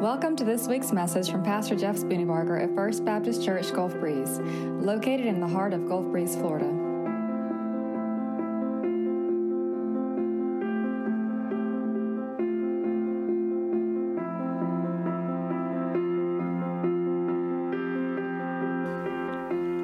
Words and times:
Welcome 0.00 0.36
to 0.36 0.44
this 0.44 0.68
week's 0.68 0.92
message 0.92 1.28
from 1.28 1.42
Pastor 1.42 1.74
Jeff 1.74 1.96
Spooneybarger 1.96 2.62
at 2.62 2.72
First 2.76 3.04
Baptist 3.04 3.44
Church 3.44 3.72
Gulf 3.72 3.98
Breeze, 3.98 4.38
located 4.38 5.26
in 5.26 5.40
the 5.40 5.48
heart 5.48 5.72
of 5.72 5.88
Gulf 5.88 6.06
Breeze, 6.12 6.36
Florida. 6.36 6.66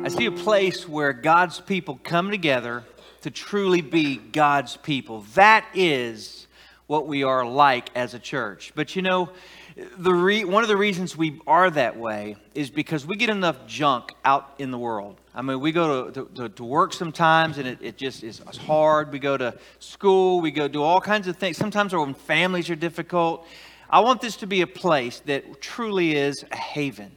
I 0.05 0.09
see 0.17 0.27
a 0.27 0.31
place 0.31 0.89
where 0.89 1.13
God's 1.13 1.59
people 1.59 1.99
come 2.05 2.31
together 2.31 2.85
to 3.23 3.33
truly 3.33 3.81
be 3.81 4.19
God's 4.19 4.77
people. 4.77 5.23
That 5.35 5.67
is 5.75 6.47
what 6.87 7.07
we 7.07 7.23
are 7.23 7.45
like 7.45 7.91
as 7.95 8.15
a 8.15 8.19
church. 8.19 8.73
But 8.75 8.95
you 8.95 9.03
know, 9.03 9.31
the 9.77 10.15
re- 10.15 10.45
one 10.45 10.63
of 10.63 10.69
the 10.69 10.77
reasons 10.77 11.17
we 11.17 11.41
are 11.47 11.69
that 11.71 11.97
way 11.97 12.37
is 12.55 12.71
because 12.71 13.05
we 13.05 13.17
get 13.17 13.29
enough 13.29 13.67
junk 13.67 14.13
out 14.25 14.55
in 14.59 14.71
the 14.71 14.79
world. 14.79 15.21
I 15.35 15.43
mean, 15.43 15.59
we 15.59 15.73
go 15.73 16.11
to, 16.11 16.29
to, 16.37 16.49
to 16.49 16.65
work 16.65 16.93
sometimes 16.93 17.59
and 17.59 17.67
it, 17.67 17.79
it 17.81 17.97
just 17.97 18.23
is 18.23 18.41
hard. 18.67 19.13
We 19.13 19.19
go 19.19 19.37
to 19.37 19.59
school, 19.81 20.41
we 20.41 20.53
go 20.53 20.69
do 20.69 20.83
all 20.83 21.01
kinds 21.01 21.27
of 21.27 21.37
things. 21.37 21.57
Sometimes 21.57 21.93
when 21.93 22.15
families 22.15 22.71
are 22.71 22.77
difficult. 22.77 23.47
I 23.91 24.01
want 24.01 24.21
this 24.21 24.37
to 24.37 24.47
be 24.47 24.61
a 24.61 24.67
place 24.67 25.21
that 25.27 25.61
truly 25.61 26.17
is 26.17 26.45
a 26.53 26.57
haven. 26.57 27.13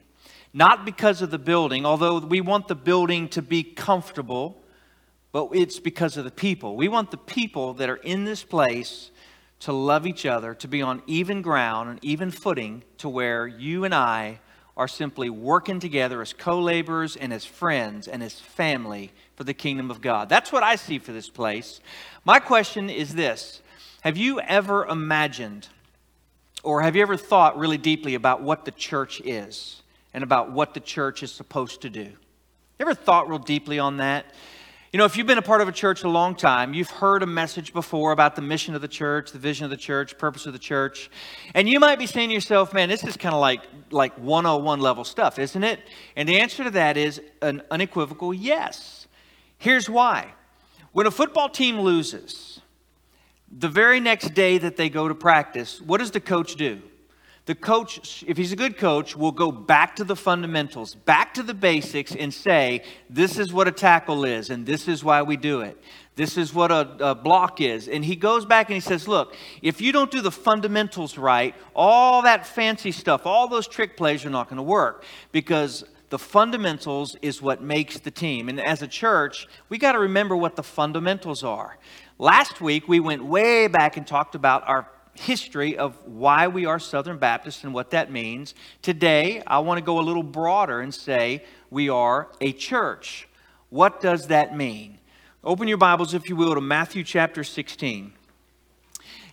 Not 0.53 0.85
because 0.85 1.21
of 1.21 1.29
the 1.29 1.37
building, 1.37 1.85
although 1.85 2.19
we 2.19 2.41
want 2.41 2.67
the 2.67 2.75
building 2.75 3.29
to 3.29 3.43
be 3.43 3.63
comfortable, 3.63 4.63
but 5.31 5.49
it's 5.53 5.79
because 5.79 6.17
of 6.17 6.23
the 6.23 6.31
people. 6.31 6.75
We 6.75 6.87
want 6.87 7.11
the 7.11 7.17
people 7.17 7.75
that 7.75 7.89
are 7.89 7.97
in 7.97 8.25
this 8.25 8.43
place 8.43 9.11
to 9.61 9.73
love 9.73 10.05
each 10.05 10.25
other, 10.25 10.53
to 10.55 10.67
be 10.67 10.81
on 10.81 11.01
even 11.07 11.41
ground 11.41 11.89
and 11.89 11.99
even 12.03 12.31
footing 12.31 12.83
to 12.99 13.09
where 13.09 13.47
you 13.47 13.83
and 13.83 13.93
I 13.93 14.39
are 14.75 14.87
simply 14.87 15.29
working 15.29 15.79
together 15.79 16.21
as 16.21 16.33
co 16.33 16.59
laborers 16.59 17.15
and 17.15 17.33
as 17.33 17.45
friends 17.45 18.07
and 18.07 18.21
as 18.21 18.39
family 18.39 19.11
for 19.35 19.43
the 19.43 19.53
kingdom 19.53 19.89
of 19.89 20.01
God. 20.01 20.29
That's 20.29 20.51
what 20.51 20.63
I 20.63 20.75
see 20.75 20.99
for 20.99 21.11
this 21.11 21.29
place. 21.29 21.81
My 22.23 22.39
question 22.39 22.89
is 22.89 23.15
this 23.15 23.61
Have 24.01 24.17
you 24.17 24.39
ever 24.39 24.85
imagined 24.85 25.67
or 26.63 26.81
have 26.81 26.95
you 26.95 27.01
ever 27.01 27.17
thought 27.17 27.57
really 27.57 27.77
deeply 27.77 28.15
about 28.15 28.41
what 28.41 28.65
the 28.65 28.71
church 28.71 29.21
is 29.21 29.81
and 30.13 30.23
about 30.23 30.51
what 30.51 30.73
the 30.73 30.79
church 30.79 31.23
is 31.23 31.31
supposed 31.31 31.81
to 31.81 31.89
do? 31.89 32.01
You 32.01 32.81
ever 32.81 32.93
thought 32.93 33.29
real 33.29 33.39
deeply 33.39 33.79
on 33.79 33.97
that? 33.97 34.25
You 34.97 34.99
know, 34.99 35.05
if 35.05 35.15
you've 35.15 35.27
been 35.27 35.37
a 35.37 35.43
part 35.43 35.61
of 35.61 35.67
a 35.67 35.71
church 35.71 36.03
a 36.03 36.09
long 36.09 36.33
time, 36.33 36.73
you've 36.73 36.89
heard 36.89 37.21
a 37.21 37.27
message 37.27 37.71
before 37.71 38.11
about 38.11 38.35
the 38.35 38.41
mission 38.41 38.73
of 38.73 38.81
the 38.81 38.87
church, 38.87 39.31
the 39.31 39.37
vision 39.37 39.63
of 39.63 39.69
the 39.69 39.77
church, 39.77 40.17
purpose 40.17 40.47
of 40.47 40.53
the 40.53 40.57
church. 40.57 41.11
And 41.53 41.69
you 41.69 41.79
might 41.79 41.99
be 41.99 42.07
saying 42.07 42.29
to 42.29 42.33
yourself, 42.33 42.73
man, 42.73 42.89
this 42.89 43.03
is 43.03 43.15
kind 43.15 43.35
of 43.35 43.39
like, 43.39 43.61
like 43.91 44.17
101 44.17 44.79
level 44.79 45.03
stuff, 45.03 45.37
isn't 45.37 45.63
it? 45.63 45.81
And 46.15 46.27
the 46.27 46.39
answer 46.39 46.63
to 46.63 46.71
that 46.71 46.97
is 46.97 47.21
an 47.43 47.61
unequivocal 47.69 48.33
yes. 48.33 49.05
Here's 49.59 49.87
why. 49.87 50.33
When 50.93 51.05
a 51.05 51.11
football 51.11 51.49
team 51.49 51.79
loses, 51.79 52.61
the 53.55 53.69
very 53.69 53.99
next 53.99 54.33
day 54.33 54.57
that 54.57 54.77
they 54.77 54.89
go 54.89 55.07
to 55.07 55.13
practice, 55.13 55.79
what 55.79 55.99
does 55.99 56.09
the 56.09 56.19
coach 56.19 56.55
do? 56.55 56.81
The 57.47 57.55
coach, 57.55 58.25
if 58.27 58.35
he's 58.35 58.51
a 58.51 58.57
good 58.57 58.77
coach, 58.77 59.15
will 59.15 59.31
go 59.31 59.51
back 59.53 59.95
to 59.95 60.03
the 60.03 60.17
fundamentals, 60.17 60.95
back 60.95 61.33
to 61.35 61.43
the 61.43 61.53
basics, 61.53 62.13
and 62.13 62.33
say, 62.33 62.83
This 63.09 63.39
is 63.39 63.53
what 63.53 63.69
a 63.69 63.71
tackle 63.71 64.25
is, 64.25 64.49
and 64.49 64.65
this 64.65 64.89
is 64.89 65.01
why 65.01 65.21
we 65.21 65.37
do 65.37 65.61
it. 65.61 65.81
This 66.15 66.37
is 66.37 66.53
what 66.53 66.71
a, 66.71 66.97
a, 66.99 67.15
block 67.15 67.61
is. 67.61 67.87
And 67.87 68.03
he 68.03 68.17
goes 68.17 68.45
back 68.45 68.67
and 68.67 68.73
he 68.73 68.81
says, 68.81 69.07
Look, 69.07 69.33
if 69.61 69.79
you 69.79 69.93
don't 69.93 70.11
do 70.11 70.19
the 70.19 70.31
fundamentals 70.31 71.17
right, 71.17 71.55
all 71.73 72.23
that 72.23 72.45
fancy 72.45 72.91
stuff, 72.91 73.25
all 73.25 73.47
those 73.47 73.67
trick 73.67 73.95
plays 73.95 74.25
are 74.25 74.29
not 74.29 74.49
going 74.49 74.57
to 74.57 74.63
work 74.63 75.05
because 75.31 75.85
the 76.09 76.19
fundamentals 76.19 77.15
is 77.21 77.41
what 77.41 77.61
makes 77.61 77.97
the 77.99 78.11
team. 78.11 78.49
And 78.49 78.59
as 78.59 78.81
a 78.81 78.87
church, 78.87 79.47
we 79.69 79.77
got 79.77 79.93
to 79.93 79.99
remember 79.99 80.35
what 80.35 80.57
the 80.57 80.63
fundamentals 80.63 81.45
are. 81.45 81.77
Last 82.19 82.59
week, 82.59 82.89
we 82.89 82.99
went 82.99 83.23
way 83.23 83.67
back 83.67 83.95
and 83.95 84.05
talked 84.05 84.35
about 84.35 84.67
our 84.67 84.87
history 85.19 85.77
of 85.77 85.97
why 86.05 86.47
we 86.47 86.65
are 86.65 86.79
Southern 86.79 87.17
Baptists 87.17 87.63
and 87.63 87.73
what 87.73 87.91
that 87.91 88.11
means. 88.11 88.55
Today, 88.81 89.41
I 89.45 89.59
want 89.59 89.77
to 89.77 89.83
go 89.83 89.99
a 89.99 90.01
little 90.01 90.23
broader 90.23 90.79
and 90.81 90.93
say 90.93 91.43
we 91.69 91.89
are 91.89 92.27
a 92.41 92.53
church. 92.53 93.27
What 93.69 94.01
does 94.01 94.27
that 94.27 94.55
mean? 94.55 94.99
Open 95.43 95.67
your 95.67 95.77
Bibles, 95.77 96.13
if 96.13 96.29
you 96.29 96.35
will, 96.35 96.55
to 96.55 96.61
Matthew 96.61 97.03
chapter 97.03 97.43
16. 97.43 98.13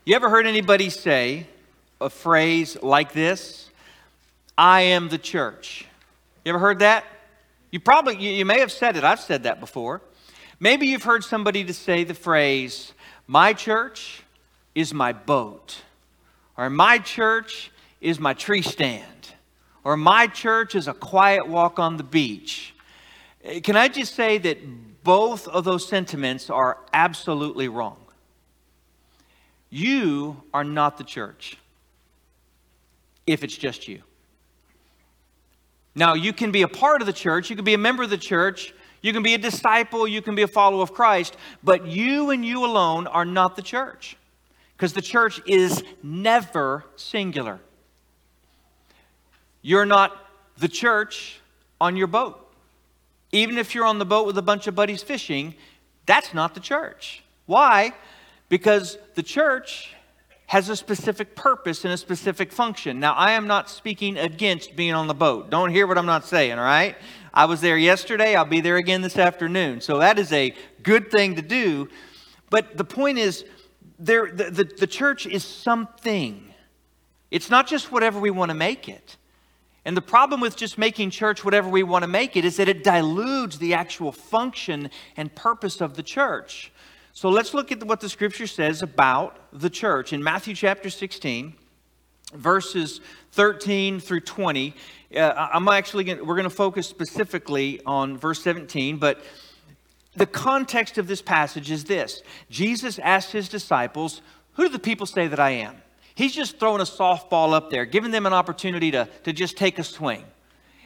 You 0.04 0.16
ever 0.16 0.28
heard 0.28 0.46
anybody 0.46 0.90
say 0.90 1.46
a 2.00 2.10
phrase 2.10 2.76
like 2.82 3.12
this? 3.12 3.70
I 4.58 4.82
am 4.82 5.08
the 5.08 5.18
church. 5.18 5.86
You 6.44 6.50
ever 6.50 6.58
heard 6.58 6.80
that? 6.80 7.04
You 7.70 7.80
probably, 7.80 8.16
you, 8.16 8.30
you 8.30 8.44
may 8.44 8.60
have 8.60 8.72
said 8.72 8.96
it. 8.96 9.04
I've 9.04 9.20
said 9.20 9.44
that 9.44 9.60
before. 9.60 10.02
Maybe 10.60 10.86
you've 10.88 11.04
heard 11.04 11.24
somebody 11.24 11.64
to 11.64 11.72
say 11.72 12.04
the 12.04 12.14
phrase, 12.14 12.92
my 13.26 13.52
church, 13.52 14.23
is 14.74 14.92
my 14.92 15.12
boat, 15.12 15.82
or 16.56 16.68
my 16.68 16.98
church 16.98 17.70
is 18.00 18.18
my 18.18 18.34
tree 18.34 18.62
stand, 18.62 19.28
or 19.84 19.96
my 19.96 20.26
church 20.26 20.74
is 20.74 20.88
a 20.88 20.94
quiet 20.94 21.48
walk 21.48 21.78
on 21.78 21.96
the 21.96 22.02
beach. 22.02 22.74
Eh, 23.44 23.60
can 23.60 23.76
I 23.76 23.88
just 23.88 24.14
say 24.14 24.38
that 24.38 24.58
both 25.04 25.46
of 25.48 25.64
those 25.64 25.86
sentiments 25.86 26.50
are 26.50 26.78
absolutely 26.92 27.68
wrong? 27.68 27.96
You 29.70 30.42
are 30.52 30.64
not 30.64 30.98
the 30.98 31.04
church 31.04 31.56
if 33.26 33.42
it's 33.42 33.56
just 33.56 33.88
you. 33.88 34.02
Now, 35.94 36.14
you 36.14 36.32
can 36.32 36.50
be 36.50 36.62
a 36.62 36.68
part 36.68 37.00
of 37.00 37.06
the 37.06 37.12
church, 37.12 37.48
you 37.48 37.56
can 37.56 37.64
be 37.64 37.74
a 37.74 37.78
member 37.78 38.02
of 38.02 38.10
the 38.10 38.18
church, 38.18 38.74
you 39.00 39.12
can 39.12 39.22
be 39.22 39.34
a 39.34 39.38
disciple, 39.38 40.08
you 40.08 40.20
can 40.22 40.34
be 40.34 40.42
a 40.42 40.48
follower 40.48 40.82
of 40.82 40.92
Christ, 40.92 41.36
but 41.62 41.86
you 41.86 42.30
and 42.30 42.44
you 42.44 42.64
alone 42.64 43.06
are 43.06 43.24
not 43.24 43.54
the 43.54 43.62
church 43.62 44.16
because 44.76 44.92
the 44.92 45.02
church 45.02 45.40
is 45.46 45.82
never 46.02 46.84
singular. 46.96 47.60
You're 49.62 49.86
not 49.86 50.16
the 50.58 50.68
church 50.68 51.40
on 51.80 51.96
your 51.96 52.06
boat. 52.06 52.40
Even 53.32 53.58
if 53.58 53.74
you're 53.74 53.86
on 53.86 53.98
the 53.98 54.04
boat 54.04 54.26
with 54.26 54.38
a 54.38 54.42
bunch 54.42 54.66
of 54.66 54.74
buddies 54.74 55.02
fishing, 55.02 55.54
that's 56.06 56.34
not 56.34 56.54
the 56.54 56.60
church. 56.60 57.22
Why? 57.46 57.92
Because 58.48 58.98
the 59.14 59.22
church 59.22 59.94
has 60.46 60.68
a 60.68 60.76
specific 60.76 61.34
purpose 61.34 61.84
and 61.84 61.92
a 61.92 61.96
specific 61.96 62.52
function. 62.52 63.00
Now, 63.00 63.14
I 63.14 63.32
am 63.32 63.46
not 63.46 63.70
speaking 63.70 64.18
against 64.18 64.76
being 64.76 64.92
on 64.92 65.06
the 65.06 65.14
boat. 65.14 65.50
Don't 65.50 65.70
hear 65.70 65.86
what 65.86 65.96
I'm 65.96 66.06
not 66.06 66.26
saying, 66.26 66.52
all 66.52 66.64
right? 66.64 66.96
I 67.32 67.46
was 67.46 67.60
there 67.60 67.76
yesterday, 67.76 68.36
I'll 68.36 68.44
be 68.44 68.60
there 68.60 68.76
again 68.76 69.02
this 69.02 69.18
afternoon. 69.18 69.80
So 69.80 69.98
that 69.98 70.18
is 70.18 70.32
a 70.32 70.54
good 70.82 71.10
thing 71.10 71.34
to 71.36 71.42
do. 71.42 71.88
But 72.50 72.76
the 72.76 72.84
point 72.84 73.18
is, 73.18 73.44
the, 74.04 74.50
the, 74.50 74.64
the 74.64 74.86
church 74.86 75.26
is 75.26 75.44
something. 75.44 76.52
It's 77.30 77.50
not 77.50 77.66
just 77.66 77.90
whatever 77.90 78.20
we 78.20 78.30
want 78.30 78.50
to 78.50 78.54
make 78.54 78.88
it. 78.88 79.16
And 79.84 79.96
the 79.96 80.02
problem 80.02 80.40
with 80.40 80.56
just 80.56 80.78
making 80.78 81.10
church 81.10 81.44
whatever 81.44 81.68
we 81.68 81.82
want 81.82 82.02
to 82.02 82.08
make 82.08 82.36
it 82.36 82.44
is 82.44 82.56
that 82.56 82.68
it 82.68 82.84
dilutes 82.84 83.58
the 83.58 83.74
actual 83.74 84.12
function 84.12 84.90
and 85.16 85.34
purpose 85.34 85.80
of 85.80 85.94
the 85.94 86.02
church. 86.02 86.72
So 87.12 87.28
let's 87.28 87.54
look 87.54 87.70
at 87.70 87.84
what 87.84 88.00
the 88.00 88.08
scripture 88.08 88.46
says 88.46 88.82
about 88.82 89.38
the 89.52 89.70
church. 89.70 90.12
In 90.12 90.22
Matthew 90.22 90.54
chapter 90.54 90.90
16, 90.90 91.54
verses 92.34 93.00
13 93.32 94.00
through 94.00 94.20
20, 94.20 94.74
uh, 95.16 95.48
I'm 95.52 95.68
actually 95.68 96.04
going 96.04 96.26
we're 96.26 96.34
going 96.34 96.44
to 96.44 96.50
focus 96.50 96.88
specifically 96.88 97.80
on 97.86 98.16
verse 98.16 98.42
17, 98.42 98.96
but 98.96 99.22
the 100.16 100.26
context 100.26 100.98
of 100.98 101.06
this 101.06 101.22
passage 101.22 101.70
is 101.70 101.84
this 101.84 102.22
Jesus 102.50 102.98
asked 102.98 103.32
his 103.32 103.48
disciples, 103.48 104.22
Who 104.54 104.64
do 104.64 104.68
the 104.68 104.78
people 104.78 105.06
say 105.06 105.26
that 105.26 105.40
I 105.40 105.50
am? 105.50 105.76
He's 106.14 106.34
just 106.34 106.60
throwing 106.60 106.80
a 106.80 106.84
softball 106.84 107.52
up 107.52 107.70
there, 107.70 107.84
giving 107.84 108.12
them 108.12 108.26
an 108.26 108.32
opportunity 108.32 108.92
to, 108.92 109.08
to 109.24 109.32
just 109.32 109.56
take 109.56 109.78
a 109.78 109.84
swing. 109.84 110.24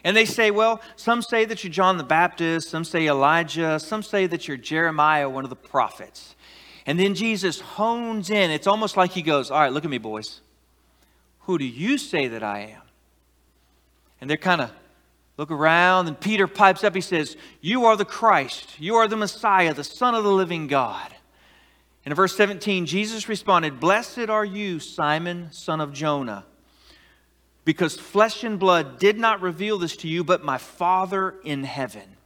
And 0.03 0.15
they 0.15 0.25
say, 0.25 0.49
Well, 0.51 0.81
some 0.95 1.21
say 1.21 1.45
that 1.45 1.63
you're 1.63 1.71
John 1.71 1.97
the 1.97 2.03
Baptist, 2.03 2.69
some 2.69 2.83
say 2.83 3.07
Elijah, 3.07 3.79
some 3.79 4.01
say 4.01 4.25
that 4.27 4.47
you're 4.47 4.57
Jeremiah, 4.57 5.29
one 5.29 5.43
of 5.43 5.49
the 5.49 5.55
prophets. 5.55 6.35
And 6.85 6.99
then 6.99 7.13
Jesus 7.13 7.59
hones 7.59 8.31
in. 8.31 8.49
It's 8.49 8.65
almost 8.65 8.97
like 8.97 9.11
he 9.11 9.21
goes, 9.21 9.51
All 9.51 9.59
right, 9.59 9.71
look 9.71 9.85
at 9.85 9.91
me, 9.91 9.99
boys. 9.99 10.41
Who 11.41 11.57
do 11.57 11.65
you 11.65 11.97
say 11.97 12.27
that 12.29 12.43
I 12.43 12.61
am? 12.61 12.81
And 14.21 14.29
they're 14.29 14.37
kind 14.37 14.61
of 14.61 14.71
look 15.39 15.51
around, 15.51 16.09
and 16.09 16.19
Peter 16.19 16.47
pipes 16.47 16.83
up. 16.83 16.93
He 16.93 16.99
says, 16.99 17.37
You 17.61 17.85
are 17.85 17.95
the 17.95 18.03
Christ. 18.03 18.77
You 18.77 18.97
are 18.97 19.07
the 19.07 19.15
Messiah, 19.15 19.73
the 19.73 19.85
Son 19.85 20.13
of 20.13 20.25
the 20.25 20.31
living 20.31 20.67
God. 20.67 21.15
And 22.03 22.11
in 22.11 22.15
verse 22.15 22.35
17, 22.35 22.85
Jesus 22.85 23.29
responded, 23.29 23.79
Blessed 23.79 24.29
are 24.29 24.43
you, 24.43 24.79
Simon, 24.79 25.47
son 25.51 25.79
of 25.79 25.93
Jonah, 25.93 26.45
because 27.63 27.97
flesh 27.97 28.43
and 28.43 28.59
blood 28.59 28.99
did 28.99 29.17
not 29.17 29.41
reveal 29.41 29.77
this 29.77 29.95
to 29.97 30.09
you, 30.09 30.25
but 30.25 30.43
my 30.43 30.57
Father 30.57 31.35
in 31.45 31.63
heaven. 31.63 32.17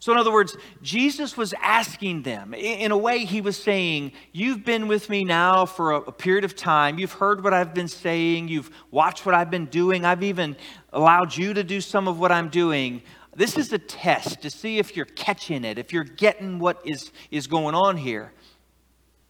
So, 0.00 0.12
in 0.12 0.18
other 0.18 0.32
words, 0.32 0.56
Jesus 0.82 1.36
was 1.36 1.52
asking 1.60 2.22
them. 2.22 2.54
In 2.54 2.90
a 2.90 2.96
way, 2.96 3.26
he 3.26 3.42
was 3.42 3.62
saying, 3.62 4.12
You've 4.32 4.64
been 4.64 4.88
with 4.88 5.10
me 5.10 5.24
now 5.24 5.66
for 5.66 5.92
a, 5.92 6.10
period 6.10 6.44
of 6.44 6.56
time. 6.56 6.98
You've 6.98 7.12
heard 7.12 7.44
what 7.44 7.52
I've 7.52 7.74
been 7.74 7.86
saying. 7.86 8.48
You've 8.48 8.70
watched 8.90 9.26
what 9.26 9.34
I've 9.34 9.50
been 9.50 9.66
doing. 9.66 10.06
I've 10.06 10.22
even 10.22 10.56
allowed 10.92 11.36
you 11.36 11.54
to 11.54 11.64
do 11.64 11.80
some 11.80 12.08
of 12.08 12.18
what 12.18 12.32
I'm 12.32 12.48
doing. 12.48 13.02
This 13.34 13.56
is 13.56 13.72
a 13.72 13.78
test 13.78 14.42
to 14.42 14.50
see 14.50 14.78
if 14.78 14.96
you're 14.96 15.06
catching 15.06 15.64
it, 15.64 15.78
if 15.78 15.92
you're 15.92 16.04
getting 16.04 16.58
what 16.58 16.80
is, 16.84 17.12
is 17.30 17.46
going 17.46 17.74
on 17.74 17.96
here. 17.96 18.32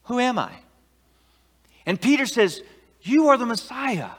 Who 0.05 0.19
am 0.19 0.39
I? 0.39 0.53
And 1.87 2.01
Peter 2.01 2.27
says, 2.27 2.63
You 3.03 3.29
are 3.29 3.37
the 3.37 3.47
Messiah. 3.47 4.11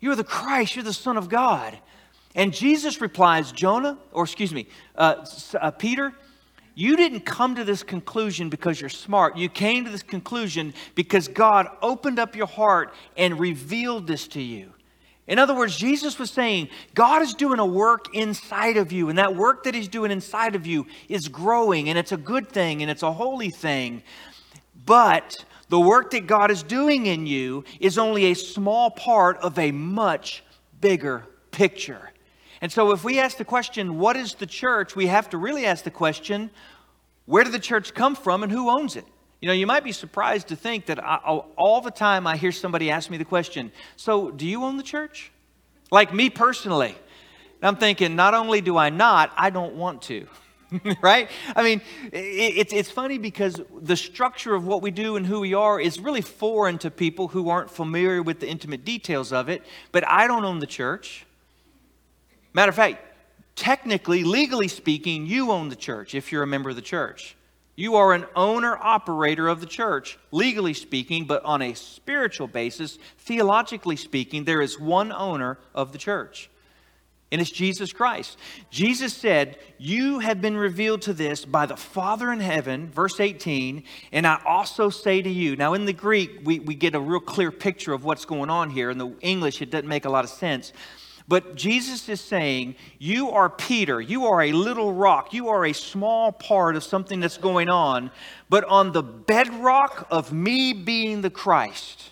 You 0.00 0.10
are 0.12 0.16
the 0.16 0.24
Christ. 0.24 0.76
You're 0.76 0.84
the 0.84 0.92
Son 0.92 1.16
of 1.16 1.28
God. 1.28 1.78
And 2.34 2.52
Jesus 2.52 3.00
replies, 3.00 3.52
Jonah, 3.52 3.98
or 4.10 4.24
excuse 4.24 4.52
me, 4.52 4.66
uh, 4.96 5.24
uh, 5.60 5.70
Peter, 5.70 6.12
you 6.74 6.96
didn't 6.96 7.20
come 7.20 7.54
to 7.56 7.64
this 7.64 7.82
conclusion 7.82 8.48
because 8.48 8.80
you're 8.80 8.90
smart. 8.90 9.36
You 9.36 9.48
came 9.48 9.84
to 9.84 9.90
this 9.90 10.02
conclusion 10.02 10.72
because 10.94 11.28
God 11.28 11.68
opened 11.82 12.18
up 12.18 12.34
your 12.34 12.46
heart 12.46 12.94
and 13.16 13.38
revealed 13.38 14.06
this 14.06 14.26
to 14.28 14.40
you. 14.40 14.72
In 15.28 15.38
other 15.38 15.54
words, 15.54 15.76
Jesus 15.76 16.18
was 16.18 16.30
saying, 16.30 16.68
God 16.94 17.22
is 17.22 17.34
doing 17.34 17.60
a 17.60 17.66
work 17.66 18.14
inside 18.14 18.76
of 18.76 18.90
you, 18.90 19.08
and 19.08 19.18
that 19.18 19.36
work 19.36 19.64
that 19.64 19.74
He's 19.74 19.88
doing 19.88 20.10
inside 20.10 20.56
of 20.56 20.66
you 20.66 20.86
is 21.08 21.28
growing, 21.28 21.88
and 21.88 21.98
it's 21.98 22.12
a 22.12 22.16
good 22.16 22.48
thing, 22.48 22.82
and 22.82 22.90
it's 22.90 23.04
a 23.04 23.12
holy 23.12 23.50
thing. 23.50 24.02
But 24.84 25.44
the 25.68 25.80
work 25.80 26.10
that 26.10 26.26
God 26.26 26.50
is 26.50 26.62
doing 26.62 27.06
in 27.06 27.26
you 27.26 27.64
is 27.78 27.98
only 27.98 28.26
a 28.26 28.34
small 28.34 28.90
part 28.90 29.38
of 29.38 29.58
a 29.58 29.70
much 29.70 30.42
bigger 30.80 31.24
picture. 31.52 32.10
And 32.60 32.70
so, 32.70 32.92
if 32.92 33.04
we 33.04 33.20
ask 33.20 33.38
the 33.38 33.44
question, 33.44 33.98
what 33.98 34.16
is 34.16 34.34
the 34.34 34.46
church? 34.46 34.96
We 34.96 35.06
have 35.06 35.30
to 35.30 35.38
really 35.38 35.66
ask 35.66 35.84
the 35.84 35.90
question, 35.90 36.50
where 37.26 37.44
did 37.44 37.52
the 37.52 37.58
church 37.60 37.94
come 37.94 38.16
from 38.16 38.42
and 38.42 38.50
who 38.50 38.68
owns 38.68 38.96
it? 38.96 39.04
You 39.42 39.48
know, 39.48 39.54
you 39.54 39.66
might 39.66 39.82
be 39.82 39.90
surprised 39.90 40.48
to 40.48 40.56
think 40.56 40.86
that 40.86 41.02
I, 41.02 41.16
all 41.16 41.80
the 41.80 41.90
time 41.90 42.28
I 42.28 42.36
hear 42.36 42.52
somebody 42.52 42.92
ask 42.92 43.10
me 43.10 43.16
the 43.16 43.24
question, 43.24 43.72
so 43.96 44.30
do 44.30 44.46
you 44.46 44.62
own 44.62 44.76
the 44.76 44.84
church? 44.84 45.32
Like 45.90 46.14
me 46.14 46.30
personally. 46.30 46.94
And 47.60 47.64
I'm 47.68 47.74
thinking, 47.74 48.14
not 48.14 48.34
only 48.34 48.60
do 48.60 48.76
I 48.76 48.90
not, 48.90 49.32
I 49.36 49.50
don't 49.50 49.74
want 49.74 50.00
to. 50.02 50.28
right? 51.02 51.28
I 51.56 51.64
mean, 51.64 51.82
it's, 52.12 52.72
it's 52.72 52.88
funny 52.88 53.18
because 53.18 53.60
the 53.80 53.96
structure 53.96 54.54
of 54.54 54.64
what 54.64 54.80
we 54.80 54.92
do 54.92 55.16
and 55.16 55.26
who 55.26 55.40
we 55.40 55.54
are 55.54 55.80
is 55.80 55.98
really 55.98 56.20
foreign 56.20 56.78
to 56.78 56.90
people 56.92 57.26
who 57.26 57.48
aren't 57.48 57.70
familiar 57.70 58.22
with 58.22 58.38
the 58.38 58.48
intimate 58.48 58.84
details 58.84 59.32
of 59.32 59.48
it. 59.48 59.64
But 59.90 60.08
I 60.08 60.28
don't 60.28 60.44
own 60.44 60.60
the 60.60 60.66
church. 60.68 61.26
Matter 62.54 62.70
of 62.70 62.76
fact, 62.76 63.04
technically, 63.56 64.22
legally 64.22 64.68
speaking, 64.68 65.26
you 65.26 65.50
own 65.50 65.68
the 65.68 65.76
church 65.76 66.14
if 66.14 66.30
you're 66.30 66.44
a 66.44 66.46
member 66.46 66.70
of 66.70 66.76
the 66.76 66.82
church. 66.82 67.34
You 67.74 67.96
are 67.96 68.12
an 68.12 68.26
owner 68.36 68.76
operator 68.76 69.48
of 69.48 69.60
the 69.60 69.66
church, 69.66 70.18
legally 70.30 70.74
speaking, 70.74 71.24
but 71.24 71.42
on 71.44 71.62
a 71.62 71.74
spiritual 71.74 72.46
basis, 72.46 72.98
theologically 73.18 73.96
speaking, 73.96 74.44
there 74.44 74.60
is 74.60 74.78
one 74.78 75.10
owner 75.10 75.58
of 75.74 75.92
the 75.92 75.98
church. 75.98 76.50
And 77.32 77.40
it's 77.40 77.50
Jesus 77.50 77.94
Christ. 77.94 78.36
Jesus 78.70 79.14
said, 79.14 79.56
You 79.78 80.18
have 80.18 80.42
been 80.42 80.54
revealed 80.54 81.00
to 81.02 81.14
this 81.14 81.46
by 81.46 81.64
the 81.64 81.78
Father 81.78 82.30
in 82.30 82.40
heaven, 82.40 82.90
verse 82.90 83.18
18, 83.20 83.84
and 84.12 84.26
I 84.26 84.38
also 84.44 84.90
say 84.90 85.22
to 85.22 85.30
you. 85.30 85.56
Now, 85.56 85.72
in 85.72 85.86
the 85.86 85.94
Greek, 85.94 86.40
we, 86.44 86.60
we 86.60 86.74
get 86.74 86.94
a 86.94 87.00
real 87.00 87.20
clear 87.20 87.50
picture 87.50 87.94
of 87.94 88.04
what's 88.04 88.26
going 88.26 88.50
on 88.50 88.68
here. 88.68 88.90
In 88.90 88.98
the 88.98 89.14
English, 89.22 89.62
it 89.62 89.70
doesn't 89.70 89.88
make 89.88 90.04
a 90.04 90.10
lot 90.10 90.24
of 90.24 90.30
sense. 90.30 90.74
But 91.28 91.54
Jesus 91.54 92.08
is 92.08 92.20
saying, 92.20 92.74
You 92.98 93.30
are 93.30 93.48
Peter. 93.48 94.00
You 94.00 94.26
are 94.26 94.42
a 94.42 94.52
little 94.52 94.92
rock. 94.92 95.32
You 95.32 95.48
are 95.48 95.64
a 95.64 95.72
small 95.72 96.32
part 96.32 96.76
of 96.76 96.84
something 96.84 97.20
that's 97.20 97.38
going 97.38 97.68
on. 97.68 98.10
But 98.48 98.64
on 98.64 98.92
the 98.92 99.02
bedrock 99.02 100.06
of 100.10 100.32
me 100.32 100.72
being 100.72 101.22
the 101.22 101.30
Christ, 101.30 102.10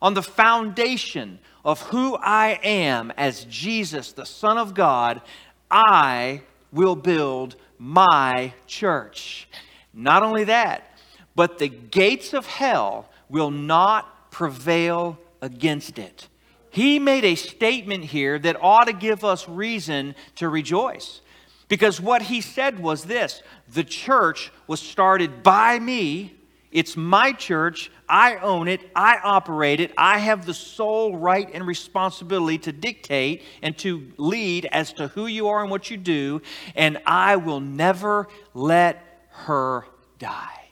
on 0.00 0.14
the 0.14 0.22
foundation 0.22 1.38
of 1.64 1.80
who 1.82 2.16
I 2.16 2.60
am 2.62 3.10
as 3.16 3.44
Jesus, 3.46 4.12
the 4.12 4.26
Son 4.26 4.58
of 4.58 4.74
God, 4.74 5.22
I 5.70 6.42
will 6.72 6.96
build 6.96 7.56
my 7.78 8.52
church. 8.66 9.48
Not 9.92 10.22
only 10.22 10.44
that, 10.44 10.90
but 11.34 11.58
the 11.58 11.68
gates 11.68 12.32
of 12.32 12.46
hell 12.46 13.08
will 13.28 13.50
not 13.50 14.30
prevail 14.30 15.18
against 15.40 15.98
it. 15.98 16.28
He 16.74 16.98
made 16.98 17.24
a 17.24 17.36
statement 17.36 18.02
here 18.02 18.36
that 18.36 18.60
ought 18.60 18.86
to 18.86 18.92
give 18.92 19.22
us 19.22 19.48
reason 19.48 20.16
to 20.34 20.48
rejoice. 20.48 21.20
Because 21.68 22.00
what 22.00 22.22
he 22.22 22.40
said 22.40 22.80
was 22.80 23.04
this 23.04 23.44
the 23.68 23.84
church 23.84 24.50
was 24.66 24.80
started 24.80 25.44
by 25.44 25.78
me. 25.78 26.34
It's 26.72 26.96
my 26.96 27.30
church. 27.30 27.92
I 28.08 28.38
own 28.38 28.66
it. 28.66 28.80
I 28.96 29.18
operate 29.22 29.78
it. 29.78 29.92
I 29.96 30.18
have 30.18 30.46
the 30.46 30.52
sole 30.52 31.16
right 31.16 31.48
and 31.54 31.64
responsibility 31.64 32.58
to 32.58 32.72
dictate 32.72 33.42
and 33.62 33.78
to 33.78 34.10
lead 34.16 34.66
as 34.72 34.92
to 34.94 35.06
who 35.06 35.28
you 35.28 35.46
are 35.46 35.62
and 35.62 35.70
what 35.70 35.92
you 35.92 35.96
do. 35.96 36.42
And 36.74 37.00
I 37.06 37.36
will 37.36 37.60
never 37.60 38.26
let 38.52 39.00
her 39.28 39.86
die. 40.18 40.70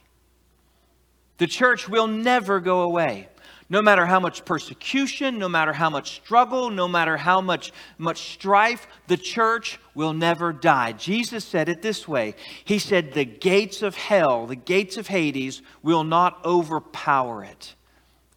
The 1.37 1.47
church 1.47 1.87
will 1.87 2.07
never 2.07 2.59
go 2.59 2.81
away 2.81 3.29
no 3.69 3.81
matter 3.81 4.05
how 4.05 4.19
much 4.19 4.45
persecution, 4.45 5.37
no 5.39 5.49
matter 5.49 5.73
how 5.73 5.89
much 5.89 6.15
struggle, 6.15 6.69
no 6.69 6.87
matter 6.87 7.17
how 7.17 7.41
much, 7.41 7.71
much 7.97 8.33
strife, 8.33 8.87
the 9.07 9.17
church 9.17 9.79
will 9.95 10.13
never 10.13 10.53
die. 10.53 10.91
Jesus 10.93 11.45
said 11.45 11.69
it 11.69 11.81
this 11.81 12.07
way 12.07 12.35
He 12.65 12.79
said, 12.79 13.13
The 13.13 13.25
gates 13.25 13.81
of 13.81 13.95
hell, 13.95 14.45
the 14.47 14.55
gates 14.55 14.97
of 14.97 15.07
Hades, 15.07 15.61
will 15.81 16.03
not 16.03 16.43
overpower 16.45 17.43
it. 17.43 17.75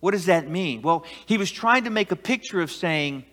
What 0.01 0.13
does 0.13 0.27
that 0.27 0.49
mean? 0.49 0.83
Well, 0.83 1.05
he 1.27 1.39
was 1.39 1.51
trying 1.51 1.85
to 1.85 1.91
make 1.91 2.13
a 2.13 2.17
picture 2.17 2.61
of 2.61 2.71
saying 2.71 3.25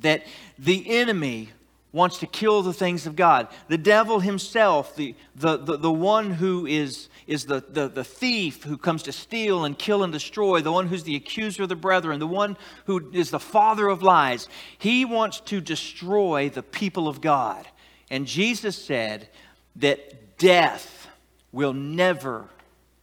that 0.00 0.26
the 0.58 0.88
enemy 0.90 1.50
wants 1.92 2.18
to 2.18 2.26
kill 2.26 2.62
the 2.62 2.72
things 2.72 3.06
of 3.06 3.14
God. 3.14 3.48
The 3.68 3.78
devil 3.78 4.20
himself, 4.20 4.96
the, 4.96 5.14
the, 5.36 5.58
the, 5.58 5.76
the 5.76 5.92
one 5.92 6.32
who 6.32 6.66
is, 6.66 7.08
is 7.32 7.46
the, 7.46 7.64
the, 7.66 7.88
the 7.88 8.04
thief 8.04 8.62
who 8.62 8.76
comes 8.76 9.02
to 9.04 9.12
steal 9.12 9.64
and 9.64 9.78
kill 9.78 10.02
and 10.02 10.12
destroy, 10.12 10.60
the 10.60 10.70
one 10.70 10.86
who's 10.86 11.04
the 11.04 11.16
accuser 11.16 11.62
of 11.62 11.70
the 11.70 11.74
brethren, 11.74 12.20
the 12.20 12.26
one 12.26 12.58
who 12.84 13.10
is 13.12 13.30
the 13.30 13.40
father 13.40 13.88
of 13.88 14.02
lies, 14.02 14.50
he 14.76 15.06
wants 15.06 15.40
to 15.40 15.58
destroy 15.58 16.50
the 16.50 16.62
people 16.62 17.08
of 17.08 17.22
God. 17.22 17.66
And 18.10 18.26
Jesus 18.26 18.76
said 18.76 19.30
that 19.76 20.36
death 20.36 21.08
will 21.52 21.72
never 21.72 22.44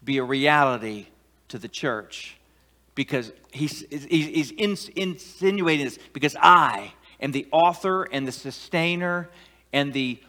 be 0.03 0.19
a 0.19 0.23
reality 0.23 1.07
to 1.47 1.57
the 1.57 1.67
church 1.67 2.37
because 2.93 3.31
he's, 3.51 3.83
he's, 3.89 4.51
he's 4.51 4.51
insinuating 4.91 5.85
this 5.85 5.97
because 6.13 6.35
I, 6.39 6.93
am 7.19 7.31
the 7.31 7.47
author 7.51 8.03
and 8.03 8.27
the 8.27 8.31
sustainer 8.31 9.27
and 9.73 9.91
the 9.91 10.19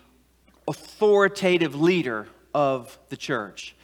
authoritative 0.66 1.74
leader 1.74 2.28
of 2.54 2.98
the 3.08 3.16
church. 3.16 3.74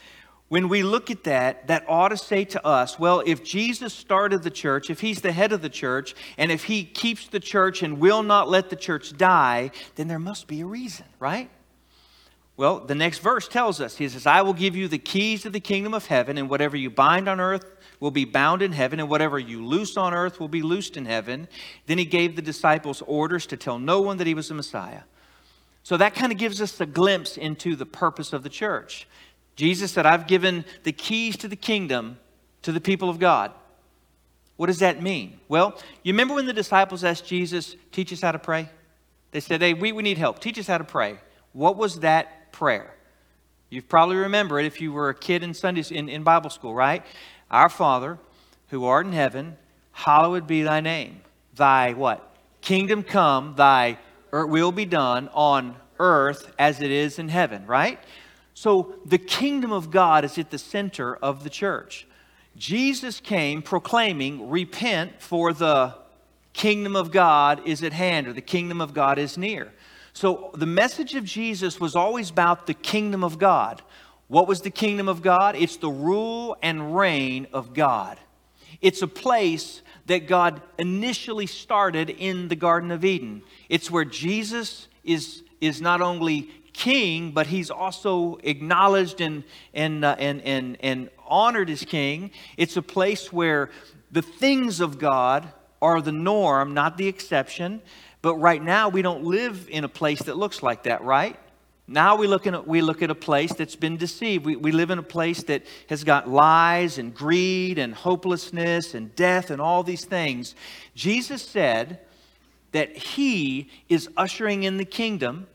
When 0.48 0.68
we 0.68 0.84
look 0.84 1.10
at 1.10 1.24
that, 1.24 1.66
that 1.66 1.84
ought 1.88 2.10
to 2.10 2.16
say 2.16 2.44
to 2.44 2.64
us, 2.64 3.00
well, 3.00 3.20
if 3.26 3.42
Jesus 3.42 3.92
started 3.92 4.44
the 4.44 4.50
church, 4.50 4.90
if 4.90 5.00
he's 5.00 5.20
the 5.20 5.32
head 5.32 5.50
of 5.52 5.60
the 5.60 5.68
church, 5.68 6.14
and 6.38 6.52
if 6.52 6.64
he 6.64 6.84
keeps 6.84 7.26
the 7.26 7.40
church 7.40 7.82
and 7.82 7.98
will 7.98 8.22
not 8.22 8.48
let 8.48 8.70
the 8.70 8.76
church 8.76 9.16
die, 9.16 9.72
then 9.96 10.06
there 10.06 10.20
must 10.20 10.46
be 10.46 10.60
a 10.60 10.66
reason, 10.66 11.06
right? 11.18 11.50
Well, 12.56 12.80
the 12.80 12.94
next 12.94 13.18
verse 13.18 13.48
tells 13.48 13.80
us, 13.80 13.96
He 13.96 14.08
says, 14.08 14.24
I 14.24 14.42
will 14.42 14.54
give 14.54 14.76
you 14.76 14.88
the 14.88 14.98
keys 14.98 15.44
of 15.44 15.52
the 15.52 15.60
kingdom 15.60 15.92
of 15.92 16.06
heaven, 16.06 16.38
and 16.38 16.48
whatever 16.48 16.76
you 16.76 16.90
bind 16.90 17.28
on 17.28 17.40
earth 17.40 17.76
will 18.00 18.10
be 18.10 18.24
bound 18.24 18.62
in 18.62 18.72
heaven, 18.72 19.00
and 19.00 19.10
whatever 19.10 19.38
you 19.38 19.64
loose 19.64 19.96
on 19.96 20.14
earth 20.14 20.40
will 20.40 20.48
be 20.48 20.62
loosed 20.62 20.96
in 20.96 21.04
heaven. 21.04 21.48
Then 21.86 21.98
he 21.98 22.04
gave 22.04 22.36
the 22.36 22.42
disciples 22.42 23.02
orders 23.06 23.46
to 23.46 23.56
tell 23.56 23.78
no 23.78 24.00
one 24.00 24.16
that 24.18 24.26
he 24.26 24.34
was 24.34 24.48
the 24.48 24.54
Messiah. 24.54 25.02
So 25.86 25.96
that 25.98 26.16
kind 26.16 26.32
of 26.32 26.38
gives 26.38 26.60
us 26.60 26.80
a 26.80 26.84
glimpse 26.84 27.36
into 27.36 27.76
the 27.76 27.86
purpose 27.86 28.32
of 28.32 28.42
the 28.42 28.48
church. 28.48 29.06
Jesus 29.54 29.92
said, 29.92 30.04
I've 30.04 30.26
given 30.26 30.64
the 30.82 30.90
keys 30.90 31.36
to 31.36 31.46
the 31.46 31.54
kingdom 31.54 32.18
to 32.62 32.72
the 32.72 32.80
people 32.80 33.08
of 33.08 33.20
God. 33.20 33.52
What 34.56 34.66
does 34.66 34.80
that 34.80 35.00
mean? 35.00 35.38
Well, 35.46 35.78
you 36.02 36.12
remember 36.12 36.34
when 36.34 36.46
the 36.46 36.52
disciples 36.52 37.04
asked 37.04 37.24
Jesus, 37.24 37.76
Teach 37.92 38.12
us 38.12 38.20
how 38.20 38.32
to 38.32 38.38
pray? 38.40 38.68
They 39.30 39.38
said, 39.38 39.62
Hey, 39.62 39.74
we, 39.74 39.92
we 39.92 40.02
need 40.02 40.18
help. 40.18 40.40
Teach 40.40 40.58
us 40.58 40.66
how 40.66 40.78
to 40.78 40.82
pray. 40.82 41.20
What 41.52 41.76
was 41.76 42.00
that 42.00 42.50
prayer? 42.50 42.92
You 43.70 43.80
probably 43.80 44.16
remember 44.16 44.58
it 44.58 44.66
if 44.66 44.80
you 44.80 44.92
were 44.92 45.10
a 45.10 45.14
kid 45.14 45.44
in 45.44 45.54
Sunday 45.54 45.84
in, 45.88 46.08
in 46.08 46.24
Bible 46.24 46.50
school, 46.50 46.74
right? 46.74 47.04
Our 47.48 47.68
Father, 47.68 48.18
who 48.70 48.86
art 48.86 49.06
in 49.06 49.12
heaven, 49.12 49.56
hallowed 49.92 50.48
be 50.48 50.64
thy 50.64 50.80
name. 50.80 51.20
Thy 51.54 51.92
what? 51.92 52.28
Kingdom 52.60 53.04
come, 53.04 53.54
thy 53.54 53.98
Er, 54.36 54.46
will 54.46 54.70
be 54.70 54.84
done 54.84 55.30
on 55.32 55.76
earth 55.98 56.52
as 56.58 56.82
it 56.82 56.90
is 56.90 57.18
in 57.18 57.30
heaven, 57.30 57.66
right? 57.66 57.98
So 58.52 58.96
the 59.06 59.16
kingdom 59.16 59.72
of 59.72 59.90
God 59.90 60.26
is 60.26 60.36
at 60.36 60.50
the 60.50 60.58
center 60.58 61.16
of 61.16 61.42
the 61.42 61.48
church. 61.48 62.06
Jesus 62.54 63.18
came 63.18 63.62
proclaiming, 63.62 64.50
Repent, 64.50 65.22
for 65.22 65.54
the 65.54 65.94
kingdom 66.52 66.96
of 66.96 67.12
God 67.12 67.66
is 67.66 67.82
at 67.82 67.94
hand, 67.94 68.28
or 68.28 68.34
the 68.34 68.42
kingdom 68.42 68.82
of 68.82 68.92
God 68.92 69.18
is 69.18 69.38
near. 69.38 69.72
So 70.12 70.50
the 70.52 70.66
message 70.66 71.14
of 71.14 71.24
Jesus 71.24 71.80
was 71.80 71.96
always 71.96 72.28
about 72.28 72.66
the 72.66 72.74
kingdom 72.74 73.24
of 73.24 73.38
God. 73.38 73.80
What 74.28 74.48
was 74.48 74.60
the 74.60 74.70
kingdom 74.70 75.08
of 75.08 75.22
God? 75.22 75.56
It's 75.56 75.78
the 75.78 75.88
rule 75.88 76.58
and 76.62 76.94
reign 76.94 77.46
of 77.54 77.72
God. 77.72 78.18
It's 78.80 79.02
a 79.02 79.08
place 79.08 79.82
that 80.06 80.28
God 80.28 80.62
initially 80.78 81.46
started 81.46 82.10
in 82.10 82.48
the 82.48 82.56
Garden 82.56 82.90
of 82.90 83.04
Eden. 83.04 83.42
It's 83.68 83.90
where 83.90 84.04
Jesus 84.04 84.88
is, 85.04 85.42
is 85.60 85.80
not 85.80 86.00
only 86.00 86.50
king, 86.72 87.32
but 87.32 87.46
he's 87.46 87.70
also 87.70 88.38
acknowledged 88.44 89.20
and, 89.20 89.44
and, 89.72 90.04
uh, 90.04 90.14
and, 90.18 90.42
and, 90.42 90.76
and 90.80 91.10
honored 91.26 91.70
as 91.70 91.84
king. 91.84 92.30
It's 92.56 92.76
a 92.76 92.82
place 92.82 93.32
where 93.32 93.70
the 94.10 94.22
things 94.22 94.80
of 94.80 94.98
God 94.98 95.48
are 95.80 96.00
the 96.00 96.12
norm, 96.12 96.74
not 96.74 96.96
the 96.96 97.08
exception. 97.08 97.80
But 98.22 98.36
right 98.36 98.62
now, 98.62 98.88
we 98.88 99.02
don't 99.02 99.24
live 99.24 99.68
in 99.70 99.84
a 99.84 99.88
place 99.88 100.22
that 100.24 100.36
looks 100.36 100.62
like 100.62 100.84
that, 100.84 101.02
right? 101.02 101.38
Now 101.88 102.16
we 102.16 102.26
look, 102.26 102.46
at, 102.48 102.66
we 102.66 102.80
look 102.80 103.00
at 103.02 103.10
a 103.10 103.14
place 103.14 103.52
that's 103.52 103.76
been 103.76 103.96
deceived. 103.96 104.44
We, 104.44 104.56
we 104.56 104.72
live 104.72 104.90
in 104.90 104.98
a 104.98 105.04
place 105.04 105.44
that 105.44 105.64
has 105.88 106.02
got 106.02 106.28
lies 106.28 106.98
and 106.98 107.14
greed 107.14 107.78
and 107.78 107.94
hopelessness 107.94 108.94
and 108.94 109.14
death 109.14 109.50
and 109.50 109.60
all 109.60 109.84
these 109.84 110.04
things. 110.04 110.56
Jesus 110.96 111.42
said 111.42 112.00
that 112.72 112.96
he 112.96 113.70
is 113.88 114.08
ushering 114.16 114.64
in 114.64 114.78
the 114.78 114.84
kingdom. 114.84 115.46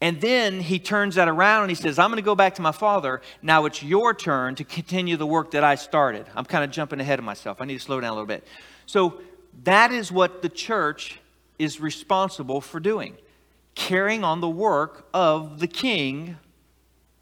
And 0.00 0.20
then 0.20 0.60
he 0.60 0.78
turns 0.78 1.14
that 1.16 1.28
around 1.28 1.62
and 1.62 1.70
he 1.70 1.74
says, 1.74 1.98
I'm 1.98 2.10
going 2.10 2.16
to 2.16 2.22
go 2.22 2.34
back 2.34 2.54
to 2.56 2.62
my 2.62 2.72
father. 2.72 3.20
Now 3.42 3.66
it's 3.66 3.82
your 3.82 4.14
turn 4.14 4.54
to 4.56 4.64
continue 4.64 5.16
the 5.16 5.26
work 5.26 5.50
that 5.50 5.62
I 5.62 5.74
started. 5.74 6.26
I'm 6.34 6.44
kind 6.46 6.64
of 6.64 6.70
jumping 6.70 7.00
ahead 7.00 7.18
of 7.18 7.24
myself. 7.24 7.60
I 7.60 7.66
need 7.66 7.74
to 7.74 7.84
slow 7.84 8.00
down 8.00 8.10
a 8.10 8.14
little 8.14 8.26
bit. 8.26 8.46
So 8.86 9.20
that 9.64 9.92
is 9.92 10.10
what 10.10 10.40
the 10.40 10.48
church 10.48 11.20
is 11.58 11.80
responsible 11.80 12.62
for 12.62 12.80
doing 12.80 13.16
carrying 13.74 14.24
on 14.24 14.40
the 14.40 14.48
work 14.48 15.08
of 15.12 15.60
the 15.60 15.66
king 15.66 16.36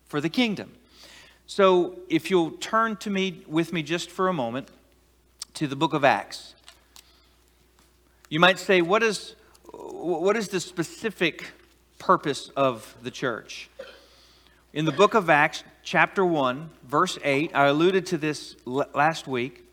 for 0.07 0.21
the 0.21 0.29
kingdom. 0.29 0.73
So, 1.47 1.99
if 2.09 2.31
you'll 2.31 2.53
turn 2.53 2.97
to 2.99 3.11
me 3.11 3.43
with 3.47 3.73
me 3.73 3.83
just 3.83 4.11
for 4.11 4.29
a 4.29 4.33
moment 4.33 4.69
to 5.55 5.67
the 5.67 5.77
book 5.77 5.93
of 5.93 6.05
Acts. 6.05 6.55
You 8.29 8.41
might 8.41 8.59
say, 8.59 8.81
what 8.81 9.03
is, 9.03 9.35
what 9.73 10.37
is 10.37 10.49
the 10.49 10.61
specific 10.61 11.51
purpose 11.99 12.51
of 12.57 12.97
the 13.03 13.11
church? 13.11 13.69
In 14.73 14.87
the 14.87 14.93
book 14.93 15.13
of 15.13 15.29
Acts, 15.29 15.65
chapter 15.83 16.25
1, 16.25 16.71
verse 16.85 17.19
8, 17.23 17.51
I 17.55 17.67
alluded 17.67 18.07
to 18.07 18.17
this 18.17 18.57
last 18.65 19.27
week. 19.27 19.65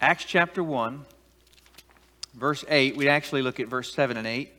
Acts 0.00 0.24
chapter 0.24 0.64
1, 0.64 1.04
verse 2.34 2.64
8, 2.68 2.96
We'd 2.96 3.08
actually 3.08 3.42
look 3.42 3.60
at 3.60 3.68
verse 3.68 3.92
7 3.92 4.16
and 4.16 4.26
8. 4.26 4.52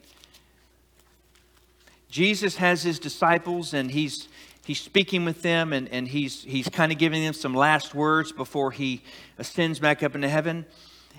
Jesus 2.09 2.57
has 2.57 2.83
his 2.83 2.99
disciples 2.99 3.73
and 3.73 3.89
he's, 3.89 4.27
he's 4.65 4.79
speaking 4.79 5.25
with 5.25 5.41
them 5.41 5.73
and, 5.73 5.89
and 5.89 6.07
he's, 6.07 6.43
he's 6.43 6.69
kind 6.69 6.91
of 6.91 6.99
giving 6.99 7.23
them 7.23 7.33
some 7.33 7.55
last 7.55 7.95
words 7.95 8.31
before 8.31 8.71
he 8.71 9.01
ascends 9.39 9.79
back 9.79 10.03
up 10.03 10.13
into 10.13 10.29
heaven. 10.29 10.65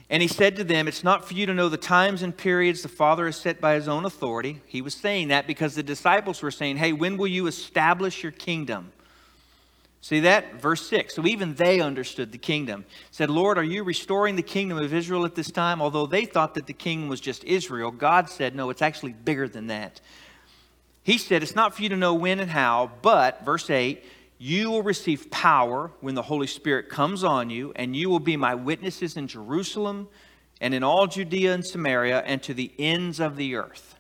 And 0.08 0.22
he 0.22 0.28
said 0.28 0.54
to 0.56 0.64
them, 0.64 0.86
It's 0.86 1.02
not 1.02 1.26
for 1.26 1.34
you 1.34 1.46
to 1.46 1.54
know 1.54 1.68
the 1.68 1.76
times 1.76 2.22
and 2.22 2.36
periods 2.36 2.82
the 2.82 2.88
Father 2.88 3.26
has 3.26 3.36
set 3.36 3.60
by 3.60 3.74
his 3.74 3.88
own 3.88 4.04
authority. 4.04 4.60
He 4.66 4.82
was 4.82 4.94
saying 4.94 5.28
that 5.28 5.46
because 5.46 5.74
the 5.74 5.82
disciples 5.82 6.42
were 6.42 6.50
saying, 6.50 6.76
Hey, 6.76 6.92
when 6.92 7.16
will 7.16 7.26
you 7.26 7.46
establish 7.46 8.22
your 8.22 8.32
kingdom? 8.32 8.92
See 10.04 10.20
that? 10.20 10.60
Verse 10.60 10.86
6. 10.86 11.14
So 11.14 11.26
even 11.26 11.54
they 11.54 11.80
understood 11.80 12.30
the 12.30 12.36
kingdom. 12.36 12.84
Said, 13.10 13.30
Lord, 13.30 13.56
are 13.56 13.64
you 13.64 13.82
restoring 13.82 14.36
the 14.36 14.42
kingdom 14.42 14.76
of 14.76 14.92
Israel 14.92 15.24
at 15.24 15.34
this 15.34 15.50
time? 15.50 15.80
Although 15.80 16.04
they 16.04 16.26
thought 16.26 16.52
that 16.56 16.66
the 16.66 16.74
kingdom 16.74 17.08
was 17.08 17.22
just 17.22 17.42
Israel, 17.44 17.90
God 17.90 18.28
said, 18.28 18.54
no, 18.54 18.68
it's 18.68 18.82
actually 18.82 19.14
bigger 19.14 19.48
than 19.48 19.68
that. 19.68 20.02
He 21.04 21.16
said, 21.16 21.42
It's 21.42 21.54
not 21.54 21.74
for 21.74 21.82
you 21.82 21.88
to 21.88 21.96
know 21.96 22.12
when 22.12 22.38
and 22.38 22.50
how, 22.50 22.90
but, 23.00 23.46
verse 23.46 23.70
8, 23.70 24.04
you 24.36 24.70
will 24.70 24.82
receive 24.82 25.30
power 25.30 25.90
when 26.02 26.14
the 26.14 26.20
Holy 26.20 26.48
Spirit 26.48 26.90
comes 26.90 27.24
on 27.24 27.48
you, 27.48 27.72
and 27.74 27.96
you 27.96 28.10
will 28.10 28.20
be 28.20 28.36
my 28.36 28.54
witnesses 28.54 29.16
in 29.16 29.26
Jerusalem 29.26 30.08
and 30.60 30.74
in 30.74 30.84
all 30.84 31.06
Judea 31.06 31.54
and 31.54 31.64
Samaria 31.64 32.22
and 32.26 32.42
to 32.42 32.52
the 32.52 32.70
ends 32.78 33.20
of 33.20 33.36
the 33.36 33.54
earth. 33.54 33.94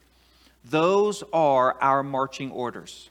Those 0.66 1.24
are 1.32 1.80
our 1.80 2.02
marching 2.02 2.50
orders. 2.50 3.08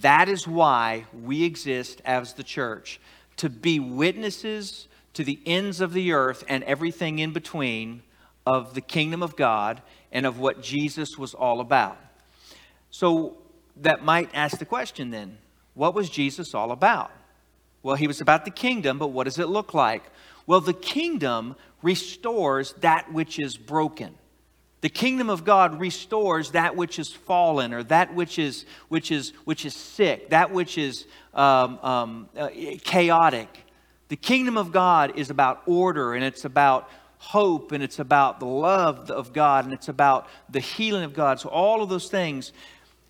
That 0.00 0.28
is 0.28 0.46
why 0.46 1.06
we 1.12 1.44
exist 1.44 2.02
as 2.04 2.34
the 2.34 2.42
church 2.42 3.00
to 3.36 3.48
be 3.48 3.78
witnesses 3.78 4.88
to 5.14 5.24
the 5.24 5.38
ends 5.46 5.80
of 5.80 5.92
the 5.92 6.12
earth 6.12 6.44
and 6.48 6.64
everything 6.64 7.20
in 7.20 7.32
between 7.32 8.02
of 8.46 8.74
the 8.74 8.80
kingdom 8.80 9.22
of 9.22 9.36
God 9.36 9.82
and 10.12 10.26
of 10.26 10.38
what 10.38 10.62
Jesus 10.62 11.16
was 11.16 11.34
all 11.34 11.60
about. 11.60 11.98
So 12.90 13.36
that 13.78 14.04
might 14.04 14.30
ask 14.34 14.58
the 14.58 14.64
question 14.64 15.10
then 15.10 15.38
what 15.74 15.94
was 15.94 16.08
Jesus 16.08 16.54
all 16.54 16.70
about? 16.70 17.10
Well, 17.82 17.96
he 17.96 18.06
was 18.06 18.20
about 18.20 18.44
the 18.44 18.50
kingdom, 18.50 18.98
but 18.98 19.08
what 19.08 19.24
does 19.24 19.38
it 19.38 19.48
look 19.48 19.74
like? 19.74 20.04
Well, 20.46 20.60
the 20.60 20.72
kingdom 20.72 21.56
restores 21.82 22.72
that 22.80 23.12
which 23.12 23.38
is 23.38 23.56
broken. 23.56 24.14
The 24.84 24.90
kingdom 24.90 25.30
of 25.30 25.46
God 25.46 25.80
restores 25.80 26.50
that 26.50 26.76
which 26.76 26.98
is 26.98 27.10
fallen 27.10 27.72
or 27.72 27.82
that 27.84 28.14
which 28.14 28.38
is, 28.38 28.66
which 28.88 29.10
is, 29.10 29.32
which 29.46 29.64
is 29.64 29.74
sick, 29.74 30.28
that 30.28 30.50
which 30.50 30.76
is 30.76 31.06
um, 31.32 31.78
um, 31.78 32.28
uh, 32.36 32.50
chaotic. 32.82 33.48
The 34.08 34.16
kingdom 34.16 34.58
of 34.58 34.72
God 34.72 35.18
is 35.18 35.30
about 35.30 35.62
order 35.64 36.12
and 36.12 36.22
it's 36.22 36.44
about 36.44 36.90
hope 37.16 37.72
and 37.72 37.82
it's 37.82 37.98
about 37.98 38.40
the 38.40 38.46
love 38.46 39.10
of 39.10 39.32
God 39.32 39.64
and 39.64 39.72
it's 39.72 39.88
about 39.88 40.28
the 40.50 40.60
healing 40.60 41.04
of 41.04 41.14
God. 41.14 41.40
So, 41.40 41.48
all 41.48 41.82
of 41.82 41.88
those 41.88 42.10
things. 42.10 42.52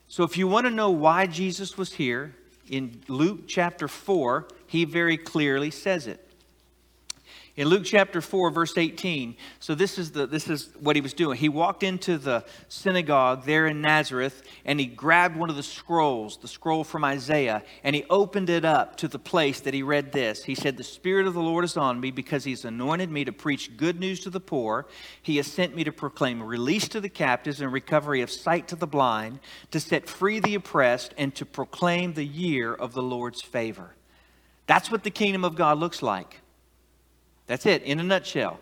So, 0.07 0.23
if 0.23 0.39
you 0.39 0.47
want 0.47 0.69
to 0.69 0.71
know 0.71 0.93
why 0.93 1.27
Jesus 1.27 1.77
was 1.77 1.95
here, 1.95 2.37
in 2.71 3.03
Luke 3.09 3.49
chapter 3.49 3.89
4, 3.89 4.47
he 4.69 4.85
very 4.85 5.17
clearly 5.17 5.73
says 5.73 6.07
it. 6.07 6.24
In 7.57 7.69
Luke 7.69 7.85
chapter 7.85 8.21
4, 8.21 8.51
verse 8.51 8.77
18, 8.77 9.37
so 9.61 9.77
this 9.77 9.97
is, 9.97 10.11
the, 10.11 10.27
this 10.27 10.49
is 10.49 10.71
what 10.81 10.97
he 10.97 11.03
was 11.03 11.15
doing. 11.15 11.39
He 11.39 11.49
walked 11.49 11.85
into 11.85 12.19
the 12.19 12.45
synagogue 12.69 13.45
there 13.45 13.69
in 13.69 13.81
Nazareth 13.81 14.43
and 14.65 14.81
he 14.81 14.87
grabbed 14.87 15.37
one 15.37 15.51
of 15.51 15.55
the 15.55 15.63
scrolls, 15.63 16.37
the 16.39 16.49
scroll 16.49 16.83
from 16.83 17.05
Isaiah, 17.05 17.63
and 17.85 17.95
he 17.95 18.05
opened 18.11 18.51
it 18.51 18.65
up 18.65 18.97
to 18.97 19.07
the 19.07 19.21
place 19.21 19.61
that 19.61 19.73
he 19.73 19.85
read 19.85 20.11
this. 20.11 20.43
He 20.43 20.57
said, 20.57 20.77
The 20.77 20.83
Spirit 20.83 21.29
of 21.29 21.35
the 21.35 21.43
Lord 21.43 21.65
is 21.65 21.77
on 21.77 22.01
me 22.01 22.11
because 22.11 22.43
he's 22.43 22.65
anointed 22.65 23.09
me 23.09 23.25
to 23.25 23.33
preach 23.33 23.77
good 23.77 24.01
news 24.01 24.19
to 24.21 24.31
the 24.31 24.41
poor. 24.41 24.87
He 25.23 25.37
has 25.37 25.47
sent 25.47 25.77
me 25.77 25.85
to 25.85 25.93
proclaim 25.93 26.43
release 26.43 26.89
to 26.89 27.01
the 27.01 27.09
captives 27.09 27.61
and 27.61 27.73
recovery 27.73 28.21
of 28.21 28.33
sight 28.33 28.67
to 28.69 28.77
the 28.77 28.89
blind, 28.89 29.39
to 29.71 29.79
set 29.79 30.09
free 30.09 30.41
the 30.41 30.57
oppressed, 30.57 31.15
and 31.17 31.33
to 31.37 31.47
proclaim 31.47 32.15
the 32.15 32.27
year 32.27 32.75
of 32.75 32.95
the 32.95 33.03
Lord's 33.03 33.43
favor. 33.43 33.95
That's 34.67 34.91
what 34.91 35.05
the 35.05 35.11
kingdom 35.11 35.45
of 35.45 35.55
God 35.55 35.79
looks 35.79 36.03
like. 36.03 36.41
That's 37.47 37.67
it, 37.67 37.83
in 37.83 38.01
a 38.01 38.03
nutshell. 38.03 38.59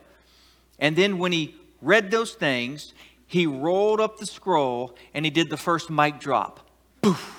And 0.79 0.97
then 0.97 1.19
when 1.19 1.33
he 1.33 1.55
read 1.81 2.11
those 2.11 2.33
things, 2.33 2.95
he 3.27 3.47
rolled 3.47 4.01
up 4.01 4.19
the 4.19 4.27
scroll 4.27 4.97
and 5.15 5.25
he 5.25 5.31
did 5.31 5.49
the 5.49 5.57
first 5.57 5.91
mic 5.91 6.19
drop. 6.19 6.69
Poof. 7.01 7.39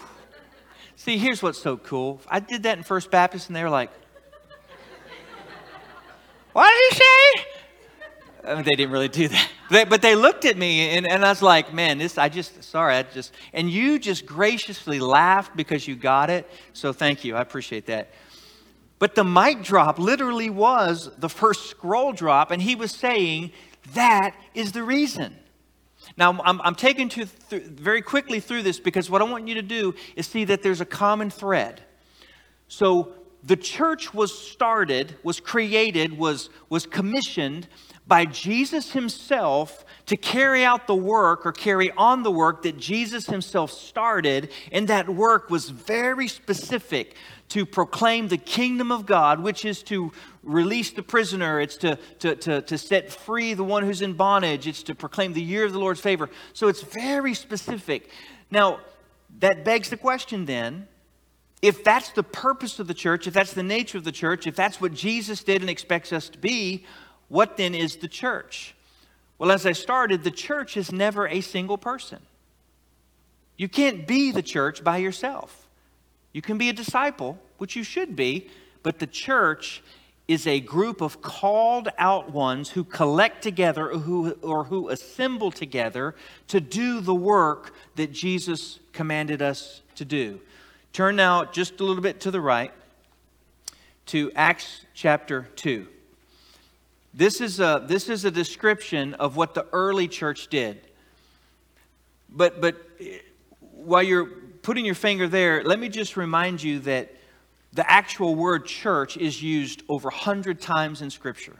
See, 0.95 1.17
here's 1.17 1.43
what's 1.43 1.61
so 1.61 1.77
cool. 1.77 2.21
I 2.27 2.39
did 2.39 2.63
that 2.63 2.77
in 2.77 2.83
First 2.83 3.11
Baptist 3.11 3.49
and 3.49 3.55
they 3.55 3.63
were 3.63 3.69
like, 3.69 3.91
What 6.53 6.69
did 6.69 6.93
he 6.93 7.03
say? 7.03 7.45
I 8.45 8.55
mean, 8.55 8.63
they 8.63 8.71
didn't 8.71 8.91
really 8.91 9.07
do 9.07 9.27
that. 9.27 9.49
They, 9.71 9.85
but 9.85 10.01
they 10.01 10.15
looked 10.15 10.45
at 10.45 10.57
me 10.57 10.89
and, 10.97 11.07
and 11.07 11.25
I 11.25 11.29
was 11.29 11.41
like, 11.41 11.73
man, 11.73 11.97
this, 11.97 12.17
I 12.17 12.29
just, 12.29 12.63
sorry, 12.63 12.95
I 12.95 13.03
just, 13.03 13.33
and 13.53 13.69
you 13.69 13.97
just 13.97 14.25
graciously 14.25 14.99
laughed 14.99 15.55
because 15.55 15.87
you 15.87 15.95
got 15.95 16.29
it. 16.29 16.49
So 16.73 16.93
thank 16.93 17.23
you. 17.23 17.35
I 17.35 17.41
appreciate 17.41 17.85
that. 17.87 18.11
But 19.03 19.15
the 19.15 19.25
mic 19.25 19.63
drop 19.63 19.99
literally 19.99 20.49
was 20.49 21.11
the 21.17 21.27
first 21.27 21.69
scroll 21.69 22.13
drop, 22.13 22.51
and 22.51 22.61
he 22.61 22.73
was 22.73 22.89
saying 22.91 23.51
that 23.95 24.33
is 24.53 24.71
the 24.71 24.81
reason. 24.81 25.35
Now, 26.15 26.39
I'm, 26.41 26.61
I'm 26.61 26.73
taking 26.73 27.11
you 27.13 27.27
th- 27.49 27.63
very 27.63 28.01
quickly 28.01 28.39
through 28.39 28.63
this 28.63 28.79
because 28.79 29.09
what 29.09 29.21
I 29.21 29.25
want 29.25 29.45
you 29.45 29.55
to 29.55 29.61
do 29.61 29.93
is 30.15 30.25
see 30.25 30.45
that 30.45 30.63
there's 30.63 30.79
a 30.79 30.85
common 30.85 31.29
thread. 31.29 31.81
So, 32.69 33.11
the 33.43 33.57
church 33.57 34.13
was 34.13 34.31
started, 34.39 35.17
was 35.21 35.41
created, 35.41 36.17
was, 36.17 36.49
was 36.69 36.85
commissioned 36.85 37.67
by 38.05 38.25
Jesus 38.25 38.91
himself 38.91 39.85
to 40.07 40.17
carry 40.17 40.65
out 40.65 40.87
the 40.87 40.95
work 40.95 41.45
or 41.45 41.51
carry 41.51 41.91
on 41.91 42.23
the 42.23 42.31
work 42.31 42.63
that 42.63 42.77
Jesus 42.77 43.27
himself 43.27 43.71
started. 43.71 44.51
And 44.71 44.87
that 44.89 45.07
work 45.07 45.49
was 45.49 45.69
very 45.69 46.27
specific 46.27 47.15
to 47.49 47.65
proclaim 47.65 48.27
the 48.27 48.37
kingdom 48.37 48.91
of 48.91 49.05
God, 49.05 49.39
which 49.39 49.63
is 49.63 49.83
to 49.83 50.11
release 50.41 50.91
the 50.91 51.03
prisoner, 51.03 51.61
it's 51.61 51.77
to, 51.77 51.97
to, 52.19 52.35
to, 52.35 52.61
to 52.63 52.77
set 52.77 53.11
free 53.11 53.53
the 53.53 53.63
one 53.63 53.83
who's 53.83 54.01
in 54.01 54.13
bondage, 54.13 54.67
it's 54.67 54.83
to 54.83 54.95
proclaim 54.95 55.33
the 55.33 55.41
year 55.41 55.63
of 55.63 55.71
the 55.71 55.79
Lord's 55.79 56.01
favor. 56.01 56.29
So 56.53 56.67
it's 56.67 56.81
very 56.81 57.33
specific. 57.33 58.09
Now, 58.51 58.79
that 59.39 59.63
begs 59.63 59.89
the 59.89 59.97
question 59.97 60.45
then 60.45 60.87
if 61.61 61.81
that's 61.81 62.11
the 62.11 62.23
purpose 62.23 62.79
of 62.79 62.87
the 62.87 62.93
church, 62.93 63.25
if 63.25 63.33
that's 63.33 63.53
the 63.53 63.63
nature 63.63 63.97
of 63.97 64.03
the 64.03 64.11
church, 64.11 64.47
if 64.47 64.55
that's 64.55 64.81
what 64.81 64.93
Jesus 64.93 65.45
did 65.45 65.61
and 65.61 65.69
expects 65.69 66.11
us 66.11 66.27
to 66.27 66.37
be, 66.37 66.83
what 67.33 67.57
then 67.57 67.73
is 67.73 67.95
the 67.95 68.07
church? 68.07 68.75
Well, 69.39 69.51
as 69.51 69.65
I 69.65 69.71
started, 69.71 70.23
the 70.23 70.29
church 70.29 70.77
is 70.77 70.91
never 70.91 71.27
a 71.27 71.41
single 71.41 71.79
person. 71.79 72.19
You 73.57 73.67
can't 73.67 74.05
be 74.05 74.31
the 74.31 74.43
church 74.43 74.83
by 74.83 74.97
yourself. 74.97 75.67
You 76.31 76.43
can 76.43 76.59
be 76.59 76.69
a 76.69 76.73
disciple, 76.73 77.39
which 77.57 77.75
you 77.75 77.83
should 77.83 78.15
be, 78.15 78.51
but 78.83 78.99
the 78.99 79.07
church 79.07 79.81
is 80.27 80.45
a 80.45 80.59
group 80.59 81.01
of 81.01 81.23
called 81.23 81.89
out 81.97 82.31
ones 82.31 82.69
who 82.69 82.83
collect 82.83 83.41
together 83.41 83.89
or 83.89 83.97
who, 83.97 84.33
or 84.43 84.65
who 84.65 84.89
assemble 84.89 85.49
together 85.49 86.13
to 86.49 86.61
do 86.61 87.01
the 87.01 87.15
work 87.15 87.73
that 87.95 88.11
Jesus 88.11 88.77
commanded 88.91 89.41
us 89.41 89.81
to 89.95 90.05
do. 90.05 90.39
Turn 90.93 91.15
now 91.15 91.45
just 91.45 91.79
a 91.79 91.83
little 91.83 92.03
bit 92.03 92.19
to 92.21 92.29
the 92.29 92.41
right 92.41 92.71
to 94.05 94.31
Acts 94.35 94.85
chapter 94.93 95.49
2. 95.55 95.87
This 97.13 97.41
is 97.41 97.59
a, 97.59 97.83
this 97.85 98.09
is 98.09 98.25
a 98.25 98.31
description 98.31 99.13
of 99.15 99.35
what 99.35 99.53
the 99.53 99.67
early 99.71 100.07
church 100.07 100.47
did. 100.47 100.81
But, 102.29 102.59
but 102.59 102.75
while 103.59 104.01
you're 104.01 104.25
putting 104.63 104.85
your 104.85 104.95
finger 104.95 105.27
there, 105.27 105.63
let 105.63 105.79
me 105.79 105.89
just 105.89 106.17
remind 106.17 106.63
you 106.63 106.79
that 106.79 107.13
the 107.73 107.89
actual 107.89 108.35
word 108.35 108.65
church 108.65 109.17
is 109.17 109.43
used 109.43 109.83
over 109.89 110.07
100 110.07 110.59
times 110.59 111.01
in 111.01 111.09
Scripture. 111.09 111.57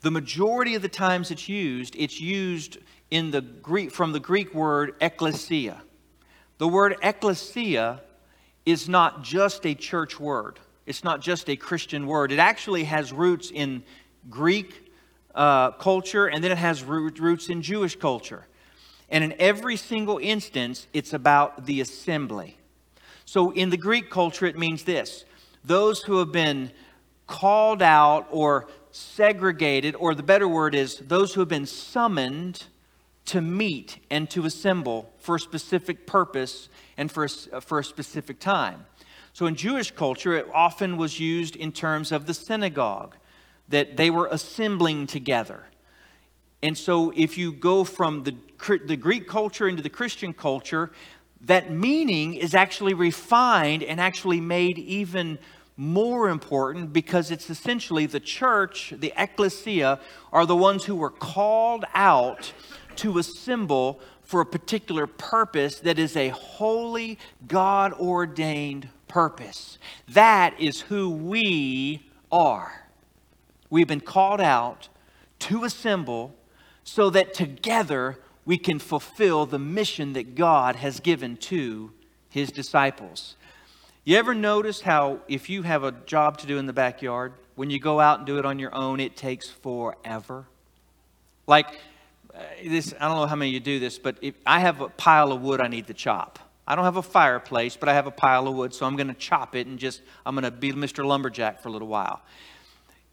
The 0.00 0.10
majority 0.10 0.74
of 0.74 0.82
the 0.82 0.88
times 0.88 1.30
it's 1.30 1.48
used, 1.48 1.94
it's 1.96 2.20
used 2.20 2.78
in 3.10 3.30
the 3.30 3.40
Greek, 3.40 3.90
from 3.90 4.12
the 4.12 4.20
Greek 4.20 4.54
word 4.54 4.94
ecclesia. 5.00 5.82
The 6.58 6.68
word 6.68 6.96
ecclesia 7.02 8.02
is 8.64 8.88
not 8.88 9.22
just 9.22 9.66
a 9.66 9.74
church 9.74 10.18
word, 10.18 10.58
it's 10.86 11.04
not 11.04 11.20
just 11.20 11.48
a 11.50 11.56
Christian 11.56 12.06
word. 12.06 12.32
It 12.32 12.38
actually 12.38 12.84
has 12.84 13.12
roots 13.12 13.50
in 13.52 13.82
Greek 14.30 14.92
uh, 15.34 15.70
culture 15.72 16.26
and 16.26 16.42
then 16.42 16.52
it 16.52 16.58
has 16.58 16.82
roots 16.82 17.48
in 17.48 17.62
Jewish 17.62 17.96
culture. 17.96 18.46
And 19.10 19.24
in 19.24 19.34
every 19.38 19.76
single 19.76 20.18
instance, 20.18 20.86
it's 20.92 21.12
about 21.12 21.66
the 21.66 21.80
assembly. 21.80 22.58
So 23.24 23.50
in 23.52 23.70
the 23.70 23.76
Greek 23.76 24.10
culture, 24.10 24.46
it 24.46 24.58
means 24.58 24.84
this 24.84 25.24
those 25.64 26.02
who 26.02 26.18
have 26.18 26.32
been 26.32 26.70
called 27.26 27.82
out 27.82 28.26
or 28.30 28.68
segregated, 28.90 29.94
or 29.96 30.14
the 30.14 30.22
better 30.22 30.48
word 30.48 30.74
is 30.74 30.96
those 30.96 31.34
who 31.34 31.40
have 31.40 31.48
been 31.48 31.66
summoned 31.66 32.64
to 33.26 33.42
meet 33.42 33.98
and 34.10 34.30
to 34.30 34.46
assemble 34.46 35.12
for 35.18 35.36
a 35.36 35.40
specific 35.40 36.06
purpose 36.06 36.70
and 36.96 37.12
for 37.12 37.24
a, 37.24 37.60
for 37.60 37.78
a 37.78 37.84
specific 37.84 38.40
time. 38.40 38.86
So 39.34 39.46
in 39.46 39.54
Jewish 39.54 39.90
culture, 39.90 40.32
it 40.34 40.48
often 40.52 40.96
was 40.96 41.20
used 41.20 41.54
in 41.54 41.70
terms 41.70 42.10
of 42.10 42.26
the 42.26 42.34
synagogue, 42.34 43.14
that 43.68 43.96
they 43.96 44.10
were 44.10 44.28
assembling 44.30 45.06
together. 45.06 45.64
And 46.62 46.76
so 46.76 47.12
if 47.16 47.38
you 47.38 47.52
go 47.52 47.84
from 47.84 48.24
the, 48.24 48.34
the 48.86 48.96
Greek 48.96 49.28
culture 49.28 49.68
into 49.68 49.82
the 49.82 49.90
Christian 49.90 50.32
culture, 50.32 50.90
that 51.42 51.70
meaning 51.70 52.34
is 52.34 52.54
actually 52.54 52.94
refined 52.94 53.82
and 53.82 54.00
actually 54.00 54.40
made 54.40 54.78
even 54.78 55.38
more 55.76 56.28
important 56.28 56.92
because 56.92 57.30
it's 57.30 57.48
essentially 57.48 58.06
the 58.06 58.18
church, 58.18 58.92
the 58.98 59.12
ecclesia, 59.16 60.00
are 60.32 60.44
the 60.44 60.56
ones 60.56 60.84
who 60.84 60.96
were 60.96 61.10
called 61.10 61.84
out 61.94 62.52
to 62.96 63.18
assemble 63.18 64.00
for 64.22 64.40
a 64.40 64.46
particular 64.46 65.06
purpose 65.06 65.78
that 65.80 65.98
is 65.98 66.16
a 66.16 66.30
holy, 66.30 67.18
God 67.46 67.92
ordained 67.92 68.88
purpose. 69.06 69.78
That 70.08 70.60
is 70.60 70.80
who 70.80 71.10
we 71.10 72.10
are. 72.32 72.77
We've 73.70 73.86
been 73.86 74.00
called 74.00 74.40
out 74.40 74.88
to 75.40 75.64
assemble 75.64 76.34
so 76.84 77.10
that 77.10 77.34
together 77.34 78.18
we 78.44 78.56
can 78.56 78.78
fulfill 78.78 79.44
the 79.44 79.58
mission 79.58 80.14
that 80.14 80.34
God 80.34 80.76
has 80.76 81.00
given 81.00 81.36
to 81.36 81.92
his 82.30 82.50
disciples. 82.50 83.36
You 84.04 84.16
ever 84.16 84.34
notice 84.34 84.80
how, 84.80 85.20
if 85.28 85.50
you 85.50 85.62
have 85.62 85.84
a 85.84 85.92
job 85.92 86.38
to 86.38 86.46
do 86.46 86.56
in 86.56 86.66
the 86.66 86.72
backyard, 86.72 87.34
when 87.56 87.68
you 87.68 87.78
go 87.78 88.00
out 88.00 88.20
and 88.20 88.26
do 88.26 88.38
it 88.38 88.46
on 88.46 88.58
your 88.58 88.74
own, 88.74 89.00
it 89.00 89.16
takes 89.16 89.50
forever? 89.50 90.46
Like, 91.46 91.66
uh, 92.34 92.38
this, 92.64 92.94
I 92.98 93.08
don't 93.08 93.18
know 93.18 93.26
how 93.26 93.36
many 93.36 93.50
of 93.50 93.54
you 93.54 93.60
do 93.60 93.78
this, 93.78 93.98
but 93.98 94.16
if 94.22 94.34
I 94.46 94.60
have 94.60 94.80
a 94.80 94.88
pile 94.88 95.32
of 95.32 95.42
wood 95.42 95.60
I 95.60 95.68
need 95.68 95.88
to 95.88 95.94
chop. 95.94 96.38
I 96.66 96.74
don't 96.74 96.84
have 96.84 96.96
a 96.96 97.02
fireplace, 97.02 97.76
but 97.76 97.88
I 97.88 97.94
have 97.94 98.06
a 98.06 98.10
pile 98.10 98.46
of 98.46 98.54
wood, 98.54 98.72
so 98.72 98.86
I'm 98.86 98.96
going 98.96 99.08
to 99.08 99.14
chop 99.14 99.56
it 99.56 99.66
and 99.66 99.78
just, 99.78 100.02
I'm 100.24 100.34
going 100.34 100.44
to 100.44 100.50
be 100.50 100.72
Mr. 100.72 101.04
Lumberjack 101.04 101.60
for 101.60 101.68
a 101.68 101.72
little 101.72 101.88
while. 101.88 102.22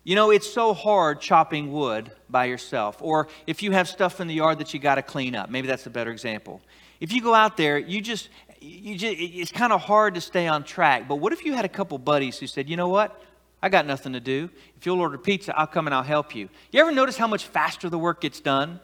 You 0.06 0.14
know, 0.14 0.30
it's 0.30 0.48
so 0.48 0.76
hard 0.76 1.20
chopping 1.20 1.72
wood 1.72 2.12
by 2.30 2.46
yourself. 2.46 2.98
Or 3.02 3.28
if 3.48 3.64
you 3.64 3.72
have 3.72 3.88
stuff 3.88 4.22
in 4.22 4.28
the 4.28 4.36
yard 4.36 4.60
that 4.60 4.72
you 4.72 4.80
got 4.80 4.96
to 4.96 5.02
clean 5.02 5.36
up, 5.36 5.50
maybe 5.50 5.68
that's 5.68 5.88
a 5.88 5.90
better 5.90 6.12
example. 6.12 6.62
If 7.00 7.12
you 7.12 7.24
go 7.24 7.34
out 7.34 7.58
there, 7.58 7.80
you 7.80 8.02
just, 8.02 8.30
you 8.62 8.96
just 8.96 9.16
it's 9.18 9.52
kind 9.52 9.74
of 9.74 9.82
hard 9.82 10.14
to 10.14 10.22
stay 10.22 10.48
on 10.48 10.64
track. 10.64 11.08
But 11.08 11.16
what 11.16 11.34
if 11.34 11.44
you 11.44 11.54
had 11.54 11.66
a 11.66 11.70
couple 11.70 11.98
buddies 11.98 12.38
who 12.38 12.46
said, 12.46 12.70
you 12.70 12.78
know 12.78 12.88
what? 12.88 13.20
I 13.64 13.70
got 13.70 13.88
nothing 13.88 14.14
to 14.14 14.20
do. 14.20 14.52
If 14.78 14.86
you'll 14.86 15.02
order 15.02 15.18
pizza, 15.18 15.58
I'll 15.58 15.66
come 15.66 15.88
and 15.88 15.96
I'll 15.96 16.04
help 16.04 16.36
you. 16.36 16.50
You 16.72 16.82
ever 16.82 16.92
notice 16.92 17.18
how 17.18 17.28
much 17.28 17.46
faster 17.46 17.90
the 17.90 17.98
work 17.98 18.22
gets 18.22 18.40
done? 18.40 18.80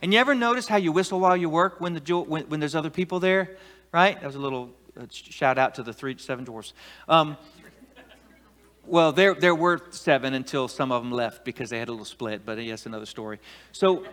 And 0.00 0.14
you 0.14 0.18
ever 0.18 0.34
notice 0.34 0.66
how 0.66 0.76
you 0.76 0.92
whistle 0.92 1.20
while 1.20 1.36
you 1.36 1.50
work 1.50 1.78
when, 1.78 1.92
the, 1.92 2.18
when, 2.20 2.44
when 2.44 2.58
there's 2.58 2.74
other 2.74 2.88
people 2.88 3.20
there? 3.20 3.58
Right? 3.92 4.18
That 4.18 4.26
was 4.26 4.36
a 4.36 4.40
little 4.40 4.70
uh, 4.98 5.04
shout 5.10 5.58
out 5.58 5.74
to 5.74 5.82
the 5.82 5.92
three, 5.92 6.16
seven 6.16 6.44
dwarfs. 6.44 6.72
Um, 7.06 7.36
well, 8.86 9.12
there, 9.12 9.34
there 9.34 9.54
were 9.54 9.80
seven 9.90 10.34
until 10.34 10.68
some 10.68 10.92
of 10.92 11.02
them 11.02 11.12
left 11.12 11.44
because 11.44 11.70
they 11.70 11.78
had 11.78 11.88
a 11.88 11.92
little 11.92 12.04
split, 12.04 12.44
but 12.44 12.62
yes, 12.62 12.86
another 12.86 13.06
story. 13.06 13.38
So, 13.72 14.04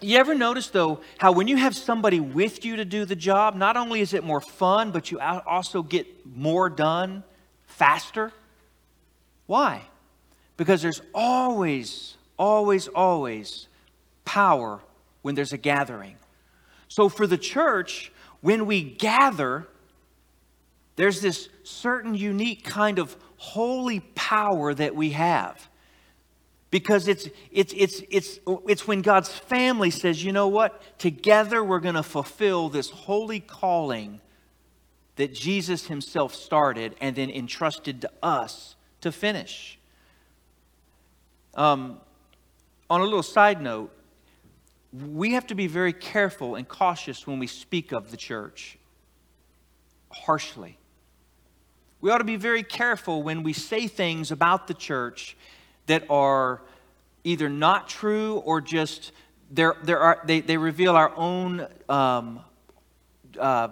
you 0.00 0.18
ever 0.18 0.34
notice, 0.34 0.68
though, 0.68 1.00
how 1.18 1.32
when 1.32 1.48
you 1.48 1.56
have 1.56 1.74
somebody 1.74 2.20
with 2.20 2.64
you 2.64 2.76
to 2.76 2.84
do 2.84 3.04
the 3.04 3.16
job, 3.16 3.56
not 3.56 3.76
only 3.76 4.00
is 4.00 4.14
it 4.14 4.22
more 4.22 4.40
fun, 4.40 4.92
but 4.92 5.10
you 5.10 5.18
also 5.20 5.82
get 5.82 6.06
more 6.24 6.70
done 6.70 7.24
faster? 7.66 8.32
Why? 9.46 9.82
Because 10.56 10.82
there's 10.82 11.02
always, 11.14 12.16
always, 12.38 12.86
always 12.88 13.68
power 14.24 14.80
when 15.22 15.34
there's 15.34 15.52
a 15.52 15.58
gathering. 15.58 16.16
So, 16.88 17.08
for 17.08 17.26
the 17.26 17.38
church, 17.38 18.12
when 18.40 18.66
we 18.66 18.82
gather, 18.82 19.66
there's 20.96 21.20
this 21.20 21.48
certain 21.64 22.14
unique 22.14 22.64
kind 22.64 22.98
of 22.98 23.16
holy 23.38 24.00
power 24.00 24.74
that 24.74 24.94
we 24.94 25.10
have. 25.10 25.68
Because 26.70 27.08
it's, 27.08 27.28
it's, 27.50 27.72
it's, 27.74 28.02
it's, 28.10 28.40
it's 28.66 28.86
when 28.86 29.00
God's 29.00 29.30
family 29.30 29.90
says, 29.90 30.22
you 30.22 30.32
know 30.32 30.48
what? 30.48 30.98
Together 30.98 31.64
we're 31.64 31.80
going 31.80 31.94
to 31.94 32.02
fulfill 32.02 32.68
this 32.68 32.90
holy 32.90 33.40
calling 33.40 34.20
that 35.16 35.32
Jesus 35.32 35.86
himself 35.86 36.34
started 36.34 36.94
and 37.00 37.16
then 37.16 37.30
entrusted 37.30 38.02
to 38.02 38.10
us 38.22 38.76
to 39.00 39.10
finish. 39.10 39.78
Um, 41.54 42.00
on 42.90 43.00
a 43.00 43.04
little 43.04 43.22
side 43.22 43.62
note, 43.62 43.90
we 44.92 45.32
have 45.32 45.46
to 45.48 45.54
be 45.54 45.66
very 45.66 45.92
careful 45.92 46.54
and 46.54 46.68
cautious 46.68 47.26
when 47.26 47.38
we 47.38 47.46
speak 47.46 47.92
of 47.92 48.10
the 48.10 48.16
church 48.16 48.78
harshly. 50.10 50.78
We 52.00 52.10
ought 52.10 52.18
to 52.18 52.24
be 52.24 52.36
very 52.36 52.62
careful 52.62 53.22
when 53.22 53.42
we 53.42 53.52
say 53.52 53.88
things 53.88 54.30
about 54.30 54.68
the 54.68 54.74
church 54.74 55.36
that 55.86 56.04
are 56.08 56.62
either 57.24 57.48
not 57.48 57.88
true 57.88 58.36
or 58.44 58.60
just 58.60 59.12
there, 59.50 59.76
there 59.82 59.98
are, 59.98 60.20
they, 60.24 60.40
they 60.40 60.56
reveal 60.56 60.94
our 60.94 61.12
own 61.16 61.66
um, 61.88 62.40
uh, 63.38 63.68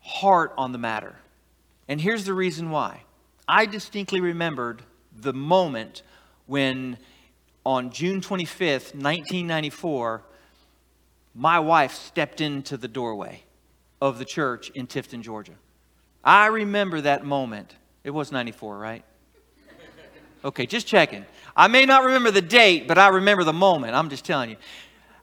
heart 0.00 0.52
on 0.56 0.72
the 0.72 0.78
matter. 0.78 1.14
And 1.88 2.00
here's 2.00 2.24
the 2.24 2.34
reason 2.34 2.70
why. 2.70 3.02
I 3.46 3.66
distinctly 3.66 4.20
remembered 4.20 4.82
the 5.14 5.32
moment 5.32 6.02
when, 6.46 6.96
on 7.64 7.90
June 7.90 8.20
25th, 8.20 8.94
1994, 8.94 10.22
my 11.34 11.60
wife 11.60 11.94
stepped 11.94 12.40
into 12.40 12.76
the 12.76 12.88
doorway 12.88 13.42
of 14.00 14.18
the 14.18 14.24
church 14.24 14.70
in 14.70 14.86
Tifton, 14.86 15.22
Georgia. 15.22 15.54
I 16.24 16.46
remember 16.46 17.00
that 17.00 17.24
moment. 17.24 17.74
It 18.04 18.10
was 18.10 18.32
94, 18.32 18.78
right? 18.78 19.04
Okay, 20.44 20.66
just 20.66 20.86
checking. 20.86 21.24
I 21.56 21.68
may 21.68 21.86
not 21.86 22.04
remember 22.04 22.30
the 22.30 22.42
date, 22.42 22.88
but 22.88 22.98
I 22.98 23.08
remember 23.08 23.44
the 23.44 23.52
moment. 23.52 23.94
I'm 23.94 24.08
just 24.08 24.24
telling 24.24 24.50
you. 24.50 24.56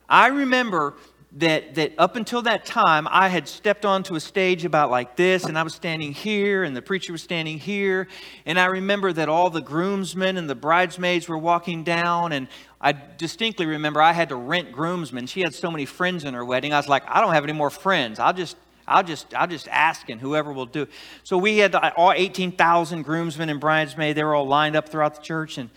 I 0.08 0.28
remember 0.28 0.94
that, 1.32 1.74
that 1.76 1.92
up 1.98 2.16
until 2.16 2.42
that 2.42 2.64
time, 2.64 3.06
I 3.10 3.28
had 3.28 3.46
stepped 3.46 3.84
onto 3.84 4.14
a 4.14 4.20
stage 4.20 4.64
about 4.64 4.90
like 4.90 5.16
this, 5.16 5.44
and 5.44 5.58
I 5.58 5.62
was 5.62 5.74
standing 5.74 6.12
here, 6.12 6.64
and 6.64 6.74
the 6.74 6.82
preacher 6.82 7.12
was 7.12 7.22
standing 7.22 7.58
here. 7.58 8.08
And 8.46 8.58
I 8.58 8.66
remember 8.66 9.12
that 9.12 9.28
all 9.28 9.50
the 9.50 9.60
groomsmen 9.60 10.36
and 10.36 10.48
the 10.48 10.54
bridesmaids 10.54 11.28
were 11.28 11.38
walking 11.38 11.84
down, 11.84 12.32
and 12.32 12.48
I 12.80 12.92
distinctly 12.92 13.66
remember 13.66 14.00
I 14.00 14.12
had 14.12 14.30
to 14.30 14.36
rent 14.36 14.72
groomsmen. 14.72 15.26
She 15.26 15.42
had 15.42 15.54
so 15.54 15.70
many 15.70 15.84
friends 15.84 16.24
in 16.24 16.34
her 16.34 16.44
wedding. 16.44 16.72
I 16.72 16.78
was 16.78 16.88
like, 16.88 17.04
I 17.06 17.20
don't 17.20 17.34
have 17.34 17.44
any 17.44 17.52
more 17.52 17.70
friends. 17.70 18.18
I'll 18.18 18.32
just 18.32 18.56
I'll 18.90 19.04
just, 19.04 19.32
I'll 19.34 19.46
just 19.46 19.68
ask 19.68 20.10
and 20.10 20.20
whoever 20.20 20.52
will 20.52 20.66
do. 20.66 20.86
So 21.22 21.38
we 21.38 21.58
had 21.58 21.74
all 21.74 22.12
18,000 22.12 23.02
groomsmen 23.02 23.48
and 23.48 23.60
bridesmaids. 23.60 24.16
They 24.16 24.24
were 24.24 24.34
all 24.34 24.46
lined 24.46 24.76
up 24.76 24.88
throughout 24.88 25.14
the 25.14 25.22
church. 25.22 25.56
And 25.58 25.70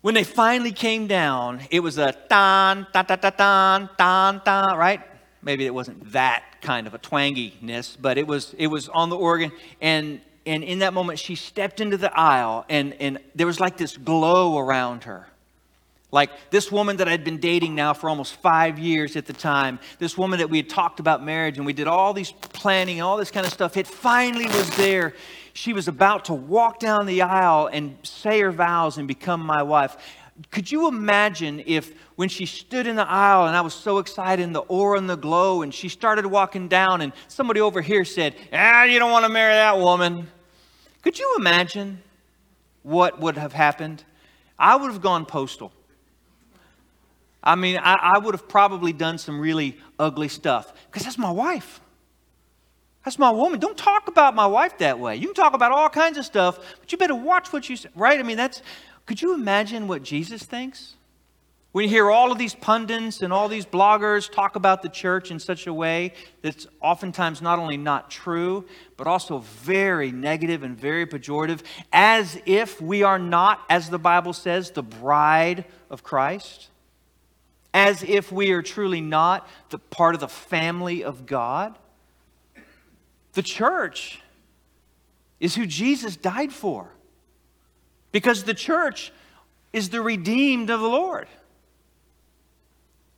when 0.00 0.14
they 0.14 0.24
finally 0.24 0.72
came 0.72 1.06
down, 1.06 1.60
it 1.70 1.80
was 1.80 1.98
a 1.98 2.12
tan, 2.12 2.86
ta 2.92 3.02
ta 3.02 3.16
ta 3.16 3.30
tan, 3.30 3.90
tan, 3.98 4.40
tan, 4.40 4.76
right? 4.76 5.02
Maybe 5.42 5.66
it 5.66 5.74
wasn't 5.74 6.12
that 6.12 6.44
kind 6.62 6.86
of 6.86 6.94
a 6.94 6.98
twanginess, 6.98 7.96
but 8.00 8.18
it 8.18 8.26
was 8.26 8.54
it 8.58 8.68
was 8.68 8.88
on 8.88 9.10
the 9.10 9.16
organ. 9.16 9.52
And 9.80 10.20
and 10.46 10.64
in 10.64 10.80
that 10.80 10.94
moment, 10.94 11.18
she 11.18 11.34
stepped 11.34 11.80
into 11.80 11.96
the 11.96 12.16
aisle, 12.18 12.64
and 12.68 12.94
and 12.94 13.18
there 13.34 13.46
was 13.46 13.60
like 13.60 13.76
this 13.76 13.96
glow 13.96 14.58
around 14.58 15.04
her. 15.04 15.26
Like 16.10 16.30
this 16.50 16.72
woman 16.72 16.96
that 16.98 17.08
I'd 17.08 17.24
been 17.24 17.38
dating 17.38 17.74
now 17.74 17.92
for 17.92 18.08
almost 18.08 18.36
five 18.36 18.78
years 18.78 19.14
at 19.14 19.26
the 19.26 19.34
time, 19.34 19.78
this 19.98 20.16
woman 20.16 20.38
that 20.38 20.48
we 20.48 20.56
had 20.56 20.68
talked 20.68 21.00
about 21.00 21.22
marriage 21.22 21.58
and 21.58 21.66
we 21.66 21.74
did 21.74 21.86
all 21.86 22.14
these 22.14 22.32
planning 22.32 22.98
and 22.98 23.02
all 23.04 23.18
this 23.18 23.30
kind 23.30 23.44
of 23.44 23.52
stuff, 23.52 23.76
it 23.76 23.86
finally 23.86 24.46
was 24.46 24.74
there. 24.76 25.14
She 25.52 25.74
was 25.74 25.86
about 25.86 26.26
to 26.26 26.34
walk 26.34 26.78
down 26.78 27.04
the 27.04 27.22
aisle 27.22 27.68
and 27.70 27.98
say 28.04 28.40
her 28.40 28.50
vows 28.50 28.96
and 28.96 29.06
become 29.06 29.40
my 29.42 29.62
wife. 29.62 29.98
Could 30.50 30.70
you 30.72 30.88
imagine 30.88 31.62
if 31.66 31.92
when 32.16 32.30
she 32.30 32.46
stood 32.46 32.86
in 32.86 32.96
the 32.96 33.06
aisle 33.06 33.46
and 33.46 33.54
I 33.54 33.60
was 33.60 33.74
so 33.74 33.98
excited 33.98 34.42
and 34.42 34.54
the 34.54 34.60
aura 34.60 34.96
and 34.96 35.10
the 35.10 35.16
glow 35.16 35.60
and 35.60 35.74
she 35.74 35.90
started 35.90 36.24
walking 36.24 36.68
down 36.68 37.02
and 37.02 37.12
somebody 37.26 37.60
over 37.60 37.82
here 37.82 38.04
said, 38.06 38.34
Ah, 38.50 38.84
you 38.84 38.98
don't 38.98 39.10
want 39.10 39.26
to 39.26 39.28
marry 39.28 39.52
that 39.52 39.78
woman. 39.78 40.28
Could 41.02 41.18
you 41.18 41.34
imagine 41.36 42.00
what 42.82 43.20
would 43.20 43.36
have 43.36 43.52
happened? 43.52 44.04
I 44.58 44.76
would 44.76 44.90
have 44.90 45.02
gone 45.02 45.26
postal. 45.26 45.72
I 47.42 47.54
mean, 47.54 47.78
I, 47.78 47.94
I 47.94 48.18
would 48.18 48.34
have 48.34 48.48
probably 48.48 48.92
done 48.92 49.18
some 49.18 49.40
really 49.40 49.78
ugly 49.98 50.28
stuff 50.28 50.72
because 50.86 51.04
that's 51.04 51.18
my 51.18 51.30
wife. 51.30 51.80
That's 53.04 53.18
my 53.18 53.30
woman. 53.30 53.60
Don't 53.60 53.78
talk 53.78 54.08
about 54.08 54.34
my 54.34 54.46
wife 54.46 54.78
that 54.78 54.98
way. 54.98 55.16
You 55.16 55.28
can 55.28 55.34
talk 55.34 55.54
about 55.54 55.72
all 55.72 55.88
kinds 55.88 56.18
of 56.18 56.24
stuff, 56.24 56.58
but 56.80 56.90
you 56.92 56.98
better 56.98 57.14
watch 57.14 57.52
what 57.52 57.68
you 57.68 57.76
say, 57.76 57.88
right? 57.94 58.18
I 58.18 58.22
mean, 58.22 58.36
that's, 58.36 58.60
could 59.06 59.22
you 59.22 59.34
imagine 59.34 59.88
what 59.88 60.02
Jesus 60.02 60.42
thinks? 60.42 60.94
When 61.72 61.84
you 61.84 61.90
hear 61.90 62.10
all 62.10 62.32
of 62.32 62.38
these 62.38 62.54
pundits 62.54 63.22
and 63.22 63.32
all 63.32 63.48
these 63.48 63.64
bloggers 63.66 64.30
talk 64.30 64.56
about 64.56 64.82
the 64.82 64.88
church 64.88 65.30
in 65.30 65.38
such 65.38 65.66
a 65.66 65.72
way 65.72 66.14
that's 66.42 66.66
oftentimes 66.80 67.40
not 67.40 67.58
only 67.58 67.76
not 67.76 68.10
true, 68.10 68.64
but 68.96 69.06
also 69.06 69.38
very 69.38 70.10
negative 70.10 70.62
and 70.62 70.76
very 70.76 71.06
pejorative, 71.06 71.62
as 71.92 72.40
if 72.46 72.80
we 72.80 73.02
are 73.04 73.18
not, 73.18 73.60
as 73.70 73.90
the 73.90 73.98
Bible 73.98 74.32
says, 74.32 74.72
the 74.72 74.82
bride 74.82 75.66
of 75.88 76.02
Christ 76.02 76.68
as 77.78 78.02
if 78.02 78.32
we 78.32 78.50
are 78.50 78.60
truly 78.60 79.00
not 79.00 79.48
the 79.70 79.78
part 79.78 80.16
of 80.16 80.20
the 80.20 80.26
family 80.26 81.04
of 81.04 81.26
God. 81.26 81.78
The 83.34 83.42
church 83.42 84.20
is 85.38 85.54
who 85.54 85.64
Jesus 85.64 86.16
died 86.16 86.52
for. 86.52 86.88
Because 88.10 88.42
the 88.42 88.52
church 88.52 89.12
is 89.72 89.90
the 89.90 90.02
redeemed 90.02 90.70
of 90.70 90.80
the 90.80 90.88
Lord. 90.88 91.28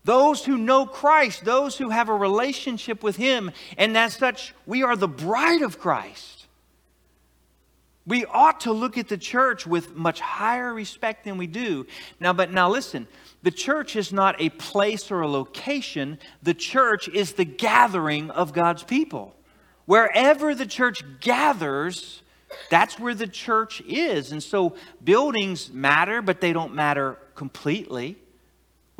Those 0.04 0.44
who 0.44 0.58
know 0.58 0.84
Christ, 0.84 1.46
those 1.46 1.78
who 1.78 1.88
have 1.88 2.10
a 2.10 2.14
relationship 2.14 3.02
with 3.02 3.16
Him, 3.16 3.52
and 3.78 3.96
as 3.96 4.14
such, 4.14 4.54
we 4.66 4.82
are 4.82 4.94
the 4.94 5.08
bride 5.08 5.62
of 5.62 5.78
Christ. 5.78 6.39
We 8.06 8.24
ought 8.24 8.60
to 8.60 8.72
look 8.72 8.96
at 8.96 9.08
the 9.08 9.18
church 9.18 9.66
with 9.66 9.94
much 9.94 10.20
higher 10.20 10.72
respect 10.72 11.24
than 11.24 11.36
we 11.36 11.46
do. 11.46 11.86
Now, 12.18 12.32
but 12.32 12.50
now 12.50 12.70
listen, 12.70 13.06
the 13.42 13.50
church 13.50 13.94
is 13.94 14.12
not 14.12 14.40
a 14.40 14.48
place 14.50 15.10
or 15.10 15.20
a 15.20 15.28
location, 15.28 16.18
the 16.42 16.54
church 16.54 17.08
is 17.08 17.34
the 17.34 17.44
gathering 17.44 18.30
of 18.30 18.52
God's 18.52 18.82
people. 18.82 19.34
Wherever 19.84 20.54
the 20.54 20.66
church 20.66 21.02
gathers, 21.20 22.22
that's 22.70 22.98
where 22.98 23.14
the 23.14 23.26
church 23.26 23.80
is. 23.82 24.32
And 24.32 24.42
so 24.42 24.76
buildings 25.02 25.70
matter, 25.72 26.22
but 26.22 26.40
they 26.40 26.52
don't 26.52 26.74
matter 26.74 27.18
completely. 27.34 28.16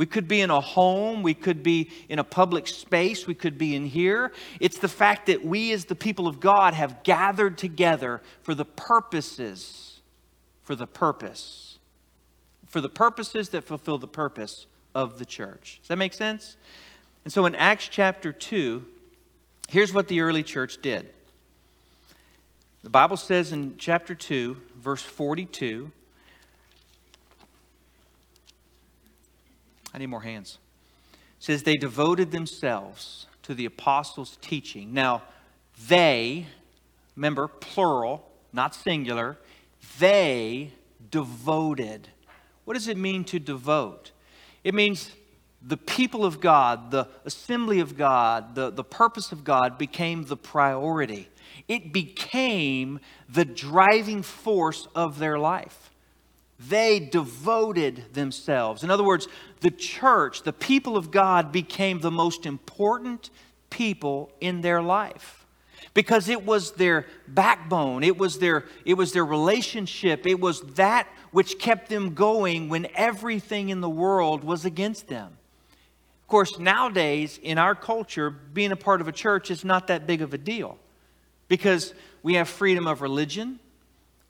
We 0.00 0.06
could 0.06 0.26
be 0.26 0.40
in 0.40 0.48
a 0.48 0.60
home, 0.60 1.22
we 1.22 1.34
could 1.34 1.62
be 1.62 1.90
in 2.08 2.18
a 2.18 2.24
public 2.24 2.66
space, 2.66 3.26
we 3.26 3.34
could 3.34 3.58
be 3.58 3.76
in 3.76 3.84
here. 3.84 4.32
It's 4.58 4.78
the 4.78 4.88
fact 4.88 5.26
that 5.26 5.44
we, 5.44 5.72
as 5.72 5.84
the 5.84 5.94
people 5.94 6.26
of 6.26 6.40
God, 6.40 6.72
have 6.72 7.02
gathered 7.02 7.58
together 7.58 8.22
for 8.42 8.54
the 8.54 8.64
purposes, 8.64 10.00
for 10.62 10.74
the 10.74 10.86
purpose 10.86 11.70
for 12.70 12.80
the 12.80 12.88
purposes 12.88 13.48
that 13.50 13.64
fulfill 13.64 13.98
the 13.98 14.06
purpose 14.06 14.66
of 14.94 15.18
the 15.18 15.24
church. 15.24 15.80
Does 15.82 15.88
that 15.88 15.98
make 15.98 16.14
sense? 16.14 16.56
And 17.24 17.32
so 17.32 17.44
in 17.44 17.56
Acts 17.56 17.88
chapter 17.88 18.32
2, 18.32 18.86
here's 19.68 19.92
what 19.92 20.06
the 20.06 20.20
early 20.20 20.44
church 20.44 20.80
did. 20.80 21.10
The 22.84 22.90
Bible 22.90 23.16
says 23.16 23.50
in 23.52 23.74
chapter 23.76 24.14
2, 24.14 24.56
verse 24.76 25.02
42, 25.02 25.90
I 29.92 29.98
need 29.98 30.06
more 30.06 30.22
hands. 30.22 30.58
It 31.12 31.44
says 31.44 31.62
they 31.62 31.76
devoted 31.76 32.30
themselves 32.30 33.26
to 33.42 33.54
the 33.54 33.64
apostles' 33.64 34.38
teaching. 34.40 34.92
Now, 34.92 35.22
they, 35.88 36.46
remember, 37.16 37.48
plural, 37.48 38.28
not 38.52 38.74
singular, 38.74 39.38
they 39.98 40.72
devoted 41.10 42.08
what 42.70 42.74
does 42.74 42.86
it 42.86 42.96
mean 42.96 43.24
to 43.24 43.40
devote? 43.40 44.12
It 44.62 44.74
means 44.74 45.10
the 45.60 45.76
people 45.76 46.24
of 46.24 46.40
God, 46.40 46.92
the 46.92 47.08
assembly 47.24 47.80
of 47.80 47.96
God, 47.96 48.54
the, 48.54 48.70
the 48.70 48.84
purpose 48.84 49.32
of 49.32 49.42
God 49.42 49.76
became 49.76 50.22
the 50.22 50.36
priority. 50.36 51.28
It 51.66 51.92
became 51.92 53.00
the 53.28 53.44
driving 53.44 54.22
force 54.22 54.86
of 54.94 55.18
their 55.18 55.36
life. 55.36 55.89
They 56.68 57.00
devoted 57.00 58.12
themselves. 58.12 58.84
In 58.84 58.90
other 58.90 59.02
words, 59.04 59.28
the 59.60 59.70
church, 59.70 60.42
the 60.42 60.52
people 60.52 60.96
of 60.96 61.10
God, 61.10 61.52
became 61.52 62.00
the 62.00 62.10
most 62.10 62.44
important 62.44 63.30
people 63.70 64.30
in 64.40 64.60
their 64.60 64.82
life 64.82 65.46
because 65.94 66.28
it 66.28 66.44
was 66.44 66.72
their 66.72 67.06
backbone. 67.26 68.04
It 68.04 68.18
was 68.18 68.38
their 68.38 68.66
it 68.84 68.94
was 68.94 69.12
their 69.12 69.24
relationship. 69.24 70.26
It 70.26 70.38
was 70.38 70.60
that 70.74 71.08
which 71.30 71.58
kept 71.58 71.88
them 71.88 72.14
going 72.14 72.68
when 72.68 72.88
everything 72.94 73.70
in 73.70 73.80
the 73.80 73.90
world 73.90 74.44
was 74.44 74.64
against 74.64 75.08
them. 75.08 75.36
Of 76.22 76.28
course 76.28 76.58
nowadays 76.58 77.40
in 77.42 77.56
our 77.56 77.74
culture 77.74 78.30
being 78.30 78.72
a 78.72 78.76
part 78.76 79.00
of 79.00 79.08
a 79.08 79.12
church 79.12 79.50
is 79.50 79.64
not 79.64 79.86
that 79.86 80.06
big 80.06 80.20
of 80.20 80.34
a 80.34 80.38
deal 80.38 80.78
because 81.48 81.94
we 82.22 82.34
have 82.34 82.48
freedom 82.48 82.86
of 82.86 83.00
religion 83.00 83.58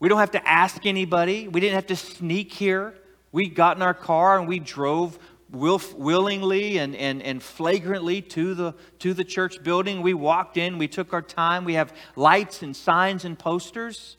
we 0.00 0.08
don't 0.08 0.18
have 0.18 0.32
to 0.32 0.48
ask 0.48 0.84
anybody 0.84 1.46
we 1.46 1.60
didn't 1.60 1.76
have 1.76 1.86
to 1.86 1.96
sneak 1.96 2.52
here 2.52 2.94
we 3.32 3.48
got 3.48 3.76
in 3.76 3.82
our 3.82 3.94
car 3.94 4.38
and 4.38 4.48
we 4.48 4.58
drove 4.58 5.18
will, 5.52 5.80
willingly 5.96 6.78
and, 6.78 6.94
and, 6.96 7.22
and 7.22 7.42
flagrantly 7.42 8.22
to 8.22 8.54
the, 8.54 8.74
to 9.00 9.14
the 9.14 9.24
church 9.24 9.62
building. 9.62 10.02
We 10.02 10.14
walked 10.14 10.56
in, 10.56 10.78
we 10.78 10.88
took 10.88 11.12
our 11.12 11.22
time, 11.22 11.64
we 11.64 11.74
have 11.74 11.92
lights 12.16 12.62
and 12.62 12.74
signs 12.74 13.24
and 13.24 13.38
posters. 13.38 14.16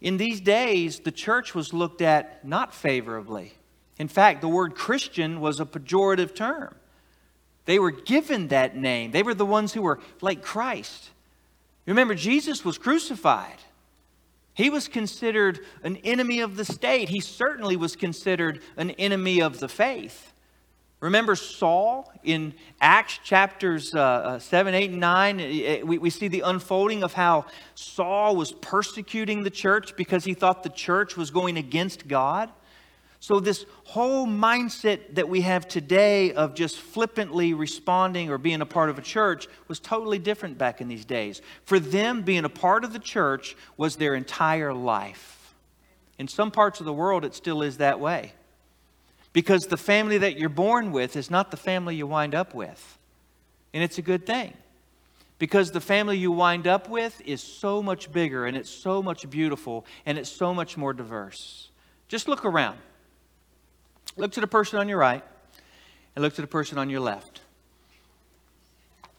In 0.00 0.16
these 0.16 0.40
days, 0.40 1.00
the 1.00 1.12
church 1.12 1.54
was 1.54 1.72
looked 1.72 2.02
at 2.02 2.44
not 2.46 2.74
favorably. 2.74 3.54
In 3.98 4.08
fact, 4.08 4.40
the 4.40 4.48
word 4.48 4.74
Christian 4.74 5.40
was 5.40 5.58
a 5.58 5.64
pejorative 5.64 6.34
term. 6.34 6.74
They 7.64 7.78
were 7.78 7.90
given 7.90 8.48
that 8.48 8.76
name. 8.76 9.10
They 9.10 9.22
were 9.22 9.34
the 9.34 9.44
ones 9.44 9.72
who 9.72 9.82
were 9.82 10.00
like 10.20 10.40
Christ. 10.40 11.10
Remember, 11.84 12.14
Jesus 12.14 12.64
was 12.64 12.78
crucified. 12.78 13.58
He 14.58 14.70
was 14.70 14.88
considered 14.88 15.60
an 15.84 15.98
enemy 15.98 16.40
of 16.40 16.56
the 16.56 16.64
state. 16.64 17.10
He 17.10 17.20
certainly 17.20 17.76
was 17.76 17.94
considered 17.94 18.60
an 18.76 18.90
enemy 18.90 19.40
of 19.40 19.60
the 19.60 19.68
faith. 19.68 20.32
Remember 20.98 21.36
Saul 21.36 22.12
in 22.24 22.54
Acts 22.80 23.20
chapters 23.22 23.94
uh, 23.94 24.00
uh 24.00 24.38
7, 24.40 24.74
8, 24.74 24.90
and 24.90 24.98
9? 24.98 25.36
We, 25.86 25.98
we 25.98 26.10
see 26.10 26.26
the 26.26 26.40
unfolding 26.40 27.04
of 27.04 27.12
how 27.12 27.46
Saul 27.76 28.34
was 28.34 28.50
persecuting 28.50 29.44
the 29.44 29.50
church 29.50 29.94
because 29.94 30.24
he 30.24 30.34
thought 30.34 30.64
the 30.64 30.70
church 30.70 31.16
was 31.16 31.30
going 31.30 31.56
against 31.56 32.08
God. 32.08 32.50
So, 33.20 33.40
this 33.40 33.66
whole 33.84 34.26
mindset 34.26 35.16
that 35.16 35.28
we 35.28 35.40
have 35.40 35.66
today 35.66 36.32
of 36.32 36.54
just 36.54 36.78
flippantly 36.78 37.52
responding 37.52 38.30
or 38.30 38.38
being 38.38 38.60
a 38.60 38.66
part 38.66 38.90
of 38.90 38.98
a 38.98 39.02
church 39.02 39.48
was 39.66 39.80
totally 39.80 40.20
different 40.20 40.56
back 40.56 40.80
in 40.80 40.86
these 40.86 41.04
days. 41.04 41.42
For 41.64 41.80
them, 41.80 42.22
being 42.22 42.44
a 42.44 42.48
part 42.48 42.84
of 42.84 42.92
the 42.92 43.00
church 43.00 43.56
was 43.76 43.96
their 43.96 44.14
entire 44.14 44.72
life. 44.72 45.54
In 46.18 46.28
some 46.28 46.52
parts 46.52 46.78
of 46.78 46.86
the 46.86 46.92
world, 46.92 47.24
it 47.24 47.34
still 47.34 47.62
is 47.62 47.78
that 47.78 47.98
way. 47.98 48.32
Because 49.32 49.66
the 49.66 49.76
family 49.76 50.18
that 50.18 50.38
you're 50.38 50.48
born 50.48 50.92
with 50.92 51.16
is 51.16 51.30
not 51.30 51.50
the 51.50 51.56
family 51.56 51.96
you 51.96 52.06
wind 52.06 52.34
up 52.34 52.54
with. 52.54 52.98
And 53.74 53.82
it's 53.82 53.98
a 53.98 54.02
good 54.02 54.26
thing. 54.26 54.54
Because 55.38 55.70
the 55.70 55.80
family 55.80 56.18
you 56.18 56.32
wind 56.32 56.66
up 56.66 56.88
with 56.88 57.20
is 57.24 57.40
so 57.42 57.82
much 57.82 58.10
bigger 58.10 58.46
and 58.46 58.56
it's 58.56 58.70
so 58.70 59.02
much 59.02 59.28
beautiful 59.30 59.86
and 60.06 60.18
it's 60.18 60.30
so 60.30 60.52
much 60.52 60.76
more 60.76 60.92
diverse. 60.92 61.70
Just 62.08 62.26
look 62.26 62.44
around. 62.44 62.78
Look 64.18 64.32
to 64.32 64.40
the 64.40 64.48
person 64.48 64.78
on 64.78 64.88
your 64.88 64.98
right 64.98 65.24
and 66.14 66.22
look 66.22 66.34
to 66.34 66.40
the 66.40 66.48
person 66.48 66.76
on 66.76 66.90
your 66.90 67.00
left. 67.00 67.40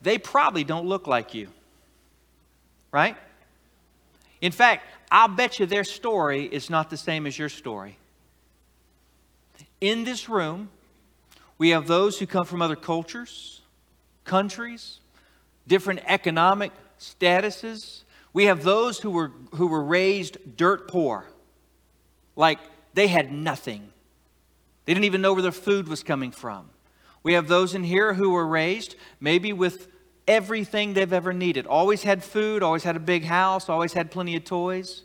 They 0.02 0.18
probably 0.18 0.64
don't 0.64 0.86
look 0.86 1.08
like 1.08 1.34
you, 1.34 1.48
right? 2.92 3.18
In 4.42 4.52
fact, 4.52 4.86
I'll 5.10 5.30
bet 5.30 5.60
you 5.60 5.66
their 5.66 5.86
story 5.86 6.46
is 6.46 6.70
not 6.70 6.90
the 6.90 6.98
same 6.98 7.26
as 7.26 7.40
your 7.40 7.50
story. 7.50 7.98
In 9.82 10.04
this 10.04 10.28
room, 10.28 10.70
we 11.58 11.70
have 11.70 11.88
those 11.88 12.20
who 12.20 12.28
come 12.28 12.46
from 12.46 12.62
other 12.62 12.76
cultures, 12.76 13.62
countries, 14.26 15.00
different 15.66 16.02
economic 16.06 16.72
statuses. 17.00 18.04
We 18.34 18.46
have 18.46 18.64
those 18.64 19.00
who 19.00 19.12
were, 19.12 19.32
who 19.56 19.68
were 19.68 19.84
raised 19.84 20.58
dirt 20.58 20.90
poor, 20.90 21.26
like 22.36 22.60
they 22.94 23.08
had 23.08 23.32
nothing. 23.32 23.92
They 24.90 24.96
didn't 24.96 25.06
even 25.06 25.22
know 25.22 25.34
where 25.34 25.44
their 25.44 25.52
food 25.52 25.88
was 25.88 26.02
coming 26.02 26.32
from. 26.32 26.68
We 27.22 27.34
have 27.34 27.48
those 27.48 27.76
in 27.76 27.84
here 27.84 28.16
who 28.16 28.32
were 28.32 28.48
raised 28.48 28.96
maybe 29.20 29.54
with 29.54 29.88
everything 30.28 30.96
they've 30.96 31.14
ever 31.14 31.32
needed. 31.32 31.68
Always 31.68 32.02
had 32.02 32.24
food, 32.24 32.64
always 32.64 32.86
had 32.86 32.96
a 32.96 33.00
big 33.00 33.24
house, 33.24 33.70
always 33.70 33.94
had 33.94 34.10
plenty 34.10 34.36
of 34.36 34.46
toys. 34.46 35.04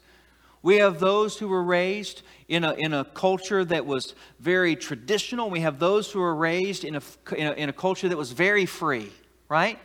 We 0.63 0.77
have 0.77 1.01
those 1.01 1.37
who 1.37 1.49
were 1.49 1.63
raised 1.63 2.23
in 2.49 2.65
a, 2.65 2.73
in 2.73 2.95
a 2.95 3.05
culture 3.05 3.63
that 3.63 3.85
was 3.85 4.15
very 4.41 4.75
traditional. 4.75 5.51
We 5.51 5.61
have 5.61 5.79
those 5.79 6.11
who 6.11 6.21
were 6.21 6.35
raised 6.35 6.85
in 6.85 6.95
a, 6.95 7.03
in 7.37 7.47
a, 7.47 7.53
in 7.53 7.69
a 7.69 7.75
culture 7.75 8.09
that 8.09 8.17
was 8.17 8.33
very 8.33 8.65
free, 8.65 9.13
right? 9.51 9.79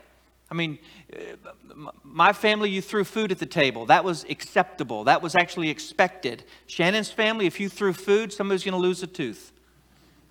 I 0.49 0.53
mean, 0.53 0.79
uh, 1.13 1.91
my 2.05 2.31
family, 2.31 2.69
you 2.69 2.81
threw 2.81 3.03
food 3.03 3.33
at 3.33 3.39
the 3.39 3.45
table. 3.45 3.87
That 3.87 4.05
was 4.05 4.23
acceptable. 4.29 5.03
That 5.03 5.21
was 5.21 5.35
actually 5.35 5.69
expected. 5.69 6.45
Shannon's 6.67 7.11
family, 7.11 7.47
if 7.47 7.59
you 7.59 7.67
threw 7.67 7.91
food, 7.91 8.31
somebody's 8.31 8.63
going 8.63 8.71
to 8.71 8.79
lose 8.79 9.03
a 9.03 9.07
tooth. 9.07 9.51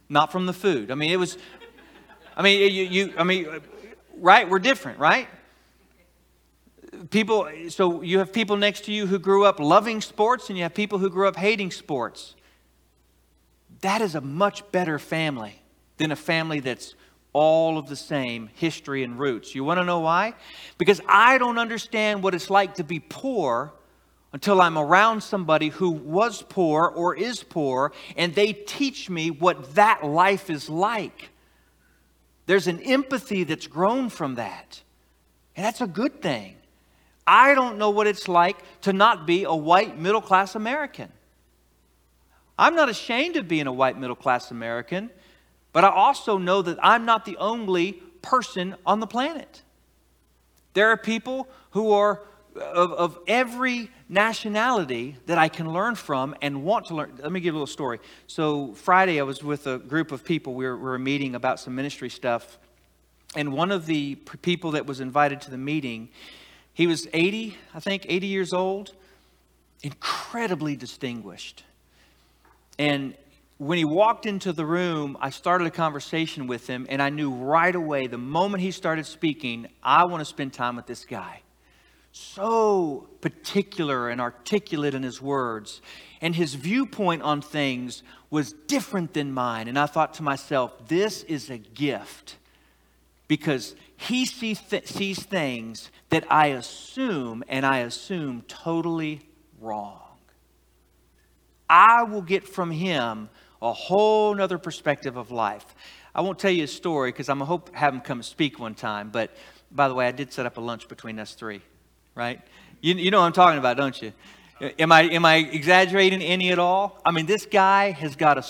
Not 0.08 0.32
from 0.32 0.46
the 0.46 0.52
food. 0.52 0.90
I 0.90 0.94
mean, 0.94 1.10
it 1.10 1.18
was, 1.18 1.36
I 2.36 2.42
mean, 2.42 2.72
you, 2.72 2.84
you 2.84 3.14
I 3.18 3.24
mean, 3.24 3.46
right? 4.18 4.48
We're 4.48 4.58
different, 4.58 4.98
right? 4.98 5.28
people, 7.10 7.48
so 7.68 8.02
you 8.02 8.18
have 8.18 8.32
people 8.32 8.56
next 8.56 8.84
to 8.84 8.92
you 8.92 9.06
who 9.06 9.18
grew 9.18 9.44
up 9.44 9.60
loving 9.60 10.00
sports, 10.00 10.48
and 10.48 10.56
you 10.58 10.64
have 10.64 10.74
people 10.74 10.98
who 10.98 11.10
grew 11.10 11.28
up 11.28 11.36
hating 11.36 11.70
sports. 11.70 12.34
That 13.80 14.02
is 14.02 14.14
a 14.14 14.20
much 14.20 14.70
better 14.72 14.98
family 14.98 15.62
than 15.98 16.10
a 16.10 16.16
family 16.16 16.60
that's 16.60 16.94
all 17.32 17.78
of 17.78 17.88
the 17.88 17.96
same 17.96 18.48
history 18.54 19.04
and 19.04 19.18
roots. 19.18 19.54
You 19.54 19.62
want 19.62 19.78
to 19.78 19.84
know 19.84 20.00
why? 20.00 20.34
Because 20.78 21.00
I 21.06 21.38
don't 21.38 21.58
understand 21.58 22.22
what 22.22 22.34
it's 22.34 22.50
like 22.50 22.74
to 22.76 22.84
be 22.84 23.00
poor 23.00 23.72
until 24.32 24.60
I'm 24.60 24.76
around 24.76 25.22
somebody 25.22 25.68
who 25.68 25.90
was 25.90 26.42
poor 26.42 26.86
or 26.86 27.14
is 27.14 27.42
poor, 27.42 27.92
and 28.16 28.34
they 28.34 28.52
teach 28.52 29.08
me 29.08 29.30
what 29.30 29.74
that 29.74 30.04
life 30.04 30.50
is 30.50 30.68
like. 30.68 31.30
There's 32.46 32.66
an 32.66 32.80
empathy 32.80 33.44
that's 33.44 33.66
grown 33.66 34.10
from 34.10 34.36
that. 34.36 34.82
And 35.56 35.64
that's 35.64 35.80
a 35.80 35.86
good 35.86 36.22
thing. 36.22 36.56
I 37.26 37.54
don't 37.54 37.78
know 37.78 37.90
what 37.90 38.06
it's 38.06 38.28
like 38.28 38.56
to 38.82 38.92
not 38.92 39.26
be 39.26 39.44
a 39.44 39.54
white 39.54 39.98
middle 39.98 40.22
class 40.22 40.54
American. 40.54 41.12
I'm 42.58 42.74
not 42.74 42.88
ashamed 42.88 43.36
of 43.36 43.48
being 43.48 43.66
a 43.66 43.72
white 43.72 43.98
middle 43.98 44.16
class 44.16 44.50
American, 44.50 45.10
but 45.72 45.84
I 45.84 45.90
also 45.90 46.38
know 46.38 46.62
that 46.62 46.78
I'm 46.82 47.04
not 47.04 47.24
the 47.24 47.36
only 47.36 47.92
person 48.22 48.74
on 48.84 49.00
the 49.00 49.06
planet. 49.06 49.62
There 50.74 50.90
are 50.90 50.96
people 50.96 51.48
who 51.70 51.92
are 51.92 52.22
of, 52.56 52.92
of, 52.92 53.18
every 53.26 53.90
nationality 54.08 55.16
that 55.26 55.38
I 55.38 55.48
can 55.48 55.72
learn 55.72 55.94
from 55.94 56.34
and 56.42 56.64
want 56.64 56.86
to 56.86 56.94
learn. 56.94 57.18
Let 57.22 57.30
me 57.32 57.40
give 57.40 57.46
you 57.46 57.52
a 57.52 57.60
little 57.60 57.66
story. 57.66 58.00
So, 58.26 58.74
Friday, 58.74 59.20
I 59.20 59.22
was 59.22 59.42
with 59.42 59.66
a 59.66 59.78
group 59.78 60.12
of 60.12 60.24
people. 60.24 60.54
We 60.54 60.66
were, 60.66 60.76
we 60.76 60.82
were 60.82 60.98
meeting 60.98 61.34
about 61.34 61.60
some 61.60 61.74
ministry 61.74 62.10
stuff. 62.10 62.58
And 63.36 63.52
one 63.52 63.70
of 63.70 63.86
the 63.86 64.14
people 64.42 64.72
that 64.72 64.86
was 64.86 65.00
invited 65.00 65.40
to 65.42 65.50
the 65.50 65.58
meeting, 65.58 66.08
he 66.72 66.86
was 66.86 67.06
80, 67.12 67.56
I 67.74 67.80
think, 67.80 68.06
80 68.08 68.26
years 68.26 68.52
old, 68.52 68.94
incredibly 69.82 70.76
distinguished. 70.76 71.64
And 72.78 73.14
when 73.58 73.76
he 73.76 73.84
walked 73.84 74.24
into 74.24 74.52
the 74.52 74.64
room, 74.64 75.18
I 75.20 75.30
started 75.30 75.66
a 75.66 75.70
conversation 75.70 76.46
with 76.46 76.68
him, 76.68 76.86
and 76.88 77.02
I 77.02 77.10
knew 77.10 77.32
right 77.32 77.74
away, 77.74 78.06
the 78.06 78.16
moment 78.16 78.62
he 78.62 78.70
started 78.70 79.04
speaking, 79.04 79.66
I 79.82 80.04
want 80.04 80.20
to 80.20 80.24
spend 80.24 80.52
time 80.52 80.76
with 80.76 80.86
this 80.86 81.04
guy. 81.04 81.42
So 82.12 83.08
particular 83.20 84.08
and 84.08 84.20
articulate 84.20 84.94
in 84.94 85.02
his 85.02 85.20
words, 85.22 85.80
and 86.20 86.34
his 86.34 86.54
viewpoint 86.54 87.22
on 87.22 87.40
things 87.40 88.02
was 88.30 88.52
different 88.52 89.14
than 89.14 89.32
mine. 89.32 89.68
And 89.68 89.78
I 89.78 89.86
thought 89.86 90.14
to 90.14 90.22
myself, 90.22 90.88
this 90.88 91.22
is 91.24 91.50
a 91.50 91.58
gift 91.58 92.36
because 93.28 93.76
he 93.96 94.24
sees, 94.24 94.60
th- 94.60 94.86
sees 94.86 95.22
things 95.22 95.90
that 96.08 96.24
I 96.30 96.48
assume, 96.48 97.44
and 97.48 97.64
I 97.64 97.78
assume 97.78 98.42
totally 98.48 99.20
wrong. 99.60 100.00
I 101.68 102.04
will 102.04 102.22
get 102.22 102.48
from 102.48 102.70
him 102.70 103.28
a 103.60 103.72
whole 103.72 104.34
nother 104.34 104.58
perspective 104.58 105.16
of 105.16 105.30
life. 105.30 105.66
I 106.14 106.22
won't 106.22 106.38
tell 106.38 106.50
you 106.50 106.64
a 106.64 106.68
story 106.68 107.12
because 107.12 107.28
I'm 107.28 107.38
going 107.38 107.46
to 107.46 107.50
hope 107.50 107.74
have 107.74 107.92
him 107.92 108.00
come 108.00 108.22
speak 108.22 108.58
one 108.58 108.74
time. 108.74 109.10
But 109.10 109.36
by 109.70 109.88
the 109.88 109.94
way, 109.94 110.06
I 110.06 110.12
did 110.12 110.32
set 110.32 110.46
up 110.46 110.56
a 110.56 110.60
lunch 110.60 110.88
between 110.88 111.18
us 111.18 111.34
three, 111.34 111.60
right? 112.18 112.40
You, 112.80 112.94
you 112.94 113.10
know 113.12 113.20
what 113.20 113.26
I'm 113.26 113.32
talking 113.32 113.60
about, 113.60 113.76
don't 113.76 114.02
you? 114.02 114.12
Am 114.60 114.90
I, 114.90 115.02
am 115.02 115.24
I 115.24 115.36
exaggerating 115.36 116.20
any 116.20 116.50
at 116.50 116.58
all? 116.58 117.00
I 117.04 117.12
mean, 117.12 117.26
this 117.26 117.46
guy 117.46 117.92
has 117.92 118.16
got 118.16 118.38
a 118.38 118.44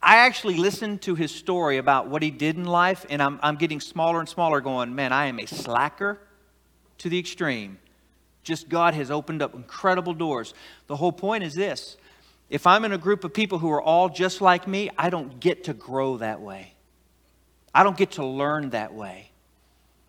I 0.00 0.18
actually 0.18 0.54
listened 0.54 1.02
to 1.02 1.16
his 1.16 1.34
story 1.34 1.78
about 1.78 2.06
what 2.06 2.22
he 2.22 2.30
did 2.30 2.56
in 2.56 2.66
life, 2.66 3.04
and 3.10 3.20
I'm, 3.20 3.40
I'm 3.42 3.56
getting 3.56 3.80
smaller 3.80 4.20
and 4.20 4.28
smaller, 4.28 4.60
going, 4.60 4.94
man, 4.94 5.12
I 5.12 5.26
am 5.26 5.40
a 5.40 5.46
slacker 5.46 6.20
to 6.98 7.08
the 7.08 7.18
extreme. 7.18 7.78
Just 8.44 8.68
God 8.68 8.94
has 8.94 9.10
opened 9.10 9.42
up 9.42 9.54
incredible 9.54 10.14
doors. 10.14 10.54
The 10.86 10.94
whole 10.94 11.10
point 11.10 11.42
is 11.42 11.54
this 11.54 11.96
if 12.48 12.66
I'm 12.66 12.84
in 12.84 12.92
a 12.92 12.98
group 12.98 13.24
of 13.24 13.34
people 13.34 13.58
who 13.58 13.70
are 13.70 13.82
all 13.82 14.08
just 14.08 14.40
like 14.40 14.68
me, 14.68 14.90
I 14.96 15.10
don't 15.10 15.40
get 15.40 15.64
to 15.64 15.74
grow 15.74 16.18
that 16.18 16.40
way. 16.40 16.74
I 17.74 17.82
don't 17.82 17.96
get 17.96 18.12
to 18.12 18.24
learn 18.24 18.70
that 18.70 18.94
way. 18.94 19.30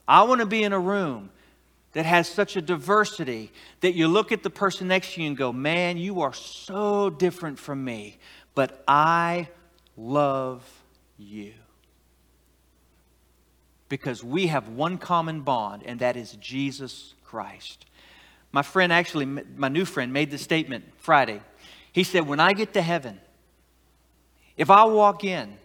I 0.08 0.24
want 0.24 0.42
to 0.42 0.46
be 0.46 0.64
in 0.64 0.74
a 0.74 0.80
room 0.80 1.32
that 1.94 2.06
has 2.06 2.28
such 2.28 2.56
a 2.56 2.62
diversity 2.62 3.52
that 3.82 3.94
you 3.94 4.08
look 4.08 4.32
at 4.32 4.44
the 4.44 4.50
person 4.50 4.88
next 4.88 5.14
to 5.14 5.22
you 5.22 5.28
and 5.28 5.38
go, 5.38 5.52
man, 5.52 5.98
you 5.98 6.22
are 6.22 6.34
so 6.34 7.10
different 7.10 7.58
from 7.58 7.84
me, 7.84 8.20
but 8.54 8.84
I 8.88 9.50
love 9.98 10.64
you. 11.18 11.54
Because 13.88 14.24
we 14.24 14.48
have 14.48 14.70
one 14.70 15.00
common 15.00 15.42
bond, 15.42 15.82
and 15.84 16.00
that 16.00 16.16
is 16.16 16.34
Jesus 16.34 17.16
Christ. 17.24 17.86
My 18.52 18.62
friend, 18.62 18.94
actually, 18.94 19.26
my 19.26 19.68
new 19.68 19.86
friend, 19.86 20.14
made 20.14 20.30
the 20.30 20.38
statement 20.38 20.86
Friday. 20.98 21.42
He 21.92 22.04
said, 22.04 22.28
When 22.28 22.40
I 22.40 22.54
get 22.54 22.74
to 22.74 22.82
heaven, 22.82 23.20
if 24.58 24.70
I 24.70 24.84
walk 24.86 25.24
in 25.24 25.58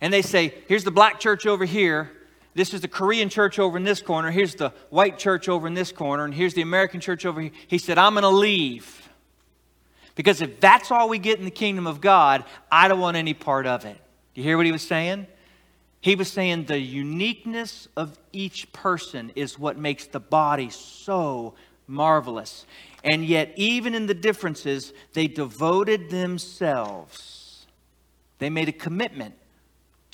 and 0.00 0.12
they 0.12 0.22
say, 0.22 0.54
Here's 0.68 0.84
the 0.84 0.92
black 0.92 1.18
church 1.18 1.46
over 1.46 1.64
here, 1.64 2.12
this 2.58 2.74
is 2.74 2.80
the 2.80 2.88
Korean 2.88 3.28
church 3.28 3.60
over 3.60 3.76
in 3.76 3.84
this 3.84 4.02
corner, 4.02 4.32
here's 4.32 4.56
the 4.56 4.72
white 4.90 5.16
church 5.16 5.48
over 5.48 5.68
in 5.68 5.74
this 5.74 5.92
corner, 5.92 6.24
and 6.24 6.34
here's 6.34 6.54
the 6.54 6.62
American 6.62 6.98
church 6.98 7.24
over 7.24 7.40
here, 7.40 7.52
he 7.68 7.78
said, 7.78 7.98
I'm 7.98 8.14
going 8.14 8.22
to 8.22 8.28
leave. 8.28 9.08
Because 10.16 10.42
if 10.42 10.58
that's 10.58 10.90
all 10.90 11.08
we 11.08 11.20
get 11.20 11.38
in 11.38 11.44
the 11.44 11.52
kingdom 11.52 11.86
of 11.86 12.00
God, 12.00 12.44
I 12.70 12.88
don't 12.88 12.98
want 12.98 13.16
any 13.16 13.32
part 13.32 13.66
of 13.66 13.84
it. 13.84 13.96
You 14.34 14.42
hear 14.42 14.56
what 14.56 14.66
he 14.66 14.72
was 14.72 14.82
saying? 14.82 15.28
He 16.00 16.16
was 16.16 16.30
saying 16.32 16.64
the 16.64 16.80
uniqueness 16.80 17.86
of 17.96 18.18
each 18.32 18.72
person 18.72 19.30
is 19.36 19.56
what 19.56 19.78
makes 19.78 20.06
the 20.06 20.20
body 20.20 20.70
so 20.70 21.54
marvelous. 21.86 22.66
And 23.04 23.24
yet, 23.24 23.52
even 23.54 23.94
in 23.94 24.06
the 24.06 24.14
differences, 24.14 24.92
they 25.12 25.28
devoted 25.28 26.10
themselves. 26.10 27.66
They 28.40 28.50
made 28.50 28.68
a 28.68 28.72
commitment 28.72 29.36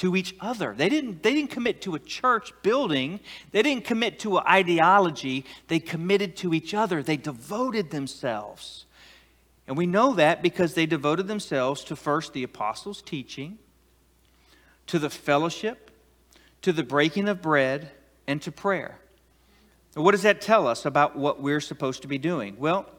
to 0.04 0.16
each 0.16 0.34
other. 0.38 0.74
They 0.76 0.90
didn't, 0.90 1.22
they 1.22 1.32
didn't 1.32 1.50
commit 1.50 1.80
to 1.82 1.94
a 1.94 1.98
church 1.98 2.52
building, 2.60 3.20
they 3.52 3.62
didn't 3.62 3.86
commit 3.86 4.18
to 4.18 4.36
an 4.36 4.44
ideology. 4.46 5.46
They 5.68 5.78
committed 5.78 6.36
to 6.36 6.52
each 6.52 6.74
other. 6.74 7.02
They 7.02 7.16
devoted 7.16 7.90
themselves. 7.90 8.84
And 9.66 9.78
we 9.78 9.86
know 9.86 10.12
that 10.12 10.42
because 10.42 10.74
they 10.74 10.84
devoted 10.84 11.26
themselves 11.26 11.82
to 11.84 11.96
first 11.96 12.34
the 12.34 12.42
apostles' 12.42 13.00
teaching, 13.00 13.56
to 14.88 14.98
the 14.98 15.08
fellowship, 15.08 15.90
to 16.60 16.70
the 16.70 16.82
breaking 16.82 17.26
of 17.26 17.40
bread, 17.40 17.90
and 18.26 18.42
to 18.42 18.52
prayer. 18.52 18.98
what 19.94 20.10
does 20.10 20.22
that 20.22 20.42
tell 20.42 20.66
us 20.66 20.84
about 20.84 21.16
what 21.16 21.40
we're 21.40 21.62
supposed 21.62 22.02
to 22.02 22.08
be 22.08 22.18
doing? 22.18 22.56
Well, 22.58 22.90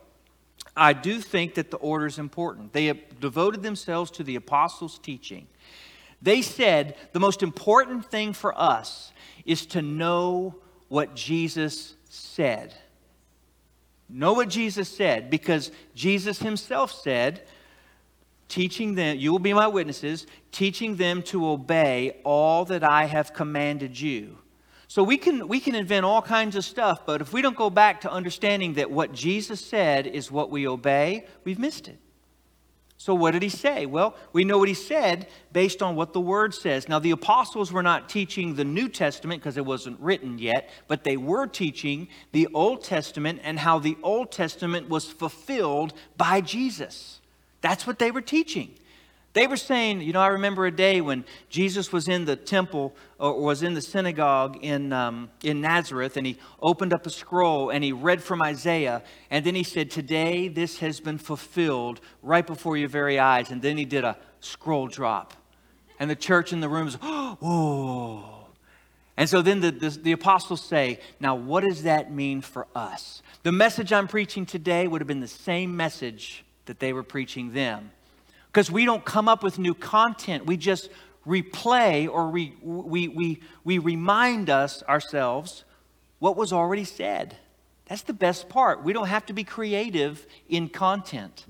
I 0.75 0.93
do 0.93 1.21
think 1.21 1.53
that 1.53 1.69
the 1.69 1.77
order 1.77 2.07
is 2.07 2.17
important. 2.17 2.73
They 2.73 2.87
have 2.87 3.19
devoted 3.19 3.61
themselves 3.61 4.09
to 4.11 4.23
the 4.23 4.35
apostles' 4.35 4.97
teaching. 4.97 5.45
They 6.21 6.41
said 6.41 6.95
the 7.13 7.19
most 7.19 7.43
important 7.43 8.05
thing 8.05 8.33
for 8.33 8.57
us 8.59 9.11
is 9.45 9.65
to 9.67 9.81
know 9.81 10.55
what 10.87 11.15
Jesus 11.15 11.95
said. 12.09 12.73
Know 14.07 14.33
what 14.33 14.49
Jesus 14.49 14.89
said 14.89 15.29
because 15.29 15.71
Jesus 15.95 16.39
himself 16.39 16.91
said, 16.91 17.43
teaching 18.47 18.95
them, 18.95 19.17
you 19.17 19.31
will 19.31 19.39
be 19.39 19.53
my 19.53 19.67
witnesses, 19.67 20.27
teaching 20.51 20.95
them 20.95 21.21
to 21.23 21.47
obey 21.47 22.19
all 22.23 22.65
that 22.65 22.83
I 22.83 23.05
have 23.05 23.33
commanded 23.33 23.99
you. 23.99 24.37
So 24.87 25.03
we 25.03 25.17
can, 25.17 25.47
we 25.47 25.59
can 25.59 25.73
invent 25.73 26.05
all 26.05 26.21
kinds 26.21 26.55
of 26.55 26.63
stuff, 26.63 27.05
but 27.05 27.19
if 27.19 27.33
we 27.33 27.41
don't 27.41 27.57
go 27.57 27.71
back 27.71 28.01
to 28.01 28.11
understanding 28.11 28.75
that 28.75 28.91
what 28.91 29.11
Jesus 29.11 29.59
said 29.59 30.05
is 30.05 30.31
what 30.31 30.51
we 30.51 30.67
obey, 30.67 31.25
we've 31.43 31.59
missed 31.59 31.87
it. 31.87 31.97
So, 32.97 33.13
what 33.13 33.31
did 33.31 33.43
he 33.43 33.49
say? 33.49 33.85
Well, 33.85 34.15
we 34.31 34.45
know 34.45 34.57
what 34.57 34.69
he 34.69 34.73
said 34.73 35.27
based 35.51 35.81
on 35.81 35.95
what 35.95 36.13
the 36.13 36.21
word 36.21 36.53
says. 36.53 36.87
Now, 36.87 36.99
the 36.99 37.11
apostles 37.11 37.71
were 37.71 37.83
not 37.83 38.07
teaching 38.07 38.55
the 38.55 38.63
New 38.63 38.87
Testament 38.87 39.41
because 39.41 39.57
it 39.57 39.65
wasn't 39.65 39.99
written 39.99 40.39
yet, 40.39 40.69
but 40.87 41.03
they 41.03 41.17
were 41.17 41.45
teaching 41.45 42.07
the 42.31 42.47
Old 42.53 42.83
Testament 42.83 43.41
and 43.43 43.59
how 43.59 43.79
the 43.79 43.97
Old 44.01 44.31
Testament 44.31 44.87
was 44.89 45.05
fulfilled 45.11 45.93
by 46.15 46.39
Jesus. 46.39 47.19
That's 47.61 47.85
what 47.85 47.99
they 47.99 48.11
were 48.11 48.21
teaching. 48.21 48.75
They 49.35 49.47
were 49.47 49.57
saying, 49.57 49.99
you 49.99 50.13
know, 50.13 50.21
I 50.21 50.27
remember 50.27 50.65
a 50.65 50.71
day 50.71 51.01
when 51.01 51.25
Jesus 51.49 51.91
was 51.91 52.07
in 52.07 52.23
the 52.23 52.37
temple 52.37 52.95
or 53.19 53.37
was 53.37 53.63
in 53.63 53.73
the 53.73 53.81
synagogue 53.81 54.57
in, 54.61 54.93
um, 54.93 55.29
in 55.43 55.59
Nazareth 55.59 56.15
and 56.15 56.25
he 56.25 56.37
opened 56.61 56.93
up 56.93 57.05
a 57.05 57.09
scroll 57.09 57.69
and 57.69 57.83
he 57.83 57.91
read 57.91 58.23
from 58.23 58.41
Isaiah. 58.41 59.03
And 59.29 59.45
then 59.45 59.53
he 59.53 59.63
said, 59.63 59.91
Today 59.91 60.47
this 60.47 60.79
has 60.79 61.01
been 61.01 61.17
fulfilled 61.17 61.99
right 62.23 62.47
before 62.47 62.77
your 62.77 62.87
very 62.87 63.19
eyes. 63.19 63.51
And 63.51 63.61
then 63.61 63.75
he 63.75 63.83
did 63.83 64.05
a 64.05 64.17
scroll 64.39 64.87
drop. 64.87 65.33
And 65.99 66.09
the 66.09 66.15
church 66.15 66.53
in 66.53 66.61
the 66.61 66.69
room 66.69 66.85
was, 66.85 66.97
Oh. 67.03 68.47
And 69.17 69.29
so 69.29 69.41
then 69.41 69.59
the, 69.59 69.71
the, 69.71 69.89
the 69.89 70.11
apostles 70.13 70.63
say, 70.63 71.01
Now 71.19 71.35
what 71.35 71.65
does 71.65 71.83
that 71.83 72.09
mean 72.09 72.39
for 72.39 72.67
us? 72.73 73.21
The 73.43 73.51
message 73.51 73.91
I'm 73.91 74.07
preaching 74.07 74.45
today 74.45 74.87
would 74.87 75.01
have 75.01 75.09
been 75.09 75.19
the 75.19 75.27
same 75.27 75.75
message 75.75 76.45
that 76.67 76.79
they 76.79 76.93
were 76.93 77.03
preaching 77.03 77.51
them 77.51 77.91
because 78.55 78.71
we 78.71 78.85
don't 78.85 79.03
come 79.03 79.27
up 79.27 79.43
with 79.43 79.59
new 79.59 79.73
content. 79.73 80.45
We 80.45 80.55
just 80.55 80.89
replay 81.27 82.07
or 82.07 82.29
we, 82.29 82.55
we, 82.61 83.09
we, 83.09 83.41
we 83.65 83.79
remind 83.79 84.49
us 84.49 84.81
ourselves 84.83 85.65
what 86.19 86.37
was 86.37 86.53
already 86.53 86.85
said. 86.85 87.35
That's 87.87 88.03
the 88.03 88.13
best 88.13 88.47
part. 88.47 88.81
We 88.81 88.93
don't 88.93 89.07
have 89.07 89.25
to 89.25 89.33
be 89.33 89.43
creative 89.43 90.25
in 90.47 90.69
content. 90.69 91.45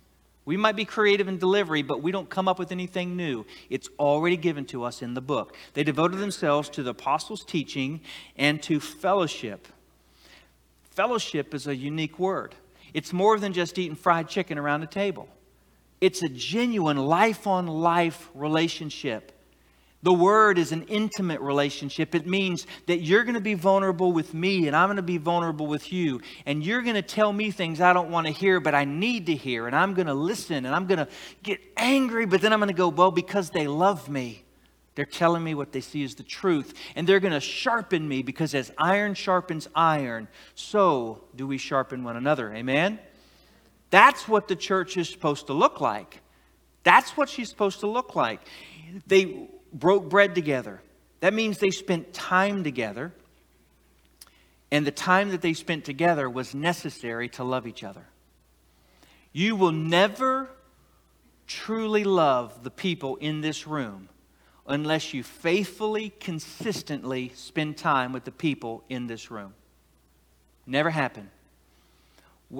We 0.45 0.57
might 0.57 0.75
be 0.75 0.83
creative 0.83 1.27
in 1.27 1.37
delivery, 1.37 1.83
but 1.83 2.01
we 2.01 2.11
don't 2.11 2.27
come 2.27 2.47
up 2.47 2.57
with 2.57 2.71
anything 2.71 3.15
new. 3.15 3.45
It's 3.69 3.87
already 3.99 4.35
given 4.35 4.65
to 4.65 4.83
us 4.83 5.03
in 5.03 5.13
the 5.13 5.21
book. 5.21 5.55
They 5.75 5.83
devoted 5.83 6.17
themselves 6.17 6.69
to 6.69 6.81
the 6.81 6.89
apostles' 6.89 7.45
teaching 7.45 8.01
and 8.35 8.63
to 8.63 8.79
fellowship. 8.79 9.67
Fellowship 10.89 11.53
is 11.53 11.67
a 11.67 11.75
unique 11.75 12.17
word, 12.17 12.55
it's 12.95 13.13
more 13.13 13.37
than 13.37 13.53
just 13.53 13.77
eating 13.77 13.95
fried 13.95 14.27
chicken 14.27 14.57
around 14.57 14.81
a 14.81 14.87
table. 14.87 15.29
It's 16.01 16.23
a 16.23 16.29
genuine 16.29 16.97
life 16.97 17.47
on 17.47 17.67
life 17.67 18.29
relationship. 18.33 19.31
The 20.05 20.13
word 20.13 20.59
is 20.59 20.71
an 20.71 20.83
intimate 20.83 21.41
relationship. 21.41 22.13
It 22.13 22.27
means 22.27 22.67
that 22.85 22.97
you're 22.97 23.23
going 23.23 23.33
to 23.33 23.41
be 23.41 23.55
vulnerable 23.55 24.11
with 24.11 24.35
me 24.35 24.67
and 24.67 24.75
I'm 24.75 24.87
going 24.87 24.97
to 24.97 25.01
be 25.01 25.17
vulnerable 25.17 25.65
with 25.65 25.91
you. 25.91 26.21
And 26.45 26.63
you're 26.63 26.83
going 26.83 26.93
to 26.93 27.01
tell 27.01 27.33
me 27.33 27.49
things 27.49 27.81
I 27.81 27.91
don't 27.91 28.11
want 28.11 28.27
to 28.27 28.31
hear, 28.31 28.59
but 28.59 28.75
I 28.75 28.85
need 28.85 29.25
to 29.25 29.35
hear. 29.35 29.65
And 29.65 29.75
I'm 29.75 29.95
going 29.95 30.05
to 30.05 30.13
listen 30.13 30.63
and 30.65 30.75
I'm 30.75 30.85
going 30.85 30.99
to 30.99 31.07
get 31.41 31.59
angry, 31.75 32.27
but 32.27 32.41
then 32.41 32.53
I'm 32.53 32.59
going 32.59 32.67
to 32.67 32.75
go, 32.75 32.89
well, 32.89 33.09
because 33.09 33.49
they 33.49 33.65
love 33.65 34.07
me. 34.07 34.43
They're 34.93 35.05
telling 35.05 35.43
me 35.43 35.55
what 35.55 35.71
they 35.71 35.81
see 35.81 36.03
is 36.03 36.13
the 36.13 36.21
truth. 36.21 36.75
And 36.95 37.07
they're 37.07 37.19
going 37.19 37.33
to 37.33 37.39
sharpen 37.39 38.07
me 38.07 38.21
because 38.21 38.53
as 38.53 38.71
iron 38.77 39.15
sharpens 39.15 39.67
iron, 39.73 40.27
so 40.53 41.23
do 41.35 41.47
we 41.47 41.57
sharpen 41.57 42.03
one 42.03 42.15
another. 42.15 42.53
Amen? 42.53 42.99
That's 43.95 44.27
what 44.27 44.49
the 44.49 44.57
church 44.57 44.97
is 44.97 45.07
supposed 45.07 45.47
to 45.47 45.53
look 45.53 45.79
like. 45.79 46.19
That's 46.83 47.15
what 47.15 47.29
she's 47.29 47.47
supposed 47.47 47.79
to 47.79 47.87
look 47.87 48.13
like. 48.13 48.41
They 49.07 49.47
broke 49.71 50.09
bread 50.09 50.35
together. 50.35 50.81
That 51.21 51.33
means 51.33 51.59
they 51.59 51.69
spent 51.69 52.13
time 52.13 52.65
together. 52.65 53.13
And 54.69 54.85
the 54.85 54.91
time 54.91 55.29
that 55.29 55.39
they 55.39 55.53
spent 55.53 55.85
together 55.85 56.29
was 56.29 56.53
necessary 56.53 57.29
to 57.29 57.45
love 57.45 57.65
each 57.65 57.85
other. 57.85 58.05
You 59.31 59.55
will 59.55 59.71
never 59.71 60.49
truly 61.47 62.03
love 62.03 62.65
the 62.65 62.71
people 62.71 63.15
in 63.15 63.39
this 63.39 63.65
room 63.65 64.09
unless 64.67 65.13
you 65.13 65.23
faithfully, 65.23 66.09
consistently 66.19 67.31
spend 67.33 67.77
time 67.77 68.11
with 68.11 68.25
the 68.25 68.33
people 68.33 68.83
in 68.89 69.07
this 69.07 69.31
room. 69.31 69.53
Never 70.67 70.89
happen. 70.89 71.31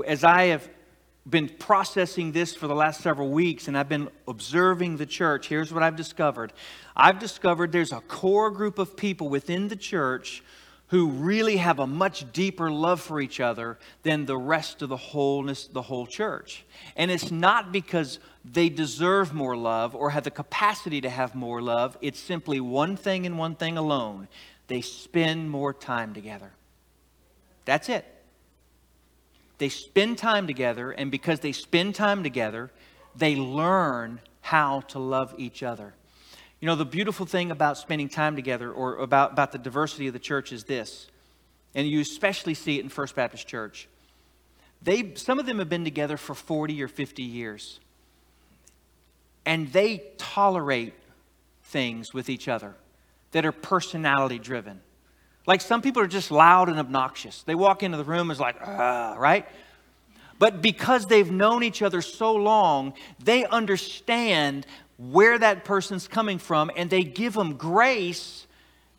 As 0.08 0.24
I 0.24 0.44
have 0.44 0.70
been 1.28 1.50
processing 1.50 2.32
this 2.32 2.56
for 2.56 2.68
the 2.68 2.76
last 2.76 3.02
several 3.02 3.30
weeks 3.30 3.68
and 3.68 3.78
I've 3.78 3.90
been 3.90 4.10
observing 4.28 4.98
the 4.98 5.06
church. 5.06 5.48
Here's 5.48 5.74
what 5.74 5.82
I've 5.84 5.96
discovered 5.96 6.54
I've 6.96 7.20
discovered 7.20 7.72
there's 7.72 7.92
a 7.92 8.02
core 8.02 8.52
group 8.52 8.78
of 8.80 8.96
people 8.96 9.30
within 9.30 9.68
the 9.68 9.76
church 9.76 10.44
who 10.90 11.10
really 11.10 11.58
have 11.58 11.80
a 11.80 11.88
much 11.88 12.32
deeper 12.32 12.70
love 12.70 13.02
for 13.02 13.20
each 13.20 13.40
other 13.40 13.80
than 14.04 14.26
the 14.26 14.38
rest 14.38 14.84
of 14.84 14.90
the 14.90 14.98
wholeness, 14.98 15.66
the 15.66 15.82
whole 15.82 16.06
church. 16.06 16.64
And 16.96 17.10
it's 17.10 17.32
not 17.32 17.72
because 17.72 18.20
they 18.44 18.70
deserve 18.70 19.34
more 19.34 19.58
love 19.58 19.96
or 19.96 20.12
have 20.12 20.26
the 20.26 20.32
capacity 20.32 21.02
to 21.02 21.10
have 21.10 21.34
more 21.34 21.60
love. 21.60 21.98
It's 22.02 22.20
simply 22.20 22.60
one 22.60 22.96
thing 22.98 23.26
and 23.26 23.38
one 23.38 23.56
thing 23.56 23.78
alone 23.78 24.28
they 24.68 24.82
spend 24.82 25.50
more 25.50 25.74
time 25.74 26.14
together. 26.14 26.52
That's 27.66 27.90
it. 27.90 28.06
They 29.58 29.70
spend 29.70 30.18
time 30.18 30.48
together, 30.48 30.92
and 30.92 31.10
because 31.10 31.40
they 31.40 31.52
spend 31.52 31.96
time 31.96 32.24
together, 32.24 32.72
they 33.16 33.36
learn 33.36 34.20
how 34.42 34.82
to 34.82 35.00
love 35.00 35.34
each 35.38 35.64
other. 35.64 35.94
You 36.60 36.68
know, 36.68 36.76
the 36.76 36.86
beautiful 36.86 37.26
thing 37.26 37.52
about 37.52 37.78
spending 37.78 38.10
time 38.10 38.36
together 38.36 38.72
or 38.72 38.98
about, 38.98 39.32
about 39.32 39.52
the 39.52 39.58
diversity 39.58 40.08
of 40.08 40.14
the 40.14 40.20
church 40.20 40.52
is 40.52 40.66
this, 40.66 41.08
and 41.74 41.88
you 41.88 42.00
especially 42.00 42.54
see 42.54 42.78
it 42.78 42.84
in 42.84 42.90
First 42.90 43.16
Baptist 43.16 43.48
Church. 43.48 43.88
They, 44.82 45.16
some 45.16 45.40
of 45.40 45.46
them 45.46 45.60
have 45.60 45.70
been 45.70 45.84
together 45.84 46.18
for 46.18 46.36
40 46.36 46.82
or 46.84 46.88
50 46.88 47.24
years, 47.24 47.80
and 49.46 49.72
they 49.72 50.04
tolerate 50.18 50.94
things 51.64 52.14
with 52.14 52.30
each 52.30 52.48
other 52.48 52.76
that 53.32 53.46
are 53.46 53.52
personality 53.52 54.40
driven. 54.40 54.80
Like 55.48 55.62
some 55.62 55.82
people 55.82 56.02
are 56.02 56.08
just 56.08 56.32
loud 56.32 56.70
and 56.70 56.80
obnoxious. 56.80 57.44
They 57.44 57.56
walk 57.56 57.84
into 57.84 57.98
the 57.98 58.04
room 58.04 58.32
as 58.32 58.40
like, 58.40 58.60
right? 58.66 59.46
But 60.40 60.62
because 60.62 61.06
they've 61.06 61.32
known 61.32 61.64
each 61.64 61.82
other 61.82 62.02
so 62.02 62.34
long, 62.34 62.94
they 63.24 63.46
understand 63.46 64.66
where 64.98 65.38
that 65.38 65.66
person's 65.66 66.08
coming 66.08 66.40
from 66.40 66.72
and 66.76 66.90
they 66.90 67.04
give 67.04 67.34
them 67.34 67.56
grace 67.56 68.48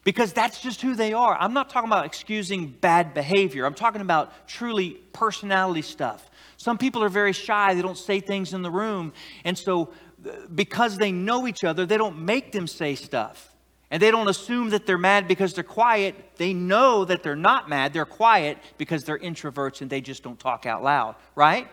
because 0.04 0.32
that's 0.32 0.60
just 0.60 0.82
who 0.82 0.94
they 0.94 1.12
are. 1.12 1.36
I'm 1.38 1.52
not 1.52 1.68
talking 1.68 1.88
about 1.88 2.06
excusing 2.06 2.68
bad 2.68 3.12
behavior, 3.12 3.66
I'm 3.66 3.74
talking 3.74 4.00
about 4.00 4.46
truly 4.46 4.90
personality 5.12 5.82
stuff. 5.82 6.30
Some 6.58 6.78
people 6.78 7.02
are 7.02 7.08
very 7.08 7.32
shy, 7.32 7.74
they 7.74 7.82
don't 7.82 7.98
say 7.98 8.20
things 8.20 8.54
in 8.54 8.62
the 8.62 8.70
room. 8.70 9.12
And 9.44 9.58
so, 9.58 9.92
uh, 10.26 10.30
because 10.54 10.96
they 10.96 11.12
know 11.12 11.46
each 11.46 11.64
other, 11.64 11.84
they 11.84 11.98
don't 11.98 12.20
make 12.24 12.52
them 12.52 12.66
say 12.66 12.94
stuff. 12.94 13.52
And 13.90 14.02
they 14.02 14.10
don't 14.10 14.28
assume 14.28 14.70
that 14.70 14.84
they're 14.84 14.98
mad 14.98 15.28
because 15.28 15.54
they're 15.54 15.62
quiet. 15.62 16.14
They 16.36 16.52
know 16.52 17.04
that 17.04 17.22
they're 17.22 17.36
not 17.36 17.68
mad. 17.68 17.92
They're 17.92 18.04
quiet 18.04 18.58
because 18.78 19.04
they're 19.04 19.18
introverts 19.18 19.80
and 19.80 19.88
they 19.88 20.00
just 20.00 20.22
don't 20.22 20.38
talk 20.38 20.66
out 20.66 20.82
loud, 20.82 21.14
right? 21.36 21.68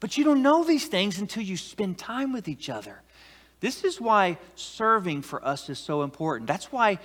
But 0.00 0.18
you 0.18 0.24
don't 0.24 0.42
know 0.42 0.64
these 0.64 0.86
things 0.86 1.18
until 1.18 1.42
you 1.42 1.56
spend 1.56 1.96
time 1.96 2.32
with 2.32 2.48
each 2.48 2.68
other. 2.68 3.02
This 3.60 3.84
is 3.84 4.00
why 4.00 4.36
serving 4.56 5.22
for 5.22 5.42
us 5.46 5.70
is 5.70 5.78
so 5.78 6.02
important. 6.02 6.48
That's 6.48 6.72
why 6.72 6.98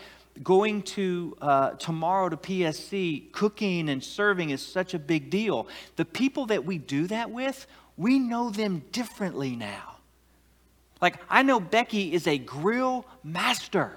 going 0.44 0.82
to 0.82 1.36
uh, 1.42 1.70
tomorrow 1.72 2.30
to 2.30 2.38
PSC, 2.38 3.32
cooking 3.32 3.90
and 3.90 4.04
serving 4.04 4.50
is 4.50 4.66
such 4.66 4.94
a 4.94 5.00
big 5.00 5.30
deal. 5.30 5.68
The 5.96 6.06
people 6.06 6.48
that 6.48 6.66
we 6.66 6.78
do 6.78 7.08
that 7.08 7.30
with, 7.30 7.68
we 7.98 8.20
know 8.20 8.50
them 8.50 8.84
differently 8.92 9.56
now. 9.56 9.98
Like, 11.02 11.18
I 11.30 11.44
know 11.44 11.60
Becky 11.60 12.14
is 12.14 12.28
a 12.28 12.38
grill 12.38 13.06
master. 13.24 13.94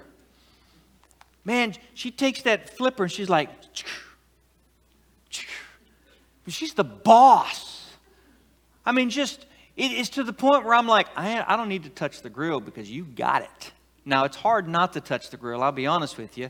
Man, 1.45 1.73
she 1.93 2.11
takes 2.11 2.43
that 2.43 2.69
flipper 2.77 3.03
and 3.03 3.11
she's 3.11 3.29
like, 3.29 3.49
she's 6.47 6.73
the 6.73 6.83
boss. 6.83 7.89
I 8.85 8.91
mean, 8.91 9.09
just, 9.09 9.45
it's 9.75 10.09
to 10.09 10.23
the 10.23 10.33
point 10.33 10.65
where 10.65 10.73
I'm 10.73 10.87
like, 10.87 11.07
I, 11.15 11.43
I 11.45 11.57
don't 11.57 11.69
need 11.69 11.83
to 11.83 11.89
touch 11.89 12.21
the 12.21 12.29
grill 12.29 12.59
because 12.59 12.89
you 12.89 13.03
got 13.05 13.41
it. 13.41 13.71
Now, 14.05 14.25
it's 14.25 14.37
hard 14.37 14.67
not 14.67 14.93
to 14.93 15.01
touch 15.01 15.29
the 15.29 15.37
grill, 15.37 15.63
I'll 15.63 15.71
be 15.71 15.87
honest 15.87 16.17
with 16.17 16.37
you. 16.37 16.49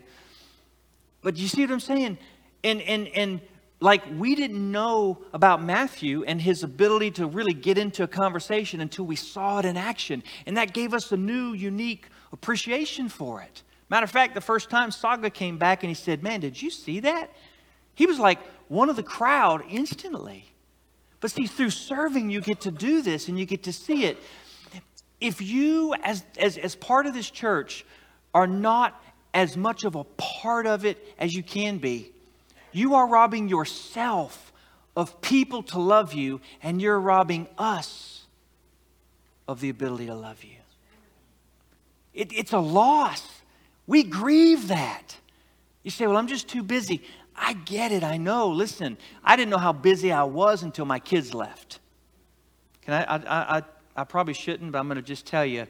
But 1.22 1.38
you 1.38 1.48
see 1.48 1.62
what 1.62 1.72
I'm 1.72 1.80
saying? 1.80 2.18
And, 2.64 2.82
and, 2.82 3.08
and 3.10 3.42
like 3.80 4.04
we 4.18 4.36
didn't 4.36 4.72
know 4.72 5.20
about 5.34 5.64
Matthew 5.64 6.24
and 6.24 6.42
his 6.42 6.64
ability 6.64 7.12
to 7.12 7.26
really 7.28 7.54
get 7.54 7.78
into 7.78 8.04
a 8.04 8.08
conversation 8.08 8.82
until 8.82 9.06
we 9.06 9.16
saw 9.16 9.60
it 9.60 9.66
in 9.66 9.78
action. 9.78 10.24
And 10.46 10.58
that 10.58 10.74
gave 10.74 10.94
us 10.94 11.12
a 11.12 11.18
new, 11.18 11.54
unique 11.54 12.08
appreciation 12.32 13.10
for 13.10 13.42
it. 13.42 13.63
Matter 13.90 14.06
of 14.06 14.12
fact, 14.12 14.34
the 14.34 14.42
first 14.42 14.70
time 14.70 14.92
Saga 14.92 15.30
came 15.30 15.58
back 15.58 15.84
and 15.84 15.90
he 15.90 15.94
said, 15.94 16.24
Man, 16.24 16.40
did 16.40 16.62
you 16.62 16.70
see 16.70 17.00
that? 17.02 17.32
He 17.96 18.06
was 18.06 18.20
like 18.20 18.40
one 18.68 18.90
of 18.90 18.96
the 18.96 19.04
crowd 19.04 19.64
instantly. 19.70 20.46
But 21.20 21.32
see, 21.32 21.48
through 21.48 21.70
serving, 21.70 22.30
you 22.30 22.42
get 22.42 22.62
to 22.62 22.72
do 22.72 23.02
this 23.02 23.28
and 23.28 23.40
you 23.40 23.46
get 23.46 23.64
to 23.64 23.74
see 23.74 24.06
it. 24.06 24.18
If 25.22 25.42
you, 25.42 25.94
as, 26.04 26.26
as, 26.38 26.58
as 26.58 26.76
part 26.76 27.06
of 27.06 27.14
this 27.14 27.30
church, 27.30 27.86
are 28.34 28.48
not 28.48 29.02
as 29.34 29.56
much 29.56 29.84
of 29.84 29.96
a 29.96 30.04
part 30.04 30.68
of 30.68 30.86
it 30.86 30.98
as 31.18 31.34
you 31.34 31.44
can 31.44 31.78
be, 31.78 32.12
you 32.72 32.96
are 32.96 33.08
robbing 33.08 33.48
yourself 33.48 34.52
of 34.96 35.22
people 35.22 35.64
to 35.64 35.80
love 35.80 36.14
you, 36.14 36.42
and 36.62 36.82
you're 36.82 37.00
robbing 37.00 37.48
us 37.58 38.26
of 39.48 39.60
the 39.60 39.70
ability 39.70 40.06
to 40.08 40.14
love 40.14 40.44
you. 40.44 40.58
It, 42.14 42.32
it's 42.32 42.54
a 42.54 42.60
loss. 42.60 43.33
We 43.88 44.04
grieve 44.04 44.70
that. 44.70 45.18
You 45.84 45.92
say, 45.92 46.08
Well, 46.08 46.18
I'm 46.18 46.28
just 46.28 46.48
too 46.48 46.64
busy. 46.64 47.02
I 47.36 47.54
get 47.54 47.92
it. 47.92 48.04
I 48.04 48.18
know. 48.18 48.50
Listen, 48.50 48.98
I 49.24 49.36
didn't 49.36 49.50
know 49.50 49.58
how 49.58 49.74
busy 49.74 50.12
I 50.12 50.24
was 50.24 50.64
until 50.64 50.86
my 50.86 51.00
kids 51.00 51.34
left. 51.34 51.80
Can 52.84 52.94
I? 52.94 53.04
I, 53.04 53.58
I, 53.58 53.62
I 53.96 54.04
probably 54.04 54.34
shouldn't, 54.34 54.72
but 54.72 54.80
I'm 54.80 54.88
going 54.88 54.96
to 54.96 55.02
just 55.02 55.26
tell 55.26 55.46
you 55.46 55.68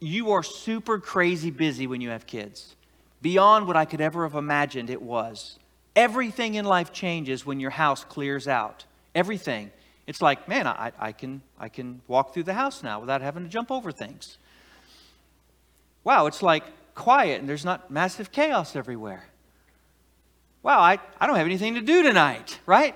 you 0.00 0.32
are 0.32 0.42
super 0.42 0.98
crazy 0.98 1.50
busy 1.50 1.86
when 1.86 2.00
you 2.00 2.08
have 2.08 2.26
kids, 2.26 2.74
beyond 3.20 3.66
what 3.66 3.76
I 3.76 3.84
could 3.84 4.00
ever 4.00 4.24
have 4.24 4.34
imagined 4.34 4.90
it 4.90 5.00
was. 5.00 5.58
Everything 5.94 6.54
in 6.54 6.64
life 6.64 6.92
changes 6.92 7.44
when 7.44 7.60
your 7.60 7.70
house 7.70 8.04
clears 8.04 8.48
out. 8.48 8.84
Everything. 9.14 9.70
It's 10.06 10.22
like, 10.22 10.48
man, 10.48 10.66
I, 10.66 10.92
I, 10.98 11.12
can, 11.12 11.42
I 11.58 11.68
can 11.68 12.00
walk 12.08 12.32
through 12.32 12.44
the 12.44 12.54
house 12.54 12.82
now 12.82 12.98
without 12.98 13.20
having 13.20 13.42
to 13.42 13.48
jump 13.48 13.70
over 13.70 13.92
things. 13.92 14.38
Wow, 16.02 16.26
it's 16.26 16.42
like 16.42 16.64
quiet 17.00 17.40
and 17.40 17.48
there's 17.48 17.64
not 17.64 17.90
massive 17.90 18.30
chaos 18.30 18.76
everywhere. 18.76 19.24
Wow, 20.62 20.80
I, 20.80 20.98
I 21.18 21.26
don't 21.26 21.36
have 21.36 21.46
anything 21.46 21.74
to 21.76 21.80
do 21.80 22.02
tonight, 22.02 22.60
right? 22.66 22.94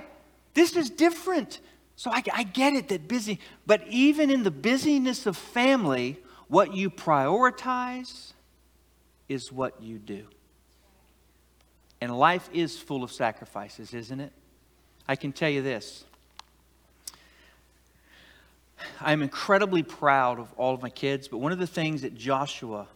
This 0.52 0.76
is 0.76 0.90
different. 0.90 1.60
So 1.96 2.10
I, 2.10 2.22
I 2.32 2.42
get 2.42 2.74
it 2.74 2.88
that 2.88 3.08
busy, 3.08 3.40
but 3.66 3.82
even 3.88 4.30
in 4.30 4.42
the 4.42 4.50
busyness 4.50 5.24
of 5.24 5.38
family, 5.38 6.18
what 6.48 6.74
you 6.74 6.90
prioritize 6.90 8.34
is 9.26 9.50
what 9.50 9.82
you 9.82 9.98
do. 9.98 10.26
And 12.02 12.16
life 12.18 12.50
is 12.52 12.78
full 12.78 13.02
of 13.02 13.10
sacrifices, 13.10 13.94
isn't 13.94 14.20
it? 14.20 14.32
I 15.08 15.16
can 15.16 15.32
tell 15.32 15.48
you 15.48 15.62
this. 15.62 16.04
I'm 19.00 19.22
incredibly 19.22 19.82
proud 19.82 20.38
of 20.38 20.52
all 20.58 20.74
of 20.74 20.82
my 20.82 20.90
kids, 20.90 21.26
but 21.26 21.38
one 21.38 21.52
of 21.52 21.58
the 21.58 21.66
things 21.66 22.02
that 22.02 22.14
Joshua 22.14 22.86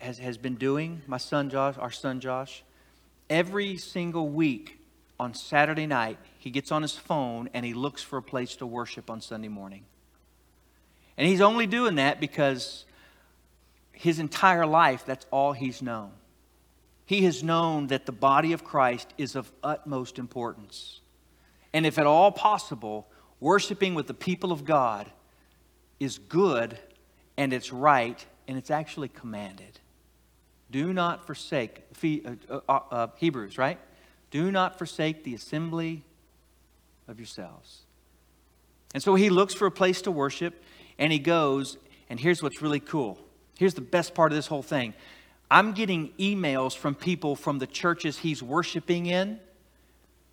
has, 0.00 0.18
has 0.18 0.38
been 0.38 0.54
doing, 0.54 1.02
my 1.06 1.18
son 1.18 1.50
Josh, 1.50 1.76
our 1.78 1.90
son 1.90 2.20
Josh, 2.20 2.62
every 3.28 3.76
single 3.76 4.28
week 4.28 4.78
on 5.18 5.34
Saturday 5.34 5.86
night, 5.86 6.18
he 6.38 6.50
gets 6.50 6.72
on 6.72 6.82
his 6.82 6.96
phone 6.96 7.48
and 7.54 7.64
he 7.64 7.74
looks 7.74 8.02
for 8.02 8.16
a 8.16 8.22
place 8.22 8.56
to 8.56 8.66
worship 8.66 9.10
on 9.10 9.20
Sunday 9.20 9.48
morning. 9.48 9.84
And 11.16 11.28
he's 11.28 11.40
only 11.40 11.66
doing 11.66 11.96
that 11.96 12.20
because 12.20 12.84
his 13.92 14.18
entire 14.18 14.66
life, 14.66 15.04
that's 15.06 15.26
all 15.30 15.52
he's 15.52 15.82
known. 15.82 16.10
He 17.04 17.24
has 17.24 17.42
known 17.42 17.88
that 17.88 18.06
the 18.06 18.12
body 18.12 18.52
of 18.52 18.64
Christ 18.64 19.12
is 19.18 19.36
of 19.36 19.52
utmost 19.62 20.18
importance. 20.18 21.00
And 21.72 21.86
if 21.86 21.98
at 21.98 22.06
all 22.06 22.32
possible, 22.32 23.06
worshiping 23.40 23.94
with 23.94 24.06
the 24.06 24.14
people 24.14 24.52
of 24.52 24.64
God 24.64 25.10
is 26.00 26.18
good 26.18 26.78
and 27.36 27.52
it's 27.52 27.72
right 27.72 28.24
and 28.48 28.58
it's 28.58 28.70
actually 28.70 29.08
commanded. 29.08 29.78
Do 30.72 30.92
not 30.92 31.26
forsake, 31.26 31.82
uh, 32.02 32.58
uh, 32.68 32.80
uh, 32.90 33.06
Hebrews, 33.18 33.58
right? 33.58 33.78
Do 34.30 34.50
not 34.50 34.78
forsake 34.78 35.22
the 35.22 35.34
assembly 35.34 36.02
of 37.06 37.18
yourselves. 37.18 37.82
And 38.94 39.02
so 39.02 39.14
he 39.14 39.28
looks 39.28 39.54
for 39.54 39.66
a 39.66 39.70
place 39.70 40.02
to 40.02 40.10
worship 40.10 40.62
and 40.98 41.12
he 41.12 41.18
goes, 41.18 41.76
and 42.08 42.18
here's 42.18 42.42
what's 42.42 42.62
really 42.62 42.80
cool. 42.80 43.18
Here's 43.58 43.74
the 43.74 43.82
best 43.82 44.14
part 44.14 44.32
of 44.32 44.36
this 44.36 44.46
whole 44.46 44.62
thing. 44.62 44.94
I'm 45.50 45.72
getting 45.72 46.12
emails 46.18 46.74
from 46.74 46.94
people 46.94 47.36
from 47.36 47.58
the 47.58 47.66
churches 47.66 48.18
he's 48.18 48.42
worshiping 48.42 49.06
in. 49.06 49.38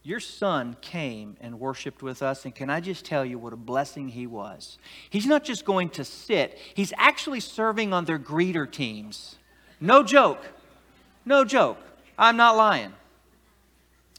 Your 0.03 0.21
son 0.21 0.77
came 0.79 1.35
and 1.41 1.59
worshiped 1.59 2.01
with 2.01 2.23
us, 2.23 2.45
and 2.45 2.55
can 2.55 2.69
I 2.69 2.79
just 2.79 3.03
tell 3.03 3.25
you 3.25 3.37
what 3.37 3.51
a 3.51 3.57
blessing 3.57 4.07
he 4.07 4.27
was? 4.27 4.77
He's 5.09 5.25
not 5.25 5.43
just 5.43 5.65
going 5.65 5.89
to 5.91 6.05
sit, 6.05 6.57
he's 6.73 6.93
actually 6.97 7.41
serving 7.41 7.91
on 7.91 8.05
their 8.05 8.17
greeter 8.17 8.71
teams. 8.71 9.35
No 9.81 10.03
joke. 10.03 10.43
No 11.25 11.45
joke. 11.45 11.77
I'm 12.17 12.37
not 12.37 12.57
lying. 12.57 12.93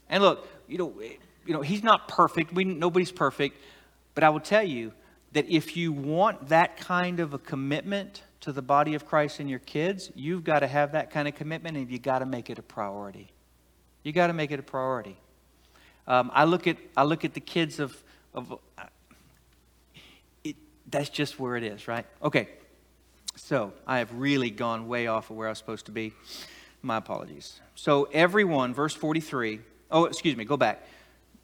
And 0.09 0.23
look, 0.23 0.47
you 0.67 0.77
know, 0.77 0.93
you 1.45 1.53
know, 1.53 1.61
he's 1.61 1.83
not 1.83 2.07
perfect. 2.07 2.53
We, 2.53 2.63
nobody's 2.63 3.11
perfect. 3.11 3.57
But 4.15 4.23
I 4.23 4.29
will 4.29 4.39
tell 4.39 4.63
you 4.63 4.91
that 5.33 5.49
if 5.49 5.77
you 5.77 5.91
want 5.91 6.49
that 6.49 6.77
kind 6.77 7.19
of 7.19 7.33
a 7.33 7.37
commitment 7.37 8.23
to 8.41 8.51
the 8.51 8.61
body 8.61 8.95
of 8.95 9.05
Christ 9.05 9.39
and 9.39 9.49
your 9.49 9.59
kids, 9.59 10.11
you've 10.15 10.43
got 10.43 10.59
to 10.59 10.67
have 10.67 10.91
that 10.93 11.11
kind 11.11 11.27
of 11.27 11.35
commitment 11.35 11.77
and 11.77 11.89
you've 11.89 12.01
got 12.01 12.19
to 12.19 12.25
make 12.25 12.49
it 12.49 12.59
a 12.59 12.61
priority. 12.61 13.29
You've 14.03 14.15
got 14.15 14.27
to 14.27 14.33
make 14.33 14.51
it 14.51 14.59
a 14.59 14.63
priority. 14.63 15.17
Um, 16.07 16.31
I 16.33 16.45
look 16.45 16.67
at 16.67 16.77
I 16.97 17.03
look 17.03 17.23
at 17.23 17.35
the 17.35 17.39
kids 17.39 17.79
of 17.79 17.95
of 18.33 18.51
uh, 18.51 18.83
it, 20.43 20.55
that's 20.89 21.09
just 21.09 21.39
where 21.39 21.55
it 21.55 21.63
is, 21.63 21.87
right? 21.87 22.05
Okay. 22.23 22.49
So 23.35 23.73
I 23.87 23.99
have 23.99 24.13
really 24.13 24.49
gone 24.49 24.87
way 24.87 25.07
off 25.07 25.29
of 25.29 25.37
where 25.37 25.47
I 25.47 25.51
was 25.51 25.57
supposed 25.57 25.85
to 25.87 25.91
be. 25.91 26.13
My 26.81 26.97
apologies. 26.97 27.59
So 27.75 28.09
everyone, 28.11 28.73
verse 28.73 28.93
43. 28.93 29.61
Oh, 29.91 30.05
excuse 30.05 30.35
me, 30.35 30.45
go 30.45 30.57
back. 30.57 30.85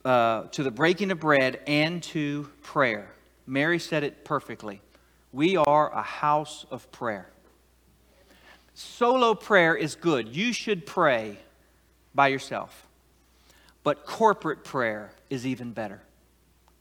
Uh, 0.03 0.43
to 0.47 0.63
the 0.63 0.71
breaking 0.71 1.11
of 1.11 1.19
bread 1.19 1.59
and 1.67 2.01
to 2.01 2.49
prayer. 2.63 3.09
Mary 3.45 3.79
said 3.79 4.03
it 4.03 4.25
perfectly. 4.25 4.81
We 5.31 5.57
are 5.57 5.91
a 5.91 6.01
house 6.01 6.65
of 6.71 6.91
prayer. 6.91 7.29
Solo 8.73 9.33
prayer 9.33 9.75
is 9.75 9.95
good. 9.95 10.35
You 10.35 10.53
should 10.53 10.85
pray 10.85 11.37
by 12.13 12.27
yourself. 12.27 12.87
But 13.83 14.05
corporate 14.05 14.63
prayer 14.63 15.11
is 15.29 15.45
even 15.45 15.71
better. 15.71 16.01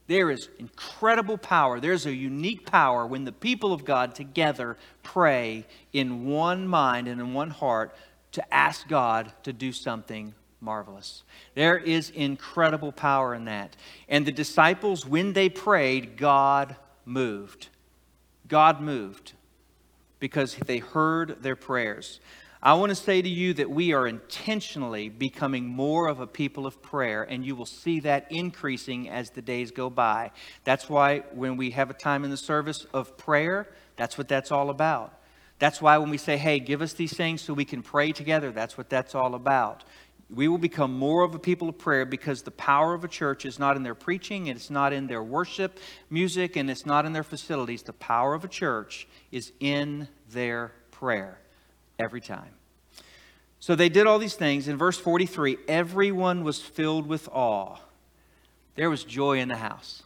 There 0.07 0.31
is 0.31 0.49
incredible 0.59 1.37
power. 1.37 1.81
There's 1.81 2.07
a 2.07 2.15
unique 2.15 2.67
power 2.67 3.07
when 3.07 3.25
the 3.25 3.33
people 3.33 3.73
of 3.73 3.85
God 3.85 4.15
together 4.15 4.77
pray 5.03 5.67
in 5.93 6.27
one 6.27 6.69
mind 6.69 7.09
and 7.09 7.21
in 7.21 7.35
one 7.35 7.51
heart 7.51 7.95
to 8.33 8.55
ask 8.55 8.87
God 8.87 9.33
to 9.43 9.53
do 9.53 9.73
something 9.73 10.35
marvelous. 10.61 11.23
There 11.55 11.77
is 11.77 12.11
incredible 12.11 12.93
power 12.93 13.35
in 13.35 13.47
that. 13.47 13.77
And 14.09 14.27
the 14.27 14.33
disciples, 14.33 15.07
when 15.07 15.33
they 15.33 15.49
prayed, 15.49 16.17
God 16.17 16.77
moved. 17.05 17.69
God 18.47 18.81
moved 18.81 19.33
because 20.21 20.57
they 20.57 20.79
heard 20.79 21.43
their 21.43 21.57
prayers. 21.57 22.21
I 22.67 22.75
want 22.75 22.91
to 22.91 22.97
say 22.97 23.23
to 23.23 23.29
you 23.29 23.55
that 23.55 23.71
we 23.71 23.93
are 23.93 24.09
intentionally 24.09 25.09
becoming 25.09 25.69
more 25.69 26.09
of 26.09 26.19
a 26.19 26.27
people 26.27 26.67
of 26.67 26.83
prayer, 26.83 27.23
and 27.23 27.47
you 27.47 27.55
will 27.55 27.65
see 27.65 28.01
that 28.01 28.27
increasing 28.33 29.09
as 29.09 29.31
the 29.31 29.41
days 29.41 29.71
go 29.71 29.89
by. 29.89 30.33
That's 30.65 30.91
why 30.91 31.21
when 31.33 31.57
we 31.57 31.71
have 31.71 31.91
a 31.91 31.95
time 31.95 32.25
in 32.25 32.31
the 32.31 32.37
service 32.37 32.85
of 32.93 33.17
prayer, 33.17 33.69
that's 33.95 34.19
what 34.19 34.27
that's 34.27 34.51
all 34.51 34.71
about. 34.71 35.15
That's 35.61 35.81
why 35.81 35.97
when 35.99 36.11
we 36.11 36.19
say, 36.19 36.37
hey, 36.37 36.59
give 36.59 36.83
us 36.83 36.93
these 36.95 37.17
things 37.17 37.41
so 37.41 37.55
we 37.55 37.65
can 37.65 37.85
pray 37.85 38.11
together, 38.11 38.51
that's 38.51 38.77
what 38.77 38.91
that's 38.91 39.15
all 39.15 39.37
about 39.37 39.85
we 40.29 40.49
will 40.49 40.59
become 40.59 40.93
more 40.93 41.23
of 41.23 41.37
a 41.37 41.39
people 41.39 41.69
of 41.69 41.79
prayer 41.79 42.05
because 42.05 42.43
the 42.43 42.51
power 42.51 42.95
of 42.95 43.05
a 43.05 43.09
church 43.09 43.47
is 43.47 43.61
not 43.61 43.77
in 43.77 43.85
their 43.85 43.95
preaching, 43.95 44.49
and 44.49 44.57
it's 44.57 44.71
not 44.71 44.93
in 44.93 45.07
their 45.07 45.23
worship 45.23 45.79
music, 46.11 46.57
and 46.57 46.69
it's 46.69 46.85
not 46.85 47.07
in 47.07 47.13
their 47.13 47.23
facilities. 47.23 47.85
The 47.85 47.93
power 47.93 48.35
of 48.35 48.45
a 48.45 48.49
church 48.49 49.07
is 49.31 49.53
in 49.61 50.09
their 50.31 50.73
prayer 50.91 51.39
every 51.99 52.21
time. 52.21 52.56
So 53.61 53.75
they 53.75 53.89
did 53.89 54.07
all 54.07 54.19
these 54.19 54.35
things. 54.35 54.69
In 54.69 54.77
verse 54.77 54.99
43, 54.99 55.59
everyone 55.69 56.45
was 56.45 56.61
filled 56.61 57.07
with 57.07 57.29
awe. 57.33 57.79
There 58.75 58.91
was 58.91 59.05
joy 59.05 59.39
in 59.39 59.49
the 59.49 59.57
house. 59.57 60.03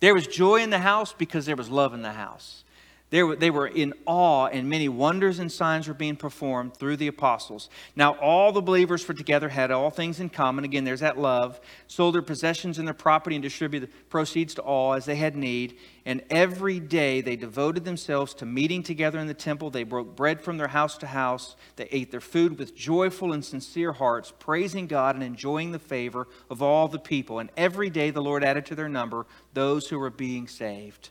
There 0.00 0.14
was 0.14 0.26
joy 0.26 0.62
in 0.62 0.70
the 0.70 0.78
house 0.78 1.12
because 1.12 1.46
there 1.46 1.56
was 1.56 1.68
love 1.68 1.94
in 1.94 2.02
the 2.02 2.12
house. 2.12 2.64
They 3.12 3.22
were, 3.22 3.36
they 3.36 3.50
were 3.50 3.66
in 3.66 3.92
awe, 4.06 4.46
and 4.46 4.70
many 4.70 4.88
wonders 4.88 5.38
and 5.38 5.52
signs 5.52 5.86
were 5.86 5.92
being 5.92 6.16
performed 6.16 6.78
through 6.78 6.96
the 6.96 7.08
apostles. 7.08 7.68
Now, 7.94 8.14
all 8.14 8.52
the 8.52 8.62
believers 8.62 9.06
were 9.06 9.12
together, 9.12 9.50
had 9.50 9.70
all 9.70 9.90
things 9.90 10.18
in 10.18 10.30
common. 10.30 10.64
Again, 10.64 10.84
there's 10.84 11.00
that 11.00 11.18
love. 11.18 11.60
Sold 11.88 12.14
their 12.14 12.22
possessions 12.22 12.78
and 12.78 12.88
their 12.88 12.94
property 12.94 13.36
and 13.36 13.42
distributed 13.42 13.90
the 13.90 13.94
proceeds 14.04 14.54
to 14.54 14.62
all 14.62 14.94
as 14.94 15.04
they 15.04 15.16
had 15.16 15.36
need. 15.36 15.76
And 16.06 16.22
every 16.30 16.80
day 16.80 17.20
they 17.20 17.36
devoted 17.36 17.84
themselves 17.84 18.32
to 18.32 18.46
meeting 18.46 18.82
together 18.82 19.18
in 19.18 19.26
the 19.26 19.34
temple. 19.34 19.68
They 19.68 19.84
broke 19.84 20.16
bread 20.16 20.40
from 20.40 20.56
their 20.56 20.68
house 20.68 20.96
to 20.96 21.06
house. 21.06 21.54
They 21.76 21.88
ate 21.92 22.12
their 22.12 22.22
food 22.22 22.58
with 22.58 22.74
joyful 22.74 23.34
and 23.34 23.44
sincere 23.44 23.92
hearts, 23.92 24.32
praising 24.38 24.86
God 24.86 25.16
and 25.16 25.22
enjoying 25.22 25.72
the 25.72 25.78
favor 25.78 26.28
of 26.48 26.62
all 26.62 26.88
the 26.88 26.98
people. 26.98 27.40
And 27.40 27.50
every 27.58 27.90
day 27.90 28.08
the 28.08 28.22
Lord 28.22 28.42
added 28.42 28.64
to 28.66 28.74
their 28.74 28.88
number 28.88 29.26
those 29.52 29.88
who 29.88 29.98
were 29.98 30.08
being 30.08 30.48
saved. 30.48 31.10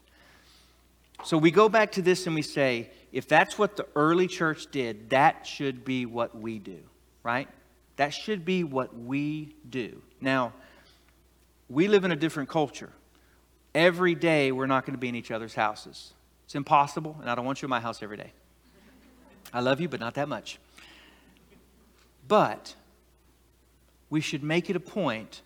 So 1.23 1.37
we 1.37 1.51
go 1.51 1.69
back 1.69 1.91
to 1.93 2.01
this 2.01 2.25
and 2.25 2.35
we 2.35 2.41
say, 2.41 2.89
if 3.11 3.27
that's 3.27 3.57
what 3.57 3.77
the 3.77 3.85
early 3.95 4.27
church 4.27 4.67
did, 4.71 5.09
that 5.11 5.45
should 5.45 5.85
be 5.85 6.05
what 6.05 6.37
we 6.37 6.59
do, 6.59 6.79
right? 7.23 7.47
That 7.97 8.13
should 8.13 8.45
be 8.45 8.63
what 8.63 8.97
we 8.97 9.55
do. 9.69 10.01
Now, 10.19 10.53
we 11.69 11.87
live 11.87 12.03
in 12.03 12.11
a 12.11 12.15
different 12.15 12.49
culture. 12.49 12.91
Every 13.75 14.15
day, 14.15 14.51
we're 14.51 14.67
not 14.67 14.85
going 14.85 14.93
to 14.93 14.99
be 14.99 15.09
in 15.09 15.15
each 15.15 15.31
other's 15.31 15.53
houses. 15.53 16.13
It's 16.45 16.55
impossible, 16.55 17.17
and 17.21 17.29
I 17.29 17.35
don't 17.35 17.45
want 17.45 17.61
you 17.61 17.67
in 17.67 17.69
my 17.69 17.79
house 17.79 18.01
every 18.01 18.17
day. 18.17 18.33
I 19.53 19.59
love 19.59 19.79
you, 19.79 19.87
but 19.87 19.99
not 19.99 20.15
that 20.15 20.27
much. 20.27 20.59
But 22.27 22.75
we 24.09 24.21
should 24.21 24.43
make 24.43 24.69
it 24.69 24.75
a 24.75 24.79
point 24.79 25.41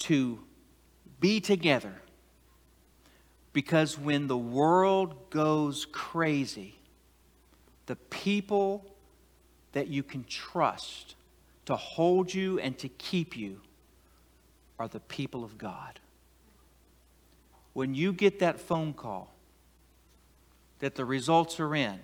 to 0.00 0.40
be 1.20 1.40
together 1.40 1.94
Because 3.52 3.98
when 3.98 4.28
the 4.28 4.38
world 4.38 5.30
goes 5.30 5.86
crazy, 5.86 6.74
the 7.86 7.96
people 7.96 8.84
that 9.72 9.88
you 9.88 10.02
can 10.02 10.24
trust 10.24 11.16
to 11.66 11.76
hold 11.76 12.32
you 12.32 12.58
and 12.60 12.76
to 12.78 12.88
keep 12.88 13.36
you 13.36 13.60
are 14.78 14.88
the 14.88 15.00
people 15.00 15.44
of 15.44 15.58
God. 15.58 15.98
When 17.72 17.94
you 17.94 18.12
get 18.12 18.40
that 18.40 18.60
phone 18.60 18.92
call 18.92 19.32
that 20.80 20.94
the 20.94 21.04
results 21.04 21.60
are 21.60 21.74
in 21.74 21.98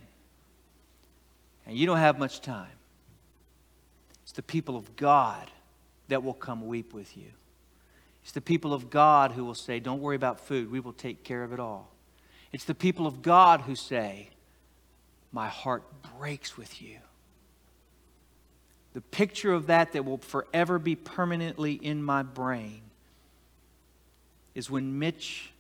and 1.66 1.76
you 1.76 1.86
don't 1.86 1.99
have 1.99 2.18
much 2.18 2.40
time, 2.40 2.68
it's 4.22 4.32
the 4.32 4.42
people 4.42 4.76
of 4.76 4.97
God 4.97 5.51
that 6.09 6.22
will 6.22 6.34
come 6.34 6.66
weep 6.66 6.92
with 6.92 7.16
you. 7.16 7.30
It's 8.27 8.33
the 8.33 8.41
people 8.41 8.74
of 8.74 8.91
God 8.91 9.31
who 9.31 9.45
will 9.45 9.55
say, 9.55 9.79
Don't 9.79 10.01
worry 10.01 10.16
about 10.16 10.41
food, 10.41 10.68
we 10.68 10.81
will 10.81 10.93
take 10.93 11.22
care 11.22 11.45
of 11.45 11.53
it 11.53 11.61
all. 11.61 11.93
It's 12.53 12.64
the 12.64 12.74
people 12.74 13.07
of 13.07 13.22
God 13.22 13.61
who 13.61 13.77
say, 13.77 14.31
My 15.31 15.47
heart 15.47 15.85
breaks 16.18 16.57
with 16.57 16.83
you. 16.83 16.99
The 18.95 19.01
picture 19.01 19.53
of 19.53 19.68
that 19.68 19.93
that 19.93 20.05
will 20.05 20.18
forever 20.18 20.81
be 20.81 20.97
permanently 20.97 21.74
in 21.74 22.03
my 22.03 22.24
brain 22.24 22.83
is 24.57 24.68
when 24.68 24.99
Mitch 24.99 25.53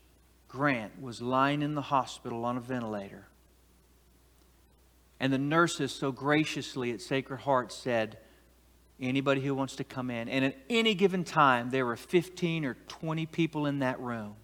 Grant 0.48 1.00
was 1.00 1.22
lying 1.22 1.62
in 1.62 1.76
the 1.76 1.82
hospital 1.82 2.44
on 2.44 2.56
a 2.56 2.60
ventilator. 2.60 3.28
And 5.20 5.32
the 5.32 5.38
nurses 5.38 5.92
so 5.92 6.10
graciously 6.10 6.90
at 6.90 7.00
Sacred 7.00 7.38
Heart 7.42 7.70
said, 7.70 8.18
anybody 9.00 9.40
who 9.40 9.54
wants 9.54 9.76
to 9.76 9.84
come 9.84 10.10
in. 10.10 10.28
And 10.28 10.44
at 10.44 10.56
any 10.70 10.94
given 10.94 11.24
time, 11.24 11.70
there 11.70 11.84
were 11.84 11.96
15 11.96 12.64
or 12.64 12.74
20 12.88 13.26
people 13.26 13.66
in 13.66 13.80
that 13.80 14.00
room. 14.00 14.36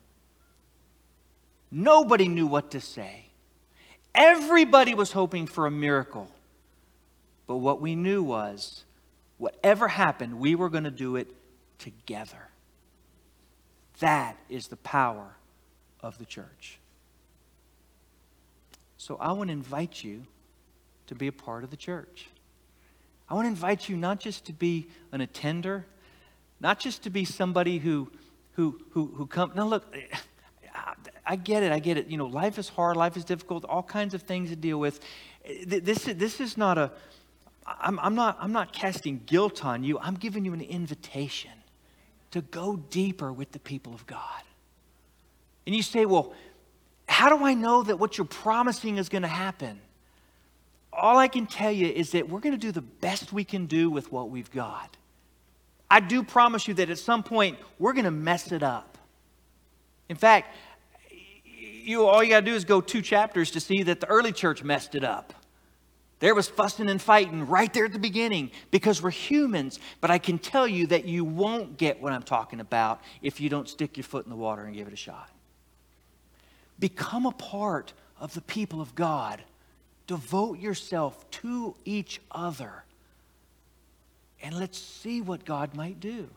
Nobody 1.70 2.28
knew 2.28 2.46
what 2.46 2.72
to 2.72 2.80
say. 2.80 3.26
Everybody 4.14 4.94
was 4.94 5.12
hoping 5.12 5.46
for 5.46 5.66
a 5.66 5.70
miracle. 5.70 6.28
But 7.46 7.56
what 7.56 7.80
we 7.80 7.94
knew 7.94 8.22
was 8.22 8.84
whatever 9.38 9.88
happened, 9.88 10.38
we 10.38 10.54
were 10.54 10.68
going 10.68 10.84
to 10.84 10.90
do 10.90 11.16
it 11.16 11.28
together. 11.78 12.48
That 14.00 14.36
is 14.48 14.68
the 14.68 14.76
power 14.76 15.36
of 16.00 16.18
the 16.18 16.26
church. 16.26 16.78
So 18.98 19.16
I 19.16 19.32
want 19.32 19.48
to 19.48 19.52
invite 19.52 20.04
you 20.04 20.26
to 21.06 21.14
be 21.14 21.26
a 21.26 21.32
part 21.32 21.64
of 21.64 21.70
the 21.70 21.76
church. 21.76 22.28
I 23.32 23.34
want 23.34 23.46
to 23.46 23.48
invite 23.48 23.88
you 23.88 23.96
not 23.96 24.20
just 24.20 24.44
to 24.44 24.52
be 24.52 24.88
an 25.10 25.22
attender, 25.22 25.86
not 26.60 26.78
just 26.78 27.04
to 27.04 27.10
be 27.10 27.24
somebody 27.24 27.78
who 27.78 28.10
who 28.56 28.78
who 28.90 29.06
who 29.06 29.26
come. 29.26 29.52
Now 29.54 29.66
look, 29.66 29.86
I 31.26 31.36
get 31.36 31.62
it. 31.62 31.72
I 31.72 31.78
get 31.78 31.96
it. 31.96 32.08
You 32.08 32.18
know, 32.18 32.26
life 32.26 32.58
is 32.58 32.68
hard. 32.68 32.98
Life 32.98 33.16
is 33.16 33.24
difficult. 33.24 33.64
All 33.64 33.82
kinds 33.82 34.12
of 34.12 34.20
things 34.20 34.50
to 34.50 34.56
deal 34.56 34.78
with. 34.78 35.00
This 35.66 36.04
this 36.04 36.42
is 36.42 36.58
not 36.58 36.76
a. 36.76 36.92
I'm, 37.66 37.98
I'm 38.00 38.14
not 38.14 38.36
I'm 38.38 38.52
not 38.52 38.74
casting 38.74 39.22
guilt 39.24 39.64
on 39.64 39.82
you. 39.82 39.98
I'm 39.98 40.16
giving 40.16 40.44
you 40.44 40.52
an 40.52 40.60
invitation 40.60 41.52
to 42.32 42.42
go 42.42 42.76
deeper 42.76 43.32
with 43.32 43.52
the 43.52 43.60
people 43.60 43.94
of 43.94 44.06
God. 44.06 44.42
And 45.66 45.74
you 45.74 45.82
say, 45.82 46.04
well, 46.04 46.34
how 47.08 47.34
do 47.34 47.46
I 47.46 47.54
know 47.54 47.82
that 47.82 47.96
what 47.96 48.18
you're 48.18 48.26
promising 48.26 48.98
is 48.98 49.08
going 49.08 49.22
to 49.22 49.28
happen? 49.28 49.80
All 51.02 51.18
I 51.18 51.26
can 51.26 51.46
tell 51.46 51.72
you 51.72 51.88
is 51.88 52.12
that 52.12 52.28
we're 52.28 52.38
going 52.38 52.54
to 52.54 52.58
do 52.58 52.70
the 52.70 52.80
best 52.80 53.32
we 53.32 53.42
can 53.42 53.66
do 53.66 53.90
with 53.90 54.12
what 54.12 54.30
we've 54.30 54.50
got. 54.52 54.96
I 55.90 55.98
do 55.98 56.22
promise 56.22 56.68
you 56.68 56.74
that 56.74 56.88
at 56.90 56.98
some 56.98 57.24
point 57.24 57.58
we're 57.80 57.92
going 57.92 58.04
to 58.04 58.12
mess 58.12 58.52
it 58.52 58.62
up. 58.62 58.96
In 60.08 60.16
fact, 60.16 60.54
you 61.10 62.06
all 62.06 62.22
you 62.22 62.30
got 62.30 62.40
to 62.40 62.46
do 62.46 62.54
is 62.54 62.64
go 62.64 62.80
two 62.80 63.02
chapters 63.02 63.50
to 63.50 63.60
see 63.60 63.82
that 63.82 64.00
the 64.00 64.06
early 64.06 64.30
church 64.30 64.62
messed 64.62 64.94
it 64.94 65.02
up. 65.02 65.34
There 66.20 66.36
was 66.36 66.48
fussing 66.48 66.88
and 66.88 67.02
fighting 67.02 67.48
right 67.48 67.72
there 67.72 67.86
at 67.86 67.92
the 67.92 67.98
beginning 67.98 68.52
because 68.70 69.02
we're 69.02 69.10
humans, 69.10 69.80
but 70.00 70.12
I 70.12 70.18
can 70.18 70.38
tell 70.38 70.68
you 70.68 70.86
that 70.86 71.04
you 71.04 71.24
won't 71.24 71.76
get 71.76 72.00
what 72.00 72.12
I'm 72.12 72.22
talking 72.22 72.60
about 72.60 73.00
if 73.22 73.40
you 73.40 73.48
don't 73.48 73.68
stick 73.68 73.96
your 73.96 74.04
foot 74.04 74.24
in 74.24 74.30
the 74.30 74.36
water 74.36 74.62
and 74.62 74.72
give 74.72 74.86
it 74.86 74.92
a 74.92 74.96
shot. 74.96 75.28
Become 76.78 77.26
a 77.26 77.32
part 77.32 77.92
of 78.20 78.34
the 78.34 78.40
people 78.40 78.80
of 78.80 78.94
God 78.94 79.42
Devote 80.06 80.58
yourself 80.58 81.30
to 81.30 81.74
each 81.84 82.20
other. 82.30 82.84
And 84.42 84.58
let's 84.58 84.78
see 84.78 85.20
what 85.20 85.44
God 85.44 85.74
might 85.74 86.00
do. 86.00 86.28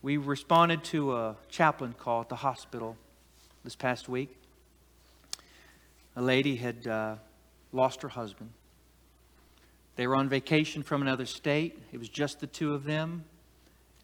We 0.00 0.16
responded 0.16 0.84
to 0.84 1.16
a 1.16 1.36
chaplain 1.48 1.94
call 1.98 2.22
at 2.22 2.28
the 2.28 2.36
hospital 2.36 2.96
this 3.64 3.74
past 3.74 4.08
week. 4.08 4.36
A 6.16 6.22
lady 6.22 6.56
had 6.56 6.86
uh, 6.86 7.16
lost 7.72 8.02
her 8.02 8.08
husband. 8.08 8.50
They 9.96 10.06
were 10.06 10.16
on 10.16 10.28
vacation 10.28 10.82
from 10.82 11.02
another 11.02 11.26
state. 11.26 11.78
It 11.92 11.98
was 11.98 12.08
just 12.08 12.40
the 12.40 12.46
two 12.46 12.74
of 12.74 12.84
them. 12.84 13.24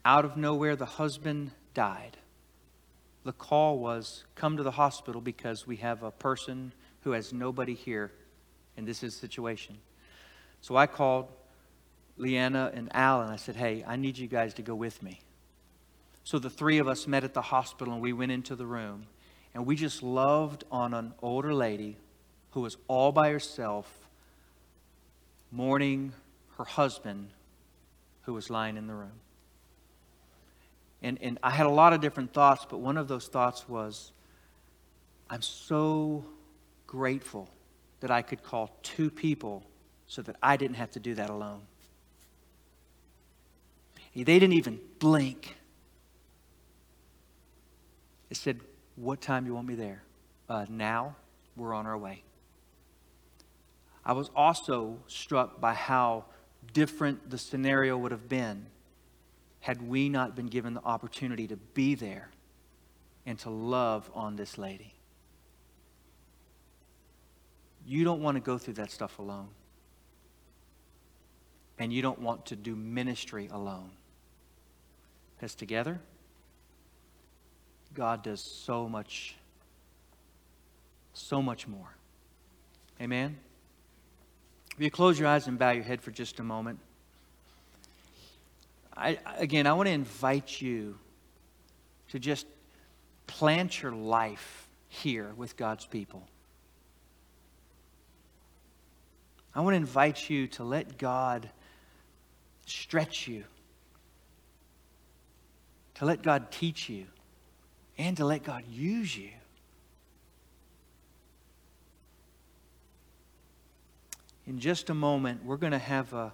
Out 0.04 0.24
of 0.24 0.36
nowhere, 0.36 0.76
the 0.76 0.86
husband 0.86 1.50
died. 1.74 2.16
The 3.24 3.32
call 3.32 3.78
was 3.78 4.24
come 4.34 4.56
to 4.56 4.62
the 4.62 4.70
hospital 4.70 5.20
because 5.20 5.66
we 5.66 5.76
have 5.76 6.02
a 6.02 6.10
person 6.10 6.72
who 7.02 7.12
has 7.12 7.32
nobody 7.32 7.74
here, 7.74 8.12
and 8.76 8.86
this 8.86 9.02
is 9.02 9.14
the 9.14 9.20
situation. 9.20 9.78
So 10.60 10.76
I 10.76 10.86
called 10.86 11.28
Leanna 12.16 12.70
and 12.74 12.94
Al, 12.94 13.22
and 13.22 13.30
I 13.30 13.36
said, 13.36 13.56
Hey, 13.56 13.84
I 13.86 13.96
need 13.96 14.18
you 14.18 14.26
guys 14.26 14.54
to 14.54 14.62
go 14.62 14.74
with 14.74 15.02
me. 15.02 15.20
So 16.24 16.38
the 16.38 16.50
three 16.50 16.78
of 16.78 16.86
us 16.86 17.06
met 17.06 17.24
at 17.24 17.34
the 17.34 17.42
hospital, 17.42 17.94
and 17.94 18.02
we 18.02 18.12
went 18.12 18.32
into 18.32 18.54
the 18.54 18.66
room, 18.66 19.06
and 19.54 19.66
we 19.66 19.74
just 19.74 20.02
loved 20.02 20.64
on 20.70 20.94
an 20.94 21.14
older 21.22 21.54
lady 21.54 21.96
who 22.50 22.60
was 22.60 22.76
all 22.88 23.12
by 23.12 23.30
herself, 23.30 23.90
mourning 25.50 26.12
her 26.58 26.64
husband 26.64 27.30
who 28.22 28.34
was 28.34 28.50
lying 28.50 28.76
in 28.76 28.86
the 28.86 28.94
room. 28.94 29.20
And, 31.02 31.18
and 31.22 31.38
I 31.42 31.50
had 31.50 31.66
a 31.66 31.70
lot 31.70 31.92
of 31.92 32.00
different 32.00 32.34
thoughts, 32.34 32.66
but 32.68 32.78
one 32.78 32.98
of 32.98 33.08
those 33.08 33.26
thoughts 33.26 33.68
was, 33.68 34.12
I'm 35.30 35.42
so 35.42 36.24
grateful 36.90 37.48
that 38.00 38.10
I 38.10 38.20
could 38.20 38.42
call 38.42 38.76
two 38.82 39.10
people 39.10 39.62
so 40.08 40.22
that 40.22 40.34
I 40.42 40.56
didn't 40.56 40.74
have 40.74 40.90
to 40.92 41.00
do 41.00 41.14
that 41.14 41.30
alone. 41.30 41.62
They 44.12 44.24
didn't 44.24 44.54
even 44.54 44.80
blink. 44.98 45.54
They 48.28 48.34
said, 48.34 48.58
What 48.96 49.20
time 49.20 49.44
do 49.44 49.50
you 49.50 49.54
want 49.54 49.68
me 49.68 49.76
there? 49.76 50.02
Uh, 50.48 50.66
now 50.68 51.14
we're 51.56 51.72
on 51.72 51.86
our 51.86 51.96
way. 51.96 52.24
I 54.04 54.12
was 54.12 54.28
also 54.34 54.98
struck 55.06 55.60
by 55.60 55.74
how 55.74 56.24
different 56.72 57.30
the 57.30 57.38
scenario 57.38 57.96
would 57.96 58.10
have 58.10 58.28
been 58.28 58.66
had 59.60 59.80
we 59.80 60.08
not 60.08 60.34
been 60.34 60.46
given 60.48 60.74
the 60.74 60.82
opportunity 60.82 61.46
to 61.46 61.56
be 61.56 61.94
there 61.94 62.30
and 63.26 63.38
to 63.38 63.50
love 63.50 64.10
on 64.12 64.34
this 64.34 64.58
lady. 64.58 64.94
You 67.86 68.04
don't 68.04 68.22
want 68.22 68.36
to 68.36 68.40
go 68.40 68.58
through 68.58 68.74
that 68.74 68.90
stuff 68.90 69.18
alone. 69.18 69.48
And 71.78 71.92
you 71.92 72.02
don't 72.02 72.20
want 72.20 72.46
to 72.46 72.56
do 72.56 72.76
ministry 72.76 73.48
alone. 73.50 73.90
Because 75.36 75.54
together, 75.54 75.98
God 77.94 78.22
does 78.22 78.42
so 78.42 78.88
much, 78.88 79.34
so 81.14 81.40
much 81.40 81.66
more. 81.66 81.88
Amen? 83.00 83.38
If 84.76 84.82
you 84.82 84.90
close 84.90 85.18
your 85.18 85.28
eyes 85.28 85.46
and 85.46 85.58
bow 85.58 85.70
your 85.70 85.84
head 85.84 86.02
for 86.02 86.10
just 86.10 86.38
a 86.38 86.42
moment, 86.42 86.78
I, 88.96 89.18
again, 89.38 89.66
I 89.66 89.72
want 89.72 89.86
to 89.86 89.92
invite 89.92 90.60
you 90.60 90.98
to 92.10 92.18
just 92.18 92.46
plant 93.26 93.82
your 93.82 93.92
life 93.92 94.68
here 94.88 95.32
with 95.36 95.56
God's 95.56 95.86
people. 95.86 96.26
I 99.54 99.60
want 99.62 99.72
to 99.74 99.78
invite 99.78 100.30
you 100.30 100.46
to 100.48 100.64
let 100.64 100.96
God 100.96 101.50
stretch 102.66 103.26
you, 103.26 103.44
to 105.94 106.04
let 106.04 106.22
God 106.22 106.52
teach 106.52 106.88
you, 106.88 107.06
and 107.98 108.16
to 108.16 108.24
let 108.24 108.44
God 108.44 108.64
use 108.68 109.16
you. 109.16 109.30
In 114.46 114.58
just 114.58 114.88
a 114.88 114.94
moment, 114.94 115.44
we're 115.44 115.56
going 115.56 115.72
to 115.72 115.78
have 115.78 116.12
a, 116.12 116.32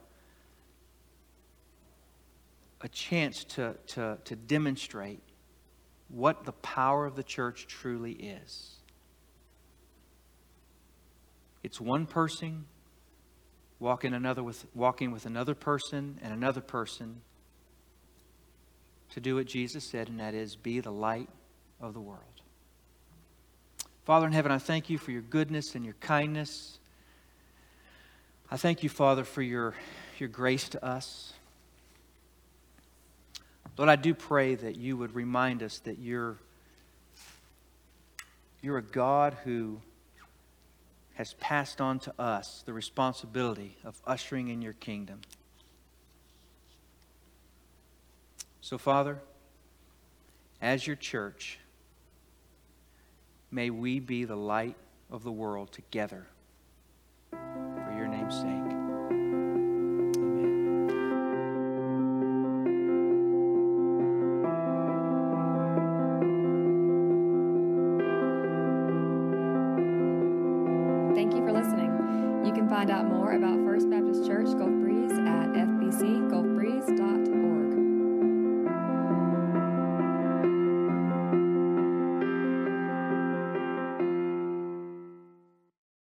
a 2.83 2.89
chance 2.89 3.45
to, 3.45 3.77
to, 3.89 4.19
to 4.25 4.37
demonstrate 4.37 5.23
what 6.09 6.45
the 6.45 6.53
power 6.53 7.07
of 7.07 7.17
the 7.17 7.23
church 7.23 7.67
truly 7.67 8.13
is. 8.13 8.77
It's 11.63 11.81
one 11.81 12.07
person 12.07 12.67
walking 13.79 14.15
another 14.15 14.43
with 14.43 14.65
walking 14.75 15.11
with 15.13 15.27
another 15.27 15.55
person 15.55 16.19
and 16.23 16.33
another 16.33 16.61
person 16.61 17.21
to 19.11 19.21
do 19.21 19.37
what 19.37 19.47
Jesus 19.47 19.85
said, 19.85 20.09
and 20.09 20.21
that 20.21 20.35
is 20.35 20.57
be 20.57 20.81
the 20.81 20.91
light 20.91 21.29
of 21.81 21.95
the 21.95 22.01
world. 22.01 22.23
Father 24.05 24.27
in 24.27 24.33
heaven, 24.33 24.53
I 24.53 24.59
thank 24.59 24.89
you 24.89 24.99
for 24.99 25.11
your 25.11 25.23
goodness 25.23 25.75
and 25.75 25.85
your 25.85 25.95
kindness. 25.95 26.79
I 28.51 28.57
thank 28.57 28.83
you, 28.83 28.89
Father, 28.89 29.25
for 29.25 29.43
your, 29.43 29.75
your 30.19 30.29
grace 30.29 30.69
to 30.71 30.85
us. 30.85 31.33
Lord, 33.77 33.91
I 33.91 33.97
do 33.97 34.15
pray 34.15 34.55
that 34.55 34.77
you 34.77 34.97
would 34.97 35.15
remind 35.15 35.63
us 35.63 35.81
that 35.81 35.99
you're, 35.99 36.39
you're 38.63 38.79
a 38.79 38.83
God 38.83 39.37
who 39.45 39.81
has 41.17 41.33
passed 41.35 41.81
on 41.81 41.99
to 41.99 42.13
us 42.21 42.63
the 42.67 42.73
responsibility 42.75 43.79
of 43.85 44.01
ushering 44.07 44.49
in 44.49 44.61
your 44.61 44.75
kingdom. 44.75 45.21
So, 48.61 48.77
Father, 48.77 49.19
as 50.61 50.87
your 50.87 50.97
church, 50.97 51.59
may 53.51 53.71
we 53.71 53.99
be 53.99 54.25
the 54.25 54.37
light 54.37 54.77
of 55.11 55.25
the 55.25 55.33
world 55.33 55.73
together 55.73 56.27
for 57.31 57.95
your 57.97 58.09
name's 58.09 58.35
sake. 58.35 58.66